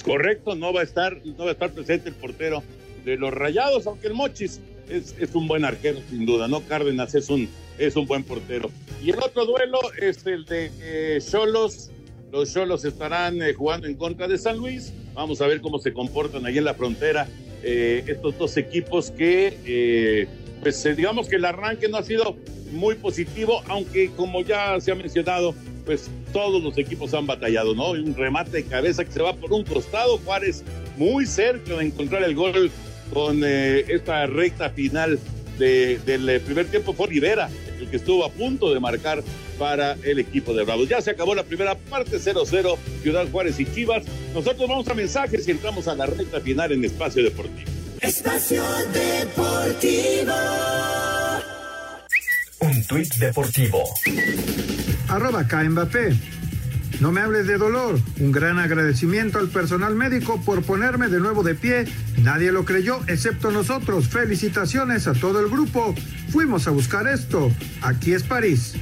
Correcto, 0.05 0.57
no 0.57 0.73
va 0.73 0.81
a 0.81 0.85
estar, 0.85 1.21
no 1.25 1.45
va 1.45 1.51
a 1.51 1.53
estar 1.53 1.71
presente 1.71 2.09
el 2.09 2.15
portero 2.15 2.63
de 3.05 3.19
los 3.19 3.33
Rayados, 3.33 3.87
aunque 3.87 4.07
el 4.07 4.15
Mochis 4.15 4.61
es, 4.89 5.15
es 5.19 5.35
un 5.35 5.47
buen 5.47 5.67
arquero 5.67 6.01
sin 6.09 6.25
duda, 6.25 6.49
¿no? 6.49 6.63
Cárdenas 6.63 7.15
es 7.15 7.29
un, 7.29 7.49
es 7.79 7.95
un 7.95 8.07
buen 8.07 8.25
portero. 8.25 8.71
Y 9.03 9.11
el 9.11 9.19
otro 9.19 9.45
duelo 9.45 9.79
es 10.01 10.27
el 10.27 10.47
de 10.47 11.21
Cholos. 11.31 11.89
Eh, 11.89 11.93
los 12.33 12.53
Cholos 12.55 12.87
estarán 12.87 13.43
eh, 13.43 13.53
jugando 13.53 13.87
en 13.87 13.97
contra 13.97 14.27
de 14.29 14.39
San 14.39 14.57
Luis. 14.57 14.95
Vamos 15.13 15.43
a 15.43 15.47
ver 15.47 15.61
cómo 15.61 15.79
se 15.79 15.93
comportan 15.93 16.47
ahí 16.47 16.57
en 16.57 16.65
la 16.65 16.75
frontera 16.75 17.29
eh, 17.63 18.03
estos 18.07 18.39
dos 18.39 18.57
equipos 18.57 19.11
que 19.11 20.27
pues 20.63 20.87
eh, 20.87 20.95
digamos 20.95 21.29
que 21.29 21.37
el 21.37 21.45
arranque 21.45 21.89
no 21.89 21.99
ha 21.99 22.03
sido 22.03 22.37
muy 22.71 22.95
positivo, 22.95 23.63
aunque 23.69 24.11
como 24.17 24.43
ya 24.43 24.81
se 24.81 24.93
ha 24.93 24.95
mencionado, 24.95 25.55
pues 25.85 26.09
todos 26.33 26.63
los 26.63 26.79
equipos 26.79 27.13
han 27.13 27.27
batallado, 27.27 27.75
¿no? 27.75 27.91
Un 27.91 28.15
remate 28.15 28.59
de 28.59 28.65
cabeza 28.65 29.05
que 29.05 29.11
se 29.11 29.21
va 29.21 29.35
por 29.35 29.53
un 29.53 29.65
costado, 29.65 30.19
Juárez 30.19 30.63
muy 30.97 31.27
cerca 31.27 31.77
de 31.77 31.87
encontrar 31.87 32.23
el 32.23 32.35
gol 32.35 32.71
con 33.13 33.43
eh, 33.45 33.85
esta 33.89 34.27
recta 34.27 34.71
final 34.71 35.19
de, 35.59 35.99
del 36.07 36.29
eh, 36.29 36.41
primer 36.41 36.67
tiempo 36.67 36.93
fue 36.93 37.09
Rivera, 37.09 37.51
el 37.81 37.89
que 37.89 37.97
estuvo 37.97 38.25
a 38.25 38.31
punto 38.31 38.73
de 38.73 38.79
marcar 38.79 39.23
para 39.59 39.97
el 40.05 40.21
equipo 40.21 40.55
de 40.55 40.63
Bravos. 40.65 40.89
Ya 40.89 41.01
se 41.01 41.11
acabó 41.11 41.35
la 41.35 41.43
primera 41.43 41.75
parte, 41.75 42.19
0-0, 42.19 42.79
Ciudad 43.03 43.27
Juárez 43.31 43.59
y 43.59 43.67
Chivas. 43.67 44.05
Nosotros 44.33 44.69
vamos 44.69 44.89
a 44.89 44.95
mensajes 44.95 45.47
y 45.49 45.51
entramos 45.51 45.89
a 45.89 45.95
la 45.95 46.07
recta 46.07 46.41
final 46.41 46.73
en 46.73 46.85
Espacio 46.85 47.23
Deportivo. 47.23 47.72
Espacio 48.03 48.64
Deportivo. 48.92 50.34
Un 52.59 52.84
tuit 52.88 53.14
deportivo. 53.14 53.78
Arroba 55.09 55.44
Mbappé. 55.44 56.16
No 56.98 57.12
me 57.12 57.20
hables 57.20 57.46
de 57.46 57.59
dolor. 57.59 58.00
Un 58.18 58.32
gran 58.32 58.59
agradecimiento 58.59 59.38
al 59.38 59.48
personal 59.50 59.94
médico 59.94 60.40
por 60.44 60.64
ponerme 60.64 61.09
de 61.09 61.20
nuevo 61.20 61.44
de 61.44 61.55
pie. 61.55 61.84
Nadie 62.18 62.50
lo 62.50 62.64
creyó 62.64 63.00
excepto 63.07 63.53
nosotros. 63.53 64.09
Felicitaciones 64.09 65.07
a 65.07 65.12
todo 65.12 65.38
el 65.38 65.48
grupo. 65.48 65.94
Fuimos 66.30 66.66
a 66.66 66.72
buscar 66.72 67.07
esto. 67.07 67.53
Aquí 67.82 68.14
es 68.14 68.24
París. 68.24 68.74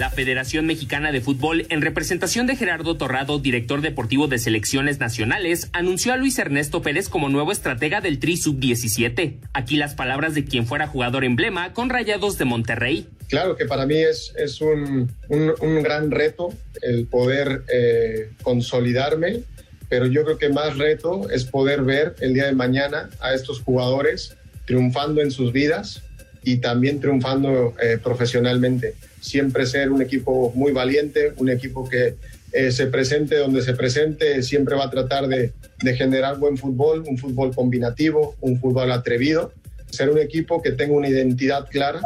La 0.00 0.08
Federación 0.08 0.64
Mexicana 0.64 1.12
de 1.12 1.20
Fútbol, 1.20 1.66
en 1.68 1.82
representación 1.82 2.46
de 2.46 2.56
Gerardo 2.56 2.96
Torrado, 2.96 3.38
director 3.38 3.82
deportivo 3.82 4.28
de 4.28 4.38
selecciones 4.38 4.98
nacionales, 4.98 5.68
anunció 5.74 6.14
a 6.14 6.16
Luis 6.16 6.38
Ernesto 6.38 6.80
Pérez 6.80 7.10
como 7.10 7.28
nuevo 7.28 7.52
estratega 7.52 8.00
del 8.00 8.18
Tri 8.18 8.38
Sub-17. 8.38 9.40
Aquí 9.52 9.76
las 9.76 9.94
palabras 9.94 10.34
de 10.34 10.46
quien 10.46 10.66
fuera 10.66 10.86
jugador 10.86 11.22
emblema 11.22 11.74
con 11.74 11.90
Rayados 11.90 12.38
de 12.38 12.46
Monterrey. 12.46 13.08
Claro 13.28 13.56
que 13.56 13.66
para 13.66 13.84
mí 13.84 13.98
es, 13.98 14.32
es 14.38 14.62
un, 14.62 15.12
un, 15.28 15.82
gran 15.82 16.10
reto 16.10 16.48
el 16.80 17.06
poder 17.06 17.64
eh, 17.70 18.30
consolidarme, 18.42 19.42
pero 19.90 20.06
yo 20.06 20.24
creo 20.24 20.38
que 20.38 20.48
más 20.48 20.78
reto 20.78 21.28
es 21.28 21.44
poder 21.44 21.82
ver 21.82 22.14
el 22.20 22.32
día 22.32 22.46
de 22.46 22.54
mañana 22.54 23.10
a 23.20 23.34
estos 23.34 23.60
jugadores 23.60 24.34
triunfando 24.64 25.20
en 25.20 25.30
sus 25.30 25.52
vidas 25.52 26.02
y 26.42 26.58
también 26.58 27.00
triunfando 27.00 27.74
eh, 27.82 27.98
profesionalmente. 28.02 28.94
Siempre 29.20 29.66
ser 29.66 29.90
un 29.90 30.02
equipo 30.02 30.52
muy 30.54 30.72
valiente, 30.72 31.32
un 31.36 31.50
equipo 31.50 31.88
que 31.88 32.14
eh, 32.52 32.72
se 32.72 32.86
presente 32.86 33.36
donde 33.36 33.62
se 33.62 33.74
presente, 33.74 34.42
siempre 34.42 34.74
va 34.74 34.86
a 34.86 34.90
tratar 34.90 35.28
de, 35.28 35.52
de, 35.82 35.94
generar 35.94 36.38
buen 36.38 36.56
fútbol, 36.56 37.04
un 37.06 37.16
fútbol 37.16 37.54
combinativo, 37.54 38.34
un 38.40 38.58
fútbol 38.58 38.90
atrevido, 38.90 39.52
ser 39.90 40.10
un 40.10 40.18
equipo 40.18 40.60
que 40.60 40.72
tenga 40.72 40.94
una 40.94 41.08
identidad 41.08 41.68
clara 41.68 42.00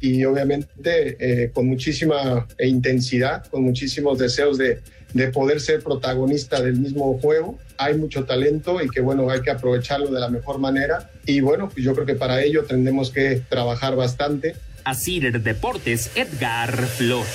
y 0.00 0.24
obviamente 0.24 1.16
eh, 1.20 1.50
con 1.50 1.66
muchísima 1.66 2.46
intensidad, 2.58 3.46
con 3.46 3.62
muchísimos 3.62 4.18
deseos 4.18 4.58
de, 4.58 4.80
de 5.14 5.28
poder 5.28 5.60
ser 5.60 5.82
protagonista 5.82 6.60
del 6.60 6.76
mismo 6.76 7.18
juego. 7.18 7.58
Hay 7.78 7.96
mucho 7.96 8.24
talento 8.24 8.80
y 8.82 8.88
que 8.88 9.00
bueno, 9.00 9.30
hay 9.30 9.42
que 9.42 9.50
aprovecharlo 9.50 10.10
de 10.10 10.20
la 10.20 10.28
mejor 10.28 10.58
manera. 10.58 11.10
Y 11.26 11.40
bueno, 11.40 11.68
pues 11.68 11.84
yo 11.84 11.94
creo 11.94 12.06
que 12.06 12.14
para 12.14 12.42
ello 12.42 12.64
tendremos 12.64 13.10
que 13.10 13.42
trabajar 13.48 13.96
bastante. 13.96 14.54
A 14.84 14.94
Cider 14.94 15.40
Deportes, 15.40 16.10
Edgar 16.16 16.74
Flor. 16.76 17.26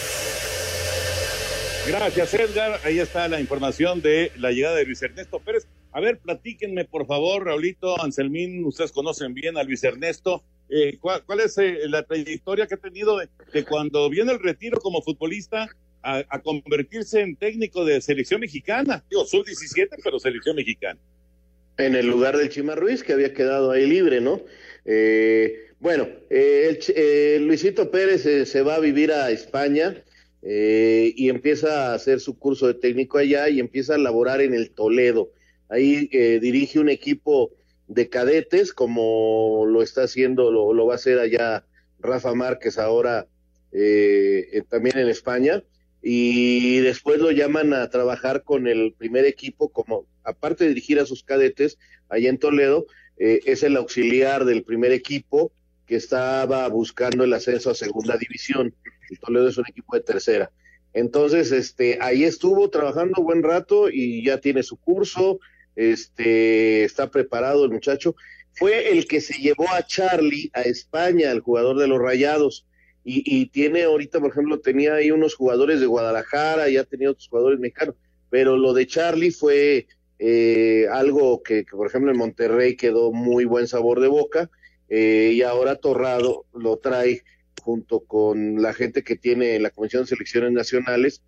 Gracias, 1.88 2.34
Edgar. 2.34 2.82
Ahí 2.84 3.00
está 3.00 3.30
la 3.30 3.40
información 3.40 4.02
de 4.02 4.34
la 4.38 4.52
llegada 4.52 4.76
de 4.76 4.86
Luis 4.86 5.02
Ernesto 5.02 5.40
Pérez. 5.40 5.68
A 5.94 6.02
ver, 6.02 6.20
platíquenme, 6.20 6.84
por 6.84 7.08
favor, 7.08 7.46
Raulito, 7.46 8.02
Anselmín, 8.04 8.66
ustedes 8.66 8.92
conocen 8.92 9.34
bien 9.34 9.58
a 9.58 9.64
Luis 9.64 9.84
Ernesto. 9.86 10.44
Eh, 10.70 10.98
¿cuál, 11.00 11.24
¿cuál, 11.26 11.40
es 11.40 11.58
eh, 11.58 11.80
la 11.88 12.04
trayectoria 12.04 12.68
que 12.68 12.76
ha 12.76 12.78
tenido 12.78 13.18
de, 13.18 13.30
de, 13.54 13.64
cuando 13.64 14.10
viene 14.10 14.34
el 14.34 14.40
retiro 14.40 14.82
como 14.82 15.02
futbolista 15.02 15.70
a, 16.08 16.40
convertirse 16.40 17.22
en 17.22 17.36
técnico 17.36 17.84
de 17.86 18.02
selección 18.02 18.42
mexicana? 18.42 19.04
Digo, 19.10 19.26
sub-17, 19.26 19.90
pero 20.04 20.20
selección 20.20 20.56
mexicana. 20.56 21.00
En 21.78 21.96
el 21.96 22.08
lugar 22.08 22.38
del 22.38 22.50
Chima 22.50 22.76
Ruiz, 22.76 23.04
que 23.04 23.14
había 23.14 23.34
quedado 23.34 23.72
ahí 23.72 23.86
libre, 23.86 24.22
¿no? 24.22 24.42
Eh, 24.86 25.68
bueno, 25.80 26.08
eh, 26.30 26.80
el, 27.36 27.46
Luisito 27.46 27.92
Pérez 27.92 28.24
se 28.50 28.62
va 28.64 28.76
a 28.76 28.80
vivir 28.80 29.12
a 29.12 29.30
España 29.30 30.04
eh, 30.42 31.14
y 31.16 31.30
empieza 31.30 31.92
a 31.92 31.94
hacer 31.94 32.20
su 32.20 32.40
curso 32.40 32.68
de 32.68 32.74
técnico 32.74 33.20
allá 33.20 33.48
y 33.50 33.60
empieza 33.60 33.94
a 33.96 34.00
laborar 34.00 34.42
en 34.42 34.56
el 34.56 34.72
Toledo. 34.72 35.32
Ahí 35.70 36.10
eh, 36.12 36.40
dirige 36.42 36.80
un 36.80 36.90
equipo 36.90 37.52
de 37.88 38.10
cadetes, 38.10 38.74
como 38.74 39.66
lo 39.68 39.84
está 39.84 40.04
haciendo, 40.04 40.52
lo, 40.52 40.74
lo 40.74 40.88
va 40.88 40.94
a 40.94 40.96
hacer 40.96 41.20
allá 41.20 41.66
Rafa 42.00 42.34
Márquez 42.34 42.78
ahora 42.78 43.28
también 44.70 44.98
en 44.98 45.10
España. 45.10 45.64
Y 46.02 46.80
después 46.80 47.20
lo 47.20 47.32
llaman 47.32 47.74
a 47.74 47.90
trabajar 47.90 48.44
con 48.44 48.68
el 48.68 48.94
primer 48.94 49.26
equipo, 49.26 49.70
como 49.70 50.06
aparte 50.24 50.64
de 50.64 50.70
dirigir 50.70 51.00
a 51.00 51.06
sus 51.06 51.24
cadetes 51.24 51.78
allá 52.10 52.30
en 52.30 52.38
Toledo, 52.38 52.86
es 53.18 53.64
el 53.64 53.76
auxiliar 53.78 54.46
del 54.46 54.64
primer 54.64 54.92
equipo 54.92 55.52
que 55.88 55.96
estaba 55.96 56.68
buscando 56.68 57.24
el 57.24 57.34
ascenso 57.34 57.72
a 57.72 57.76
segunda 57.76 58.18
división. 58.18 58.76
El 59.10 59.20
Toledo 59.20 59.48
es 59.48 59.58
un 59.58 59.66
equipo 59.68 59.96
de 59.96 60.04
tercera. 60.04 60.52
Entonces, 60.94 61.52
este, 61.52 61.98
ahí 62.02 62.24
estuvo 62.24 62.70
trabajando 62.70 63.24
buen 63.24 63.44
rato 63.44 63.90
y 63.90 64.26
ya 64.26 64.40
tiene 64.40 64.64
su 64.64 64.78
curso, 64.78 65.40
este, 65.76 66.84
está 66.84 67.10
preparado 67.10 67.66
el 67.66 67.72
muchacho. 67.72 68.16
Fue 68.54 68.92
el 68.92 69.08
que 69.08 69.22
se 69.22 69.40
llevó 69.40 69.70
a 69.72 69.86
Charlie 69.86 70.50
a 70.54 70.62
España, 70.62 71.32
el 71.32 71.42
jugador 71.42 71.78
de 71.78 71.88
los 71.88 72.00
Rayados, 72.00 72.66
y, 73.10 73.24
y 73.26 73.46
tiene 73.46 73.84
ahorita, 73.84 74.20
por 74.20 74.32
ejemplo, 74.32 74.60
tenía 74.60 74.96
ahí 74.96 75.12
unos 75.12 75.34
jugadores 75.34 75.80
de 75.80 75.86
Guadalajara, 75.86 76.68
ya 76.68 76.84
tenía 76.84 77.10
otros 77.10 77.30
jugadores 77.30 77.58
mexicanos, 77.58 77.96
pero 78.30 78.58
lo 78.58 78.74
de 78.74 78.86
Charlie 78.86 79.32
fue 79.32 79.88
eh, 80.20 80.88
algo 80.92 81.42
que, 81.42 81.64
que, 81.64 81.72
por 81.72 81.88
ejemplo, 81.88 82.12
en 82.12 82.18
Monterrey 82.18 82.76
quedó 82.76 83.14
muy 83.14 83.46
buen 83.46 83.66
sabor 83.66 84.02
de 84.02 84.10
boca, 84.10 84.50
eh, 84.90 85.32
y 85.34 85.42
ahora 85.42 85.78
Torrado 85.78 86.48
lo 86.54 86.80
trae 86.80 87.24
junto 87.62 88.02
con 88.02 88.62
la 88.62 88.74
gente 88.74 89.06
que 89.06 89.16
tiene 89.16 89.58
la 89.62 89.70
Comisión 89.70 90.04
de 90.04 90.10
Selecciones 90.10 90.52
Nacionales 90.52 91.22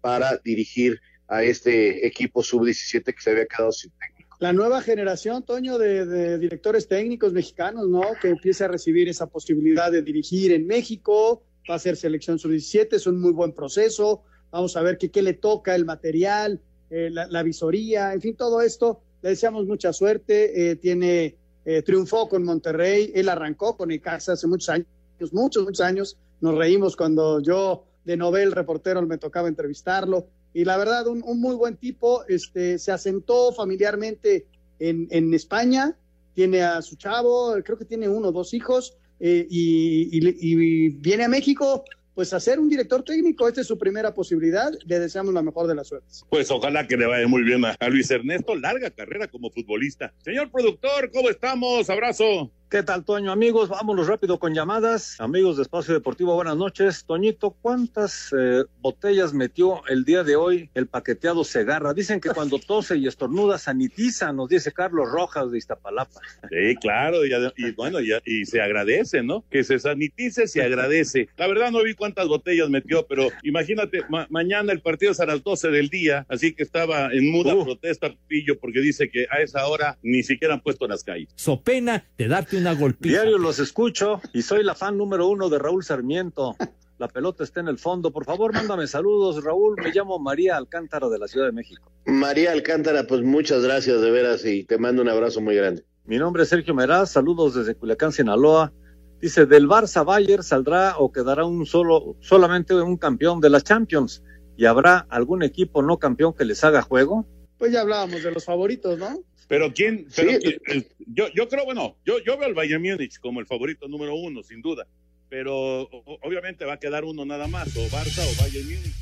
para 0.00 0.38
dirigir 0.38 1.02
a 1.28 1.42
este 1.42 2.06
equipo 2.06 2.42
sub-17 2.42 3.04
que 3.04 3.20
se 3.20 3.30
había 3.30 3.44
quedado 3.44 3.72
sin 3.72 3.90
técnico. 3.90 4.15
La 4.38 4.52
nueva 4.52 4.82
generación, 4.82 5.44
Toño, 5.44 5.78
de, 5.78 6.38
directores 6.38 6.88
técnicos 6.88 7.32
mexicanos, 7.32 7.88
¿no? 7.88 8.02
Que 8.20 8.28
empiece 8.28 8.64
a 8.64 8.68
recibir 8.68 9.08
esa 9.08 9.26
posibilidad 9.26 9.90
de 9.90 10.02
dirigir 10.02 10.52
en 10.52 10.66
México, 10.66 11.42
va 11.70 11.76
a 11.76 11.78
ser 11.78 11.96
selección 11.96 12.38
sub-17, 12.38 12.88
es 12.92 13.06
un 13.06 13.18
muy 13.18 13.32
buen 13.32 13.52
proceso, 13.52 14.24
vamos 14.50 14.76
a 14.76 14.82
ver 14.82 14.98
qué, 14.98 15.22
le 15.22 15.32
toca, 15.32 15.74
el 15.74 15.86
material, 15.86 16.60
eh, 16.90 17.08
la, 17.10 17.42
visoría, 17.42 18.12
en 18.12 18.20
fin, 18.20 18.36
todo 18.36 18.60
esto. 18.60 19.00
Le 19.22 19.30
deseamos 19.30 19.66
mucha 19.66 19.94
suerte, 19.94 20.70
eh, 20.70 20.76
tiene 20.76 21.36
eh, 21.64 21.80
triunfó 21.80 22.28
con 22.28 22.44
Monterrey, 22.44 23.12
él 23.14 23.30
arrancó 23.30 23.76
con 23.76 23.90
Icaza 23.90 24.32
hace 24.32 24.46
muchos 24.46 24.68
años, 24.68 24.86
muchos, 25.32 25.64
muchos 25.64 25.80
años. 25.80 26.18
Nos 26.42 26.54
reímos 26.56 26.94
cuando 26.94 27.40
yo, 27.40 27.84
de 28.04 28.18
novel 28.18 28.52
reportero, 28.52 29.00
me 29.02 29.16
tocaba 29.16 29.48
entrevistarlo. 29.48 30.26
Y 30.56 30.64
la 30.64 30.78
verdad, 30.78 31.06
un, 31.06 31.20
muy 31.38 31.54
buen 31.54 31.76
tipo, 31.76 32.24
este, 32.28 32.78
se 32.78 32.90
asentó 32.90 33.52
familiarmente 33.52 34.46
en, 34.78 35.06
en, 35.10 35.34
España, 35.34 35.98
tiene 36.32 36.62
a 36.62 36.80
su 36.80 36.96
chavo, 36.96 37.54
creo 37.62 37.76
que 37.76 37.84
tiene 37.84 38.08
uno 38.08 38.28
o 38.28 38.32
dos 38.32 38.54
hijos, 38.54 38.96
eh, 39.20 39.46
y, 39.50 40.08
y, 40.16 40.36
y 40.40 40.88
viene 40.88 41.24
a 41.24 41.28
México 41.28 41.84
pues 42.14 42.32
a 42.32 42.40
ser 42.40 42.58
un 42.58 42.70
director 42.70 43.02
técnico, 43.02 43.46
esta 43.46 43.60
es 43.60 43.66
su 43.66 43.76
primera 43.76 44.14
posibilidad, 44.14 44.72
le 44.86 44.98
deseamos 44.98 45.34
la 45.34 45.42
mejor 45.42 45.66
de 45.66 45.74
las 45.74 45.88
suertes. 45.88 46.24
Pues 46.30 46.50
ojalá 46.50 46.86
que 46.88 46.96
le 46.96 47.04
vaya 47.04 47.28
muy 47.28 47.42
bien 47.42 47.62
a 47.62 47.88
Luis 47.90 48.10
Ernesto, 48.10 48.54
larga 48.54 48.88
carrera 48.88 49.28
como 49.28 49.50
futbolista. 49.50 50.14
Señor 50.24 50.50
productor, 50.50 51.10
¿cómo 51.12 51.28
estamos? 51.28 51.90
Abrazo. 51.90 52.50
¿Qué 52.68 52.82
tal, 52.82 53.04
Toño? 53.04 53.30
Amigos, 53.30 53.68
vámonos 53.68 54.08
rápido 54.08 54.40
con 54.40 54.52
llamadas. 54.52 55.20
Amigos 55.20 55.56
de 55.56 55.62
Espacio 55.62 55.94
Deportivo, 55.94 56.34
buenas 56.34 56.56
noches. 56.56 57.04
Toñito, 57.04 57.52
¿cuántas 57.52 58.34
eh, 58.36 58.64
botellas 58.80 59.32
metió 59.32 59.86
el 59.86 60.04
día 60.04 60.24
de 60.24 60.34
hoy 60.34 60.68
el 60.74 60.88
paqueteado 60.88 61.44
Segarra? 61.44 61.94
Dicen 61.94 62.20
que 62.20 62.30
cuando 62.30 62.58
tose 62.58 62.96
y 62.96 63.06
estornuda 63.06 63.56
sanitiza, 63.58 64.32
nos 64.32 64.48
dice 64.48 64.72
Carlos 64.72 65.08
Rojas 65.08 65.52
de 65.52 65.58
Iztapalapa. 65.58 66.20
Sí, 66.50 66.74
claro, 66.80 67.24
y, 67.24 67.30
y 67.56 67.70
bueno, 67.70 68.00
y, 68.00 68.10
y, 68.24 68.44
se 68.46 68.60
agradece, 68.60 69.22
¿no? 69.22 69.44
Que 69.48 69.62
se 69.62 69.78
sanitice, 69.78 70.48
se 70.48 70.60
agradece. 70.60 71.28
La 71.36 71.46
verdad 71.46 71.70
no 71.70 71.84
vi 71.84 71.94
cuántas 71.94 72.26
botellas 72.26 72.68
metió, 72.68 73.06
pero 73.06 73.28
imagínate, 73.44 74.00
ma 74.08 74.26
mañana 74.28 74.72
el 74.72 74.80
partido 74.80 75.12
es 75.12 75.20
a 75.20 75.26
las 75.26 75.44
12 75.44 75.68
del 75.68 75.88
día, 75.88 76.26
así 76.28 76.52
que 76.52 76.64
estaba 76.64 77.12
en 77.12 77.30
muda 77.30 77.54
uh. 77.54 77.62
protesta 77.62 78.12
Pillo 78.26 78.58
porque 78.58 78.80
dice 78.80 79.08
que 79.08 79.28
a 79.30 79.40
esa 79.40 79.68
hora 79.68 79.96
ni 80.02 80.24
siquiera 80.24 80.54
han 80.54 80.60
puesto 80.60 80.88
las 80.88 81.04
calles. 81.04 81.28
So 81.36 81.62
pena 81.62 82.04
de 82.18 82.26
darte 82.26 82.55
una 82.56 82.74
golpiza. 82.74 83.12
Diario 83.12 83.38
los 83.38 83.58
escucho 83.58 84.20
y 84.32 84.42
soy 84.42 84.64
la 84.64 84.74
fan 84.74 84.96
número 84.96 85.28
uno 85.28 85.48
de 85.48 85.58
Raúl 85.58 85.84
Sarmiento. 85.84 86.56
La 86.98 87.08
pelota 87.08 87.44
está 87.44 87.60
en 87.60 87.68
el 87.68 87.78
fondo. 87.78 88.10
Por 88.10 88.24
favor, 88.24 88.54
mándame 88.54 88.86
saludos, 88.86 89.44
Raúl. 89.44 89.76
Me 89.82 89.92
llamo 89.92 90.18
María 90.18 90.56
Alcántara 90.56 91.08
de 91.08 91.18
la 91.18 91.28
Ciudad 91.28 91.46
de 91.46 91.52
México. 91.52 91.92
María 92.06 92.52
Alcántara, 92.52 93.06
pues 93.06 93.22
muchas 93.22 93.62
gracias 93.62 94.00
de 94.00 94.10
veras 94.10 94.44
y 94.46 94.64
te 94.64 94.78
mando 94.78 95.02
un 95.02 95.08
abrazo 95.08 95.40
muy 95.40 95.54
grande. 95.54 95.84
Mi 96.04 96.18
nombre 96.18 96.44
es 96.44 96.48
Sergio 96.48 96.74
Meraz. 96.74 97.10
Saludos 97.10 97.54
desde 97.54 97.74
Culiacán, 97.74 98.12
Sinaloa. 98.12 98.72
Dice, 99.20 99.44
del 99.44 99.66
Barça 99.66 100.04
Bayer 100.04 100.42
saldrá 100.42 100.96
o 100.98 101.12
quedará 101.12 101.44
un 101.44 101.66
solo, 101.66 102.16
solamente 102.20 102.74
un 102.74 102.96
campeón 102.96 103.40
de 103.40 103.50
la 103.50 103.60
Champions. 103.60 104.22
¿Y 104.56 104.64
habrá 104.64 105.06
algún 105.10 105.42
equipo 105.42 105.82
no 105.82 105.98
campeón 105.98 106.32
que 106.32 106.46
les 106.46 106.64
haga 106.64 106.80
juego? 106.80 107.26
Pues 107.58 107.72
ya 107.72 107.82
hablábamos 107.82 108.22
de 108.22 108.30
los 108.30 108.44
favoritos, 108.44 108.98
¿no? 108.98 109.18
Pero 109.48 109.72
quién, 109.72 110.06
pero 110.14 110.32
sí. 110.32 110.56
quién, 110.64 110.86
yo, 111.06 111.28
yo 111.32 111.48
creo, 111.48 111.64
bueno, 111.64 111.96
yo, 112.04 112.18
yo 112.24 112.36
veo 112.36 112.48
al 112.48 112.54
Bayern 112.54 112.82
Múnich 112.82 113.18
como 113.20 113.40
el 113.40 113.46
favorito 113.46 113.86
número 113.88 114.14
uno, 114.14 114.42
sin 114.42 114.60
duda. 114.60 114.86
Pero 115.28 115.82
o, 115.82 116.18
obviamente 116.22 116.64
va 116.64 116.74
a 116.74 116.80
quedar 116.80 117.04
uno 117.04 117.24
nada 117.24 117.46
más, 117.46 117.76
o 117.76 117.88
Barça 117.88 118.24
o 118.24 118.42
Bayern 118.42 118.66
Múnich. 118.66 118.94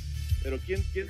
Pero 0.42 0.58
quién, 0.66 0.82
quién, 0.92 1.08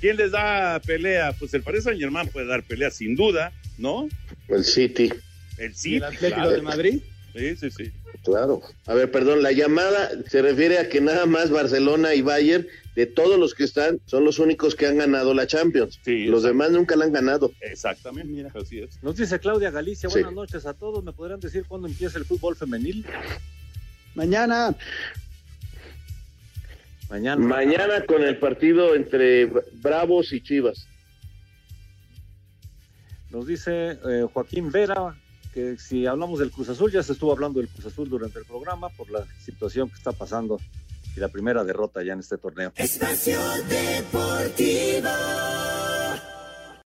quién 0.00 0.16
les 0.16 0.30
da 0.30 0.80
pelea? 0.80 1.32
Pues 1.38 1.52
el 1.54 1.62
Paris 1.62 1.84
Saint 1.84 2.00
Germain 2.00 2.28
puede 2.28 2.46
dar 2.46 2.62
pelea 2.62 2.90
sin 2.90 3.14
duda, 3.14 3.52
¿no? 3.76 4.08
El 4.48 4.64
City. 4.64 5.10
El 5.58 5.74
City. 5.74 5.96
¿El 5.96 6.04
Atlético 6.04 6.34
claro. 6.34 6.50
de 6.50 6.62
Madrid? 6.62 7.00
Sí, 7.34 7.56
sí, 7.56 7.70
sí. 7.70 7.92
Claro. 8.22 8.62
A 8.86 8.94
ver, 8.94 9.10
perdón, 9.10 9.42
la 9.42 9.50
llamada 9.52 10.10
se 10.28 10.40
refiere 10.40 10.78
a 10.78 10.88
que 10.88 11.00
nada 11.00 11.26
más 11.26 11.50
Barcelona 11.50 12.14
y 12.14 12.22
Bayern, 12.22 12.66
de 12.94 13.06
todos 13.06 13.38
los 13.40 13.54
que 13.54 13.64
están, 13.64 13.98
son 14.06 14.24
los 14.24 14.38
únicos 14.38 14.76
que 14.76 14.86
han 14.86 14.98
ganado 14.98 15.34
la 15.34 15.46
Champions. 15.48 15.98
Sí, 16.04 16.26
los 16.26 16.44
demás 16.44 16.70
nunca 16.70 16.94
la 16.94 17.06
han 17.06 17.12
ganado. 17.12 17.50
Exactamente, 17.60 18.46
así 18.56 18.78
es. 18.78 19.02
Nos 19.02 19.16
dice 19.16 19.40
Claudia 19.40 19.72
Galicia, 19.72 20.08
Sí. 20.08 20.14
buenas 20.14 20.32
noches 20.32 20.64
a 20.64 20.74
todos. 20.74 21.02
¿Me 21.02 21.12
podrían 21.12 21.40
decir 21.40 21.64
cuándo 21.66 21.88
empieza 21.88 22.18
el 22.18 22.24
fútbol 22.24 22.54
femenil? 22.54 23.04
Mañana. 24.14 24.76
Mañana. 27.10 27.44
Mañana 27.44 28.04
con 28.06 28.22
el 28.22 28.38
partido 28.38 28.94
entre 28.94 29.46
Bravos 29.72 30.32
y 30.32 30.40
Chivas. 30.40 30.86
Nos 33.30 33.46
dice 33.48 33.98
eh, 34.08 34.26
Joaquín 34.32 34.70
Vera 34.70 35.16
que 35.54 35.76
si 35.78 36.04
hablamos 36.04 36.40
del 36.40 36.50
Cruz 36.50 36.68
Azul, 36.68 36.90
ya 36.90 37.00
se 37.04 37.12
estuvo 37.12 37.30
hablando 37.30 37.60
del 37.60 37.68
Cruz 37.68 37.86
Azul 37.86 38.10
durante 38.10 38.40
el 38.40 38.44
programa 38.44 38.88
por 38.88 39.08
la 39.08 39.24
situación 39.38 39.88
que 39.88 39.94
está 39.94 40.10
pasando 40.10 40.58
y 41.16 41.20
la 41.20 41.28
primera 41.28 41.62
derrota 41.62 42.02
ya 42.02 42.14
en 42.14 42.18
este 42.18 42.36
torneo. 42.38 42.72
Espacio 42.74 43.38
Deportivo. 43.68 45.08